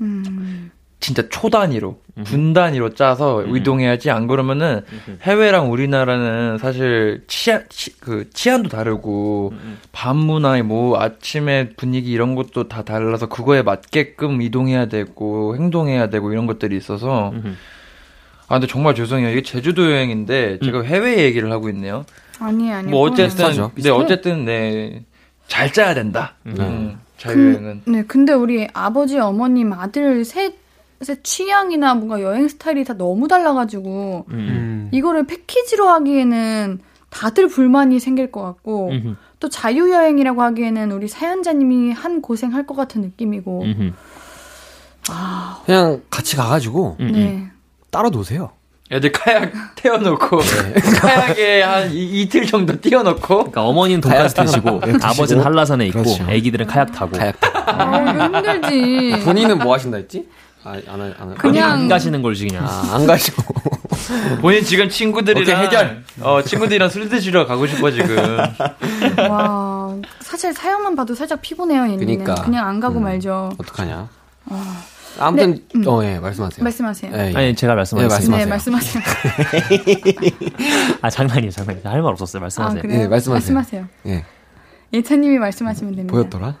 음. 0.00 0.70
진짜 0.98 1.22
초 1.28 1.50
단위로 1.50 2.00
분 2.24 2.52
단위로 2.54 2.94
짜서 2.94 3.44
이동해야지. 3.44 4.10
안 4.10 4.26
그러면은 4.26 4.80
해외랑 5.22 5.70
우리나라는 5.70 6.58
사실 6.58 7.22
치안 7.28 7.64
치, 7.68 7.98
그 8.00 8.30
치안도 8.32 8.70
다르고 8.70 9.52
밤 9.92 10.16
문화 10.16 10.60
뭐 10.62 10.98
아침에 11.00 11.70
분위기 11.76 12.10
이런 12.10 12.34
것도 12.34 12.68
다 12.68 12.82
달라서 12.82 13.28
그거에 13.28 13.62
맞게끔 13.62 14.40
이동해야 14.40 14.86
되고 14.86 15.54
행동해야 15.56 16.08
되고 16.08 16.32
이런 16.32 16.46
것들이 16.46 16.76
있어서 16.76 17.32
아 18.48 18.54
근데 18.54 18.66
정말 18.66 18.94
죄송해요. 18.94 19.30
이게 19.30 19.42
제주도 19.42 19.90
여행인데 19.90 20.60
제가 20.64 20.82
해외 20.82 21.18
얘기를 21.24 21.52
하고 21.52 21.68
있네요. 21.68 22.04
아니에요, 22.38 22.74
아니에요. 22.74 22.90
뭐 22.90 23.00
어쨌든 23.02 23.26
비슷하죠. 23.26 23.72
네 23.76 23.90
어쨌든 23.90 24.44
네잘 24.44 25.72
짜야 25.72 25.94
된다. 25.94 26.34
음, 26.46 26.98
자유여행은. 27.18 27.82
네, 27.86 28.04
근데 28.06 28.32
우리 28.32 28.68
아버지, 28.72 29.18
어머님, 29.18 29.72
아들 29.72 30.24
셋, 30.24 30.54
셋 31.02 31.22
취향이나 31.24 31.94
뭔가 31.94 32.22
여행 32.22 32.48
스타일이 32.48 32.84
다 32.84 32.94
너무 32.94 33.28
달라가지고, 33.28 34.26
음. 34.30 34.88
이거를 34.92 35.26
패키지로 35.26 35.88
하기에는 35.88 36.80
다들 37.10 37.48
불만이 37.48 38.00
생길 38.00 38.30
것 38.32 38.42
같고, 38.42 38.88
음흠. 38.90 39.14
또 39.40 39.48
자유 39.48 39.90
여행이라고 39.92 40.42
하기에는 40.42 40.92
우리 40.92 41.08
사연자님이 41.08 41.92
한 41.92 42.22
고생 42.22 42.54
할 42.54 42.66
것 42.66 42.74
같은 42.76 43.02
느낌이고, 43.02 43.62
음흠. 43.62 43.92
아, 45.10 45.60
그냥 45.66 46.02
같이 46.10 46.34
가가지고 46.36 46.96
음, 47.00 47.12
네. 47.12 47.46
따로 47.90 48.10
노세요. 48.10 48.50
애들 48.90 49.10
카약 49.12 49.52
태워놓고 49.76 50.38
카약에 51.00 51.62
한 51.62 51.92
이, 51.92 52.22
이틀 52.22 52.46
정도 52.46 52.80
띄워놓고 52.80 53.20
그러니까 53.36 53.64
어머니는 53.64 54.00
돈까스 54.00 54.34
드시고 54.34 54.80
네, 54.80 54.94
아버지는 55.02 55.44
한라산에 55.44 55.86
있고 55.88 56.02
그렇죠. 56.04 56.24
애기들은 56.30 56.66
카약 56.66 56.92
타고 56.92 57.16
카약 57.16 57.38
타고 57.40 57.58
아, 57.70 58.12
이거 58.12 58.24
힘들지. 58.38 59.24
본인은 59.24 59.58
뭐 59.58 59.74
하신다 59.74 59.96
했지? 59.96 60.28
아, 60.66 60.72
안, 60.88 61.00
하- 61.00 61.04
안, 61.18 61.30
하- 61.30 61.34
그냥- 61.34 61.70
안 61.70 61.88
가시는 61.88 62.22
걸지 62.22 62.46
그냥 62.48 62.64
아, 62.66 62.90
안 62.94 63.06
가시고 63.06 63.42
본인 64.42 64.64
지금 64.64 64.88
친구들이랑 64.88 65.42
오케이, 65.42 65.54
해결. 65.66 66.02
어 66.20 66.42
친구들이랑 66.42 66.88
술 66.88 67.08
드시러 67.08 67.46
가고 67.46 67.66
싶어 67.66 67.90
지금 67.90 68.16
와, 69.30 69.94
사실 70.20 70.52
사연만 70.52 70.96
봐도 70.96 71.14
살짝 71.14 71.40
피곤해요, 71.40 71.82
얘는. 71.84 71.98
그니까. 71.98 72.34
그냥 72.34 72.66
안 72.66 72.80
가고 72.80 72.98
음. 72.98 73.04
말죠. 73.04 73.52
어떡하냐? 73.58 74.08
어. 74.46 74.62
아무튼 75.18 75.54
네, 75.54 75.62
음. 75.76 75.84
어, 75.88 76.04
예, 76.04 76.18
말씀하세요. 76.18 76.62
말씀하세요. 76.62 77.12
예, 77.14 77.30
예. 77.32 77.36
아니 77.36 77.54
제가 77.56 77.72
네, 77.72 77.76
말씀하겠습니다. 77.76 78.36
네, 78.38 78.46
말씀하세요. 78.46 79.02
말씀하세요. 79.02 80.98
아 81.02 81.10
장난이에요 81.10 81.50
장난이에요 81.50 81.88
할 81.88 82.02
말 82.02 82.12
없었어요 82.12 82.40
아, 82.40 82.42
말씀하세요 82.42 82.82
그래요? 82.82 83.00
예, 83.02 83.08
말씀하세요. 83.08 83.54
말씀하세요. 83.54 83.88
예. 84.08 84.24
예찬님이 84.92 85.38
말씀하시면 85.38 85.96
됩니다. 85.96 86.12
보였더라? 86.12 86.54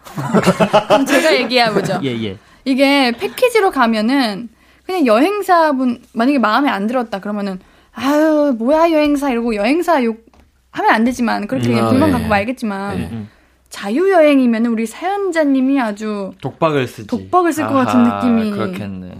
그럼 0.88 1.06
제가 1.06 1.34
얘기해보죠. 1.34 2.00
예 2.02 2.22
예 2.24 2.36
이게 2.66 3.12
패키지로 3.12 3.70
가면은 3.70 4.48
그냥 4.84 5.06
여행사분 5.06 6.02
만약에 6.12 6.38
마음에 6.38 6.68
안 6.68 6.86
들었다 6.86 7.20
그러면은 7.20 7.60
아유 7.92 8.54
뭐야 8.58 8.90
여행사 8.90 9.30
이러고 9.30 9.54
여행사 9.54 10.04
욕 10.04 10.26
하면 10.72 10.90
안 10.92 11.04
되지만 11.04 11.46
그렇게 11.46 11.70
음, 11.70 11.78
아, 11.84 11.88
불만 11.88 12.10
네. 12.10 12.12
갖고 12.12 12.28
말겠지만 12.28 12.98
네. 12.98 13.26
자유 13.70 14.10
여행이면은 14.10 14.70
우리 14.70 14.84
사연자님이 14.84 15.80
아주 15.80 16.32
독박을 16.42 16.86
쓰지 16.88 17.06
독박을 17.06 17.52
쓸 17.52 17.66
것 17.66 17.74
같은 17.74 18.02
느낌이 18.02 18.50
그렇겠네 18.50 19.14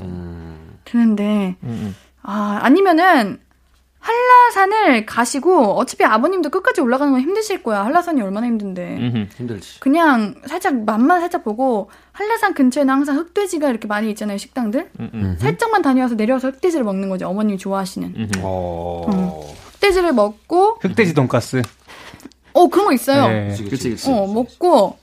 드는데 0.84 1.56
음, 1.62 1.94
아 2.22 2.58
아니면은 2.62 3.38
한라산을 4.06 5.04
가시고 5.04 5.72
어차피 5.72 6.04
아버님도 6.04 6.50
끝까지 6.50 6.80
올라가는 6.80 7.12
건 7.12 7.20
힘드실 7.20 7.62
거야 7.64 7.84
한라산이 7.84 8.22
얼마나 8.22 8.46
힘든데 8.46 8.96
음. 8.98 9.28
힘들지. 9.36 9.80
그냥 9.80 10.36
살짝 10.46 10.84
맛만 10.84 11.20
살짝 11.20 11.42
보고 11.42 11.90
한라산 12.12 12.54
근처에는 12.54 12.92
항상 12.92 13.16
흑돼지가 13.18 13.68
이렇게 13.68 13.88
많이 13.88 14.08
있잖아요 14.10 14.38
식당들 14.38 14.90
음, 15.00 15.36
살짝만 15.40 15.82
다녀와서 15.82 16.14
내려와서 16.14 16.48
흑돼지를 16.50 16.84
먹는 16.84 17.08
거죠 17.08 17.28
어머님이 17.28 17.58
좋아하시는 17.58 18.14
음. 18.16 18.30
어. 18.42 19.52
흑돼지를 19.74 20.12
먹고 20.12 20.78
흑돼지 20.80 21.12
돈가스. 21.12 21.62
어 22.52 22.68
그런 22.68 22.86
거 22.86 22.92
있어요 22.92 23.28
네. 23.28 23.48
그치 23.68 23.90
그치 23.90 24.10
어 24.10 24.26
먹고 24.26 24.96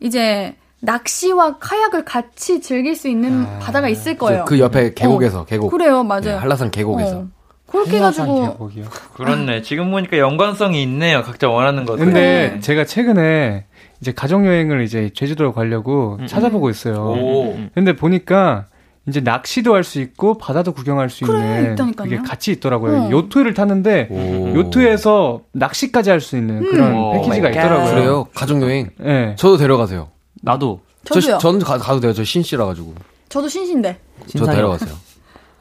이제 0.00 0.56
낚시와 0.80 1.58
카약을 1.58 2.04
같이 2.04 2.60
즐길 2.60 2.96
수 2.96 3.06
있는 3.08 3.46
바다가 3.60 3.88
있을 3.88 4.18
거예요 4.18 4.44
그 4.44 4.58
옆에 4.58 4.92
계곡에서 4.92 5.40
어, 5.42 5.44
계곡. 5.44 5.70
그래요 5.70 6.02
맞아요 6.02 6.22
네, 6.22 6.32
한라산 6.34 6.70
계곡에서. 6.72 7.18
어. 7.18 7.28
그렇게 7.70 7.96
해가지고 7.96 8.52
계곡이요. 8.52 8.84
그렇네 9.14 9.62
지금 9.62 9.90
보니까 9.90 10.18
연관성이 10.18 10.82
있네요 10.82 11.22
각자 11.22 11.48
원하는 11.48 11.84
것들 11.84 12.04
근데 12.04 12.50
네. 12.54 12.60
제가 12.60 12.84
최근에 12.84 13.66
이제 14.00 14.12
가족 14.12 14.44
여행을 14.46 14.82
이제 14.82 15.10
제주도로 15.14 15.52
가려고 15.52 16.16
음, 16.20 16.26
찾아보고 16.26 16.70
있어요. 16.70 16.96
오. 17.12 17.56
근데 17.74 17.94
보니까 17.94 18.66
이제 19.08 19.20
낚시도 19.20 19.74
할 19.74 19.82
수 19.84 20.00
있고 20.00 20.36
바다도 20.38 20.72
구경할 20.72 21.10
수 21.10 21.24
그래, 21.24 21.38
있는 21.38 21.72
있다니까요. 21.72 22.08
그게 22.08 22.16
같이 22.22 22.52
있더라고요. 22.52 23.02
어. 23.04 23.10
요트를 23.10 23.54
탔는데 23.54 24.08
오. 24.10 24.54
요트에서 24.56 25.42
낚시까지 25.52 26.10
할 26.10 26.20
수 26.20 26.36
있는 26.36 26.60
그런 26.70 26.94
오 26.94 27.12
패키지가 27.12 27.50
갓. 27.50 27.58
있더라고요. 27.60 27.94
그래요? 27.94 28.26
가족 28.34 28.62
여행. 28.62 28.90
네. 28.98 29.34
저도 29.36 29.56
데려가세요. 29.56 30.08
나도 30.42 30.80
저도요 31.04 31.20
저, 31.22 31.38
저는 31.38 31.60
가, 31.60 31.78
가도 31.78 32.00
돼요. 32.00 32.12
저 32.12 32.24
신씨라 32.24 32.64
가지고. 32.66 32.94
저도 33.28 33.48
신신데 33.48 33.98
저. 34.36 34.44
데려가세요. 34.46 34.94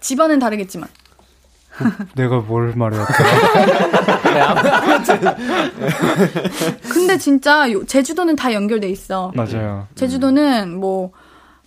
집안은 0.02 0.40
다르겠지만 0.40 0.88
내가 2.16 2.40
뭘 2.40 2.74
말해야 2.76 3.06
돼? 3.06 3.14
근데 6.92 7.18
진짜 7.18 7.72
요- 7.72 7.86
제주도는 7.86 8.36
다 8.36 8.54
연결돼 8.54 8.90
있어 8.90 9.32
맞아요. 9.36 9.88
제주도는 9.96 10.78
뭐 10.80 11.12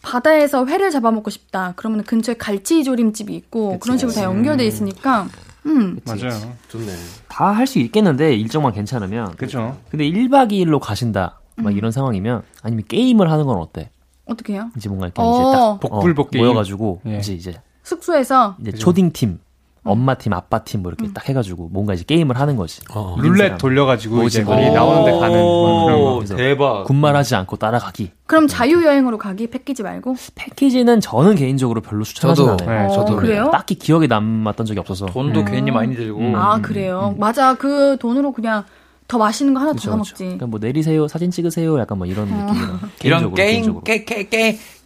바다에서 0.02 0.66
회를 0.66 0.90
잡아먹고 0.90 1.30
싶다 1.30 1.74
그러면 1.76 2.02
근처에 2.04 2.34
갈치조림집이 2.36 3.34
있고 3.34 3.78
그런 3.78 3.98
식으로 3.98 4.14
다 4.14 4.24
연결돼 4.24 4.64
있으니까 4.66 5.28
음 5.66 6.00
맞아요. 6.04 6.30
좋네. 6.68 6.86
다 7.28 7.52
할 7.52 7.66
수 7.66 7.78
있겠는데 7.78 8.34
일정만 8.34 8.72
괜찮으면 8.72 9.36
그죠. 9.36 9.76
근데 9.90 10.04
1박 10.10 10.50
2일로 10.50 10.80
가신다 10.80 11.38
막 11.56 11.70
음. 11.70 11.76
이런 11.76 11.92
상황이면 11.92 12.42
아니면 12.62 12.84
게임을 12.88 13.30
하는 13.30 13.44
건 13.46 13.58
어때? 13.58 13.90
어떻게 14.24 14.54
해요? 14.54 14.70
이제 14.76 14.88
뭔가 14.88 15.06
이렇게 15.06 15.20
어. 15.22 15.34
이제 15.34 15.42
딱 15.58 15.80
복불복 15.90 16.26
어, 16.26 16.30
게임. 16.30 16.44
모여 16.44 16.54
가지고 16.54 17.00
예. 17.06 17.18
이제 17.18 17.34
이제 17.34 17.54
숙소에서 17.84 18.56
이제 18.60 18.72
그죠. 18.72 18.84
초딩 18.84 19.12
팀, 19.12 19.38
엄마 19.84 20.14
팀, 20.14 20.32
아빠 20.32 20.60
팀 20.62 20.82
뭐 20.82 20.92
이렇게 20.92 21.12
딱 21.12 21.28
해가지고 21.28 21.68
뭔가 21.72 21.92
이제 21.94 22.04
게임을 22.04 22.38
하는 22.38 22.56
거지. 22.56 22.80
어. 22.94 23.16
이긴 23.18 23.32
룰렛. 23.32 23.58
돌려가지고 23.58 24.22
이제 24.24 24.42
뭐. 24.42 24.54
거기 24.54 24.70
나오는데 24.70 25.18
가는 25.18 25.38
뭐 25.40 25.84
그런 25.86 26.00
거. 26.28 26.36
대박 26.36 26.84
군말하지 26.84 27.34
않고 27.34 27.56
따라가기. 27.56 28.12
그럼 28.26 28.46
자유여행으로 28.46 29.18
가기 29.18 29.48
패키지 29.48 29.82
말고 29.82 30.14
패키지는 30.36 31.00
저는 31.00 31.34
개인적으로 31.34 31.80
별로 31.80 32.04
추천하지. 32.04 32.42
않아요. 32.42 32.56
네, 32.58 32.86
어, 32.86 32.88
저도 32.90 33.16
그래요? 33.16 33.50
딱히 33.52 33.74
기억에 33.74 34.06
남았던 34.06 34.66
적이 34.66 34.78
없어서. 34.80 35.06
돈도 35.06 35.44
괜히 35.46 35.70
많이 35.70 35.96
들고 35.96 36.18
음. 36.20 36.34
아 36.36 36.60
그래요 36.60 37.14
맞아 37.18 37.54
그 37.54 37.96
돈으로 37.98 38.32
그냥 38.32 38.64
더 39.08 39.18
맛있는 39.18 39.52
거 39.52 39.60
하나 39.60 39.72
더 39.72 39.76
그쵸, 39.76 39.90
사 39.90 39.96
그쵸. 39.96 39.98
먹지 39.98 40.14
그러니까 40.24 40.46
뭐 40.46 40.58
내리세요, 40.58 41.06
사진 41.06 41.30
찍으세요, 41.30 41.78
약간 41.78 41.98
뭐 41.98 42.06
이런 42.06 42.28
느낌이라. 42.28 42.78
이런 43.04 43.34
개인적으로, 43.34 43.34
게임 43.34 43.62
개인적으로. 43.62 43.82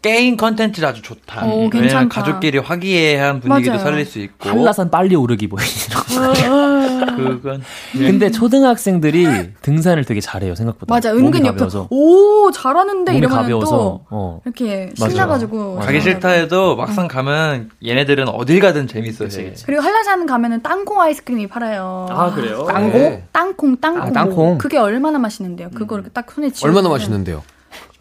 게, 0.02 0.16
게임 0.16 0.36
컨텐츠 0.36 0.84
아주 0.84 1.02
좋다. 1.02 1.44
오, 1.46 1.48
왜냐면 1.48 1.70
괜찮다. 1.70 2.08
가족끼리 2.22 2.58
화기애애한 2.58 3.40
분위기도 3.40 3.72
맞아요. 3.72 3.84
살릴 3.84 4.06
수 4.06 4.18
있고. 4.20 4.48
한라산 4.48 4.90
빨리 4.90 5.16
오르기 5.16 5.46
뭐 5.48 5.58
이런. 5.60 6.34
그건 7.16 7.62
근데 7.92 8.30
초등학생들이 8.30 9.52
등산을 9.62 10.04
되게 10.04 10.20
잘해요 10.20 10.54
생각보다. 10.54 10.94
맞아 10.94 11.12
은근 11.12 11.40
옆에 11.46 11.52
가벼워서. 11.58 11.88
오 11.90 12.50
잘하는데 12.52 13.16
이러면 13.16 13.36
가벼워서 13.38 13.70
또 13.76 14.04
어. 14.10 14.40
이렇게. 14.44 14.90
신나가지고 14.96 15.76
가기 15.76 16.00
싫다 16.00 16.28
해도 16.30 16.76
막상 16.76 17.08
가면 17.08 17.70
얘네들은 17.84 18.28
어딜 18.28 18.60
가든 18.60 18.86
재밌어 18.88 19.24
해. 19.26 19.54
그리고 19.64 19.82
한라산 19.82 20.26
가면은 20.26 20.62
땅콩 20.62 21.00
아이스크림이 21.00 21.46
팔아요. 21.48 22.06
아 22.10 22.32
그래요? 22.34 22.66
땅콩? 22.68 23.22
땅콩, 23.32 23.76
땅콩. 23.80 24.02
아, 24.02 24.12
땅콩. 24.12 24.58
그게 24.58 24.78
얼마나 24.78 25.18
맛있는데요. 25.18 25.70
그거 25.74 25.96
이렇게 25.96 26.10
딱 26.10 26.30
손에 26.30 26.50
쥐어. 26.50 26.68
얼마나 26.68 26.88
맛있는데요? 26.88 27.42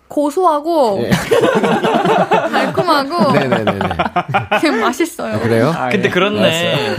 고소하고 0.08 1.04
달콤하고 2.52 3.32
네네네네. 3.34 3.80
그냥 4.62 4.82
맛있어요. 4.82 5.40
그래요? 5.40 5.74
근데 5.92 6.10
그렇네. 6.10 6.96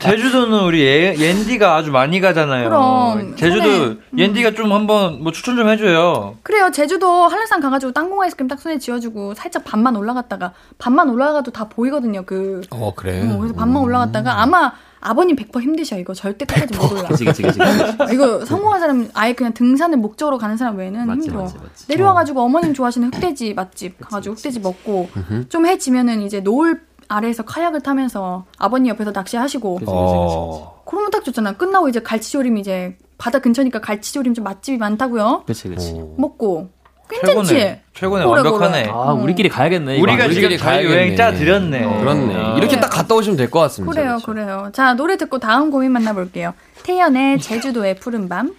제주도는 0.00 0.60
우리 0.60 0.82
예, 0.82 1.14
옌디가 1.18 1.76
아주 1.76 1.90
많이 1.90 2.20
가잖아요. 2.20 2.68
그럼, 2.68 3.36
제주도 3.36 3.68
손에, 3.68 3.96
옌디가 4.16 4.52
좀 4.52 4.72
한번 4.72 5.22
뭐 5.22 5.32
추천 5.32 5.56
좀 5.56 5.68
해줘요. 5.68 6.36
그래요. 6.42 6.70
제주도 6.72 7.08
한라산 7.28 7.60
가가지고 7.60 7.92
땅콩 7.92 8.22
아이스크림 8.22 8.48
딱 8.48 8.58
손에 8.58 8.78
쥐어주고 8.78 9.34
살짝 9.34 9.64
반만 9.64 9.94
올라갔다가 9.96 10.52
반만 10.78 11.08
올라가도 11.10 11.50
다 11.52 11.68
보이거든요. 11.68 12.24
그 12.24 12.62
어 12.70 12.92
그래. 12.96 13.22
어, 13.30 13.36
그래서 13.38 13.54
반만 13.54 13.82
올라갔다가 13.82 14.40
아마 14.42 14.72
아버님 15.00 15.36
100% 15.36 15.60
힘드셔 15.60 15.98
이거 15.98 16.14
절대 16.14 16.44
끝까지 16.44 16.76
못 16.76 16.92
올라. 16.92 17.08
그치 17.08 17.24
그치 17.24 17.42
그치. 17.42 17.58
그치. 17.58 18.14
이거 18.14 18.44
성공한 18.44 18.80
사람 18.80 19.08
아예 19.14 19.32
그냥 19.34 19.52
등산을 19.54 19.98
목적으로 19.98 20.38
가는 20.38 20.56
사람 20.56 20.76
외에는 20.78 21.06
맞지, 21.06 21.20
힘들어. 21.28 21.42
맞지, 21.42 21.58
맞지. 21.58 21.84
내려와가지고 21.88 22.40
어 22.42 22.48
머님 22.48 22.74
좋아하시는 22.74 23.12
흑돼지 23.12 23.54
맛집 23.54 24.00
가가지고 24.00 24.34
흑돼지 24.34 24.60
먹고 24.60 25.08
좀 25.48 25.66
해지면은 25.66 26.22
이제 26.22 26.40
노을 26.40 26.80
아래에서 27.08 27.44
카약을 27.44 27.82
타면서 27.82 28.46
아버님 28.58 28.88
옆에서 28.88 29.12
낚시하시고 29.12 29.80
어. 29.86 30.82
그러면 30.86 31.10
딱 31.10 31.24
좋잖아. 31.24 31.52
끝나고 31.52 31.88
이제 31.88 32.00
갈치조림 32.00 32.56
이제 32.58 32.96
바다 33.18 33.38
근처니까 33.38 33.80
갈치조림 33.80 34.34
좀 34.34 34.44
맛집이 34.44 34.78
많다고요. 34.78 35.44
그치 35.46 35.68
그치. 35.68 35.92
먹고 36.16 36.70
괜찮지? 37.08 37.48
최고네. 37.54 37.82
최고네. 37.94 38.24
그래, 38.24 38.34
완벽하네. 38.34 38.82
그래. 38.84 38.92
아 38.94 39.12
우리끼리 39.12 39.48
가야겠네. 39.48 40.00
우리가 40.00 40.24
우리끼리 40.26 40.34
지금 40.34 40.56
자유 40.58 40.88
가야겠네. 40.88 40.94
여행 40.96 41.16
짜 41.16 41.32
드렸네. 41.32 41.84
어. 41.84 41.98
그렇네. 42.00 42.34
어. 42.36 42.56
이렇게 42.56 42.78
딱 42.80 42.88
갔다 42.90 43.14
오시면 43.14 43.36
될 43.36 43.50
것 43.50 43.60
같습니다. 43.60 43.92
그래요, 43.94 44.18
그래요. 44.24 44.70
자, 44.72 44.94
노래 44.94 45.16
듣고 45.16 45.38
다음 45.38 45.70
고민 45.70 45.92
만나볼게요. 45.92 46.54
태연의 46.82 47.40
제주도의 47.40 47.96
푸른 47.96 48.28
밤. 48.28 48.54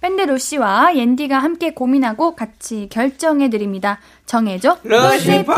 밴드 0.00 0.22
루시와 0.22 0.96
옌디가 0.96 1.38
함께 1.38 1.74
고민하고 1.74 2.34
같이 2.34 2.88
결정해드립니다. 2.90 3.98
정해줘. 4.24 4.78
루시퍼. 4.82 5.54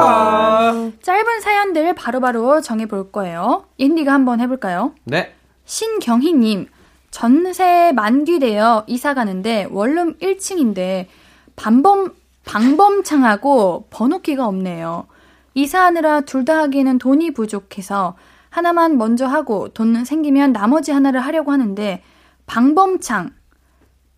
짧은 1.00 1.40
사연들 1.40 1.94
바로바로 1.94 2.60
정해볼 2.60 3.12
거예요. 3.12 3.64
옌디가 3.78 4.12
한번 4.12 4.40
해볼까요? 4.40 4.92
네. 5.04 5.32
신경희님, 5.64 6.66
전세 7.12 7.92
만기되어 7.94 8.84
이사 8.88 9.14
가는데 9.14 9.68
원룸 9.70 10.18
1층인데 10.18 11.06
반범, 11.54 12.12
방범창하고 12.44 13.86
번호키가 13.90 14.46
없네요. 14.46 15.06
이사하느라 15.54 16.22
둘 16.22 16.44
다 16.44 16.58
하기에는 16.58 16.98
돈이 16.98 17.32
부족해서 17.32 18.14
하나만 18.50 18.98
먼저 18.98 19.26
하고 19.26 19.68
돈 19.68 20.04
생기면 20.04 20.52
나머지 20.52 20.92
하나를 20.92 21.20
하려고 21.20 21.52
하는데 21.52 22.02
방범창, 22.46 23.30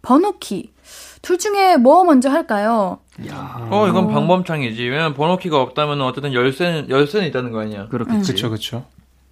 번호키 0.02 0.72
둘 1.22 1.38
중에 1.38 1.76
뭐 1.76 2.04
먼저 2.04 2.30
할까요? 2.30 2.98
어, 3.70 3.86
이건 3.88 4.08
방범창이지. 4.08 4.82
왜냐면 4.82 5.14
번호키가 5.14 5.60
없다면 5.60 6.00
어쨌든 6.02 6.32
열쇠는, 6.32 6.90
열쇠는 6.90 7.26
있다는 7.28 7.52
거 7.52 7.60
아니야. 7.60 7.86
그렇겠지. 7.88 8.32
그쵸, 8.32 8.50
그쵸. 8.50 8.84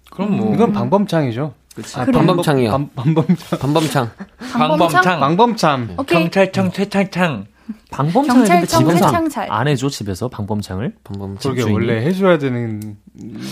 그럼 0.09 0.37
뭐. 0.37 0.53
이건 0.53 0.71
방범창이죠. 0.73 1.53
그치. 1.75 1.99
아, 1.99 2.05
반범창이요. 2.05 2.71
반, 2.71 2.89
반범창. 2.95 3.59
반범창. 3.59 4.11
방범창. 4.53 5.19
방범창. 5.19 5.97
경찰청 6.07 6.71
최창창. 6.71 7.45
방범창을 7.91 8.45
근데 8.45 8.65
집에서 8.65 9.11
안 9.49 9.67
해줘 9.67 9.89
집에서 9.89 10.27
방범창을? 10.27 10.95
방범창. 11.03 11.53
그러게 11.55 11.71
원래 11.71 12.05
해줘야 12.05 12.37
되는 12.37 12.97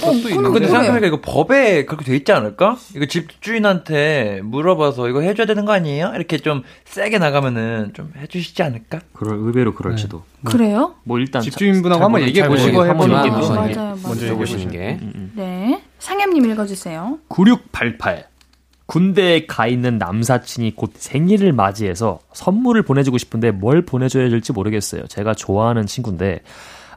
어, 0.04 0.06
것도 0.06 0.30
있는데. 0.30 0.50
근데 0.50 0.68
생각해보니까 0.68 1.08
이거 1.08 1.22
법에 1.22 1.86
그렇게 1.86 2.06
돼 2.06 2.16
있지 2.16 2.32
않을까? 2.32 2.78
이거 2.96 3.06
집주인한테 3.06 4.42
물어봐서 4.44 5.10
이거 5.10 5.22
해줘야 5.22 5.46
되는 5.46 5.66
거 5.66 5.74
아니에요? 5.74 6.12
이렇게 6.16 6.38
좀 6.38 6.64
세게 6.86 7.20
나가면은 7.20 7.92
좀 7.94 8.12
해주시지 8.18 8.64
않을까? 8.64 9.00
그럴 9.14 9.38
의외로 9.38 9.74
그럴지도. 9.74 10.24
네. 10.42 10.52
그래요? 10.52 10.96
뭐 11.04 11.20
일단 11.20 11.42
집주인분하고 11.42 12.04
한번 12.04 12.22
얘기해 12.24 12.48
보시고 12.48 12.86
해보는 12.86 13.24
게. 13.24 13.30
먼저 13.30 14.26
해보시는 14.26 14.72
게. 14.72 14.98
음, 15.02 15.12
음. 15.16 15.32
네, 15.36 15.84
상엽님 16.00 16.50
읽어주세요. 16.52 17.20
9688 17.28 18.31
군대에 18.92 19.46
가 19.46 19.68
있는 19.68 19.98
남사친이 19.98 20.76
곧 20.76 20.92
생일을 20.96 21.54
맞이해서 21.54 22.20
선물을 22.34 22.82
보내주고 22.82 23.18
싶은데 23.18 23.52
뭘 23.52 23.86
보내줘야 23.86 24.28
될지 24.30 24.52
모르겠어요. 24.52 25.08
제가 25.08 25.34
좋아하는 25.34 25.86
친구인데, 25.86 26.42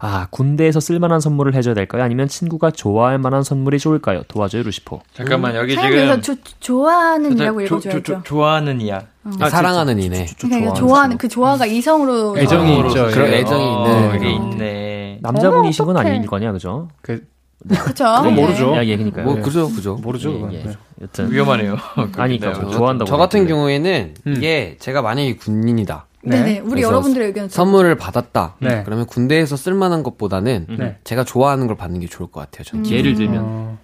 아, 0.00 0.26
군대에서 0.30 0.80
쓸만한 0.80 1.20
선물을 1.20 1.54
해줘야 1.54 1.72
될까요? 1.72 2.02
아니면 2.02 2.26
친구가 2.26 2.72
좋아할 2.72 3.18
만한 3.18 3.44
선물이 3.44 3.78
좋을까요? 3.78 4.24
도와줘요, 4.26 4.64
루시퍼. 4.64 5.02
잠깐만, 5.12 5.54
여기 5.54 5.76
지금. 5.76 6.20
조, 6.20 6.34
좋아하는이라고 6.58 7.60
읽어줘야죠. 7.60 8.02
조, 8.02 8.14
조, 8.14 8.22
좋아하는 8.24 8.80
이야. 8.80 9.06
어. 9.22 9.30
아, 9.38 9.48
사랑하는 9.48 10.00
이네. 10.00 10.26
그러니까 10.40 10.72
좋아하는, 10.72 11.16
그 11.16 11.28
좋아가 11.28 11.64
이성으로. 11.64 12.36
애정이 12.38 12.76
있죠. 12.88 13.06
그런 13.06 13.32
애정이 13.32 13.72
있는. 13.72 14.10
그게 14.10 14.32
있네. 14.32 15.18
남자분이신 15.22 15.84
건 15.84 15.96
아닐 15.96 16.26
거냐, 16.26 16.50
그죠? 16.50 16.88
그, 17.02 17.24
그쵸. 17.68 18.04
그건 18.04 18.34
모르죠. 18.34 18.76
야, 18.76 18.84
얘기니까요. 18.84 19.24
뭐, 19.24 19.40
그죠, 19.40 19.68
그죠. 19.70 19.94
모르죠. 19.96 20.48
예, 20.52 20.58
예. 20.58 20.62
네. 20.64 20.72
여튼. 21.00 21.30
위험하네요. 21.32 21.76
아니, 22.16 22.38
그러니까 22.38 22.52
저, 22.54 22.68
좋아한다고. 22.70 23.08
저 23.08 23.16
같은. 23.16 23.46
경우에는 23.46 24.14
음. 24.26 24.34
이게 24.36 24.76
제가 24.80 25.00
만약에 25.02 25.36
군인이다. 25.36 26.06
네 26.26 26.42
네, 26.42 26.58
우리 26.58 26.70
그래서 26.70 26.88
여러분들의 26.88 27.26
의견. 27.28 27.48
선물을 27.50 27.94
받았다. 27.96 28.56
네. 28.60 28.82
그러면 28.84 29.04
군대에서 29.06 29.56
쓸만한 29.56 30.02
것보다는 30.02 30.66
네. 30.78 30.96
제가 31.04 31.24
좋아하는 31.24 31.66
걸 31.66 31.76
받는 31.76 32.00
게 32.00 32.06
좋을 32.06 32.30
것 32.30 32.40
같아요. 32.40 32.64
저는. 32.64 32.90
예를 32.90 33.14
들면. 33.14 33.42
어, 33.44 33.78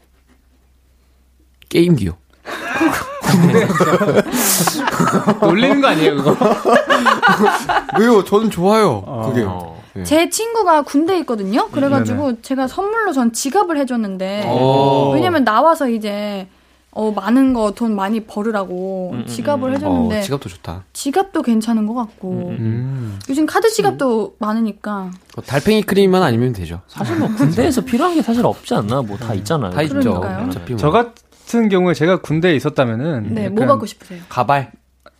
게임기요. 1.68 2.16
놀리는 5.42 5.80
거 5.80 5.88
아니에요, 5.88 6.16
그거? 6.16 6.36
왜요? 8.00 8.24
저는 8.24 8.50
좋아요. 8.50 9.02
그게. 9.28 9.46
어. 9.94 9.98
네. 9.98 10.04
제 10.04 10.28
친구가 10.30 10.82
군대에 10.82 11.18
있거든요. 11.20 11.68
그래가지고 11.70 12.42
제가 12.42 12.66
선물로 12.68 13.12
전 13.12 13.32
지갑을 13.32 13.76
해줬는데 13.78 14.46
오. 14.48 15.10
왜냐면 15.14 15.44
나와서 15.44 15.88
이제 15.88 16.46
어 16.92 17.12
많은 17.12 17.52
거 17.54 17.70
돈 17.70 17.94
많이 17.94 18.18
벌으라고 18.24 19.10
음, 19.12 19.18
음, 19.20 19.26
지갑을 19.26 19.70
음. 19.70 19.74
해줬는데 19.76 20.18
어, 20.18 20.22
지갑도 20.22 20.48
좋다. 20.48 20.84
지갑도 20.92 21.42
괜찮은 21.42 21.86
것 21.86 21.94
같고 21.94 22.48
음. 22.58 23.18
요즘 23.28 23.46
카드 23.46 23.70
지갑도 23.70 24.34
많으니까 24.40 25.10
어, 25.36 25.42
달팽이 25.42 25.82
크림만 25.82 26.20
아니면 26.22 26.52
되죠. 26.52 26.80
사실 26.88 27.16
뭐 27.16 27.28
군대에서 27.36 27.82
필요한 27.82 28.14
게 28.16 28.22
사실 28.22 28.44
없지 28.44 28.74
않나? 28.74 29.02
뭐 29.02 29.16
다 29.18 29.34
있잖아요. 29.34 29.70
다 29.70 29.82
있죠. 29.82 30.20
어차피 30.48 30.72
뭐. 30.72 30.80
저 30.80 30.90
같은 30.90 31.68
경우에 31.68 31.94
제가 31.94 32.20
군대에 32.22 32.56
있었다면은. 32.56 33.34
네 33.34 33.42
약간 33.44 33.54
뭐 33.54 33.66
받고 33.66 33.86
싶으세요? 33.86 34.20
가발. 34.28 34.72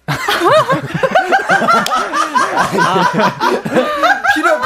필요 0.07 0.11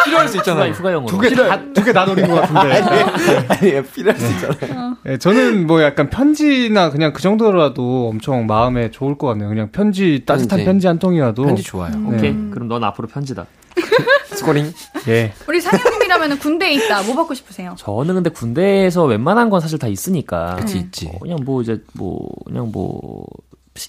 필요할 0.05 0.29
수 0.29 0.39
휴가, 0.39 0.71
휴가용으로. 0.71 1.07
두개 1.11 1.35
다, 1.35 1.61
두개다 1.73 2.05
노린 2.05 2.29
것 2.29 2.35
같은데. 2.41 3.45
아니 3.49 3.83
필요할 3.91 4.19
수 4.19 4.31
있잖아요. 4.33 4.97
네, 5.05 5.19
저는 5.19 5.67
뭐 5.67 5.83
약간 5.83 6.11
편지나 6.11 6.91
그냥 6.91 7.13
그 7.13 7.23
정도라도 7.23 8.09
엄청 8.09 8.47
마음에 8.47 8.91
좋을 8.91 9.17
것 9.19 9.27
같네요. 9.29 9.49
그냥 9.49 9.71
편지, 9.73 10.23
따뜻한 10.27 10.49
편지. 10.59 10.65
편지 10.65 10.87
한 10.87 10.99
통이라도. 10.99 11.43
편지 11.45 11.63
좋아요. 11.63 11.93
오케이. 12.09 12.31
음. 12.31 12.51
그럼 12.53 12.69
넌 12.69 12.85
앞으로 12.85 13.09
편지다. 13.09 13.47
스코링. 14.35 14.73
예. 15.09 15.33
우리 15.49 15.61
상현님이라면 15.61 16.39
군대에 16.39 16.73
있다. 16.75 17.03
뭐 17.03 17.15
받고 17.17 17.35
싶으세요? 17.35 17.75
저는 17.79 18.15
근데 18.15 18.31
군대에서 18.31 19.05
웬만한 19.05 19.51
건 19.51 19.61
사실 19.61 19.79
다 19.79 19.87
있으니까. 19.87 20.57
그치 20.57 20.79
있지. 20.79 21.09
어, 21.09 21.19
그냥 21.21 21.39
뭐 21.45 21.63
이제 21.63 21.83
뭐 21.95 22.21
그냥 22.47 22.71
뭐 22.73 23.25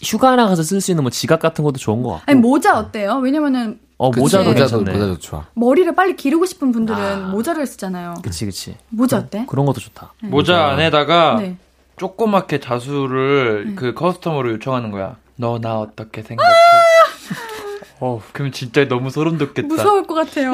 휴가 0.03 0.35
나가서 0.35 0.63
쓸 0.63 0.81
수 0.81 0.91
있는 0.91 1.03
뭐 1.03 1.11
지갑 1.11 1.39
같은 1.39 1.63
것도 1.63 1.77
좋은 1.77 2.01
것 2.03 2.09
같고. 2.11 2.23
아니 2.31 2.39
모자 2.39 2.77
어때요? 2.77 3.19
왜냐면은 3.23 3.79
어 3.97 4.11
그치, 4.11 4.21
모자도 4.21 4.49
모자도 4.51 4.77
괜찮네. 4.79 4.91
모자도 4.99 5.19
좋아. 5.19 5.45
머리를 5.53 5.93
빨리 5.95 6.15
기르고 6.15 6.45
싶은 6.45 6.71
분들은 6.71 7.31
모자를 7.31 7.65
쓰잖아요. 7.65 8.15
그치 8.23 8.45
그치. 8.45 8.75
모자 8.89 9.17
어때? 9.17 9.45
그런 9.47 9.65
것도 9.65 9.79
좋다. 9.79 10.13
모자 10.21 10.65
안에다가 10.67 11.37
네. 11.39 11.55
조그맣게 11.97 12.59
자수를 12.59 13.73
그 13.77 13.93
커스텀으로 13.93 14.51
요청하는 14.51 14.91
거야. 14.91 15.15
너 15.37 15.59
나 15.59 15.79
어떻게 15.79 16.21
생각해? 16.21 16.49
어, 18.01 18.21
그럼 18.33 18.51
진짜 18.51 18.85
너무 18.87 19.09
소름 19.09 19.37
돋겠다. 19.37 19.67
무서울 19.67 20.03
것 20.05 20.13
같아요. 20.15 20.51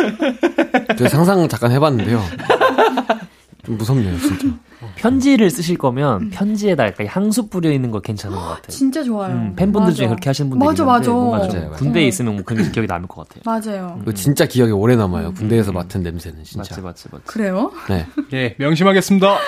저 0.98 1.08
상상 1.08 1.46
잠깐 1.48 1.70
해봤는데요. 1.72 2.22
좀 3.66 3.76
무섭네요, 3.76 4.16
진짜. 4.20 4.46
편지를 4.94 5.50
쓰실 5.50 5.76
거면 5.76 6.30
편지에다 6.30 6.86
약간 6.86 7.06
향수 7.08 7.48
뿌려 7.48 7.70
있는 7.72 7.90
거 7.90 8.00
괜찮은 8.00 8.36
것 8.36 8.42
같아요. 8.42 8.68
진짜 8.68 9.02
좋아요. 9.02 9.34
음, 9.34 9.54
팬분들 9.56 9.92
중에 9.94 10.06
맞아. 10.06 10.14
그렇게 10.14 10.30
하시는 10.30 10.48
분들이 10.50 10.66
맞아, 10.66 10.82
있는데 10.84 10.98
맞아. 10.98 11.10
뭔가 11.10 11.38
맞아요. 11.38 11.70
군대에 11.72 12.04
어. 12.04 12.06
있으면 12.06 12.34
뭐 12.36 12.44
그런 12.44 12.62
게 12.64 12.70
기억에 12.70 12.86
남을 12.86 13.08
것 13.08 13.28
같아요. 13.28 13.42
맞아요. 13.44 13.98
이거 14.02 14.12
진짜 14.14 14.46
기억에 14.46 14.70
오래 14.70 14.94
남아요. 14.94 15.34
군대에서 15.34 15.72
맡은 15.72 16.02
냄새는 16.02 16.44
진짜. 16.44 16.58
맞지 16.76 16.80
맞지 16.80 17.08
맞지. 17.10 17.24
그래요? 17.26 17.72
네. 17.88 18.06
예, 18.32 18.54
명심하겠습니다. 18.58 19.38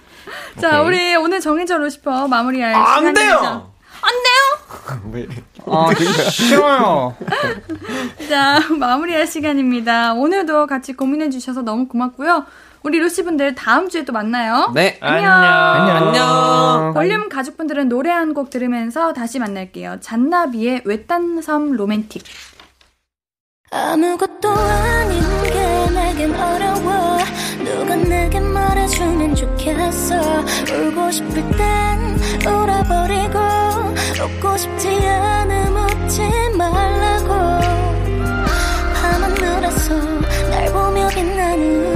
자, 0.60 0.80
오케이. 0.80 0.86
우리 0.86 1.16
오늘 1.16 1.40
정해져로 1.40 1.90
싶어 1.90 2.26
마무리할 2.28 2.74
안 2.74 2.86
시간입니다. 2.86 3.20
돼요! 3.20 3.70
안 4.02 5.12
돼요? 5.12 5.26
아, 5.66 5.90
싫어요. 6.30 7.16
자, 8.28 8.60
마무리할 8.78 9.26
시간입니다. 9.26 10.14
오늘도 10.14 10.66
같이 10.68 10.92
고민해 10.92 11.30
주셔서 11.30 11.62
너무 11.62 11.88
고맙고요. 11.88 12.44
우리 12.82 12.98
루시분들 12.98 13.54
다음 13.54 13.88
주에 13.88 14.04
또 14.04 14.12
만나요. 14.12 14.70
네. 14.74 14.96
안녕. 15.00 15.32
안녕. 15.32 16.92
볼륨 16.94 17.28
가족분들은 17.28 17.88
노래 17.88 18.10
한 18.10 18.34
곡 18.36 18.50
들으면서 18.50 19.12
다시 19.14 19.38
만날게요. 19.38 19.98
잔나비의 20.00 20.82
외딴섬 20.84 21.72
로맨틱. 21.72 22.22
아무것도 23.70 24.50
아닌 24.50 25.20
게 25.44 25.90
내겐 25.94 26.34
어려워 26.34 27.18
누가 27.64 27.96
내게 27.96 28.38
말해주면 28.40 29.34
좋겠어 29.34 30.14
울고 30.70 31.10
싶을 31.10 31.34
땐 31.56 32.18
울어버리고 32.46 33.38
웃고 34.22 34.56
싶지 34.56 34.88
않음 35.08 35.76
웃지 35.76 36.22
말라고 36.56 37.28
밤하늘에서 38.94 39.94
날 40.50 40.72
보며 40.72 41.08
빛나는 41.08 41.95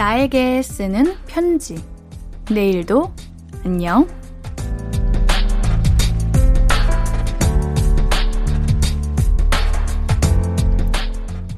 나에게 0.00 0.62
쓰는 0.62 1.14
편지. 1.26 1.76
내일도 2.50 3.12
안녕. 3.66 4.08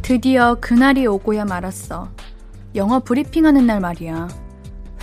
드디어 0.03 0.57
그날이 0.61 1.07
오고야 1.07 1.45
말았어. 1.45 2.11
영어 2.75 2.99
브리핑하는 2.99 3.65
날 3.65 3.79
말이야. 3.79 4.27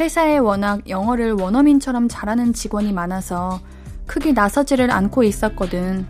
회사에 0.01 0.37
워낙 0.37 0.89
영어를 0.89 1.31
원어민처럼 1.31 2.09
잘하는 2.09 2.51
직원이 2.51 2.91
많아서 2.91 3.61
크게 4.05 4.33
나서지를 4.33 4.91
않고 4.91 5.23
있었거든. 5.23 6.05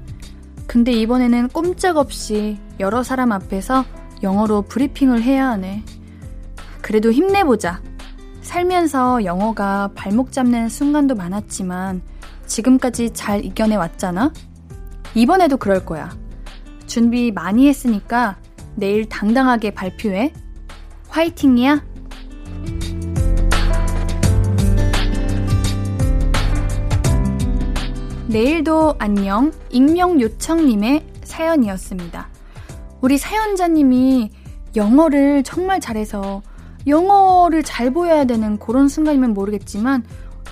근데 0.65 0.91
이번에는 0.93 1.49
꼼짝없이 1.49 2.57
여러 2.79 3.03
사람 3.03 3.31
앞에서 3.31 3.85
영어로 4.23 4.63
브리핑을 4.63 5.21
해야 5.21 5.49
하네. 5.49 5.83
그래도 6.89 7.11
힘내보자. 7.11 7.83
살면서 8.41 9.23
영어가 9.23 9.91
발목 9.93 10.31
잡는 10.31 10.69
순간도 10.69 11.13
많았지만 11.13 12.01
지금까지 12.47 13.11
잘 13.13 13.45
이겨내 13.45 13.75
왔잖아? 13.75 14.33
이번에도 15.13 15.57
그럴 15.57 15.85
거야. 15.85 16.09
준비 16.87 17.31
많이 17.31 17.67
했으니까 17.67 18.39
내일 18.73 19.07
당당하게 19.07 19.69
발표해. 19.69 20.33
화이팅이야! 21.09 21.83
내일도 28.25 28.95
안녕 28.97 29.51
익명 29.69 30.19
요청님의 30.19 31.05
사연이었습니다. 31.23 32.29
우리 33.01 33.19
사연자님이 33.19 34.31
영어를 34.75 35.43
정말 35.43 35.79
잘해서 35.79 36.41
영어를 36.89 37.63
잘 37.63 37.91
보여야 37.91 38.25
되는 38.25 38.57
그런 38.57 38.87
순간이면 38.87 39.33
모르겠지만 39.33 40.03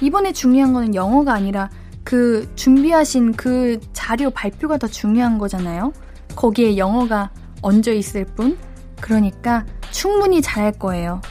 이번에 0.02 0.32
중요한 0.32 0.74
거는 0.74 0.96
영어가 0.96 1.34
아니라 1.34 1.70
그 2.04 2.50
준비하신 2.56 3.34
그 3.34 3.80
자료 3.94 4.30
발표가 4.30 4.78
더 4.78 4.88
중요한 4.88 5.38
거잖아요. 5.38 5.92
거기에 6.36 6.78
영어가 6.78 7.32
얹어 7.62 7.92
있을 7.92 8.26
뿐. 8.26 8.58
그러니까 9.02 9.66
충분히 9.92 10.42
잘할 10.42 10.72
거예요. 10.74 11.22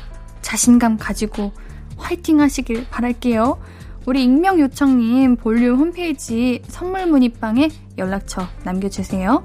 자신감 0.43 0.99
가지고 0.99 1.53
화이팅 1.97 2.41
하시길 2.41 2.87
바랄게요. 2.91 3.59
우리 4.07 4.23
익명 4.25 4.61
요청님 4.61 5.37
볼륨 5.37 5.79
홈페이지 5.79 6.63
선물 6.69 7.07
문의방에 7.07 7.71
연락처 7.99 8.47
남겨주세요. 8.65 9.43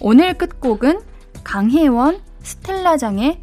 오늘 0.00 0.34
끝곡은 0.34 1.00
강혜원 1.44 2.20
스텔라장의 2.42 3.42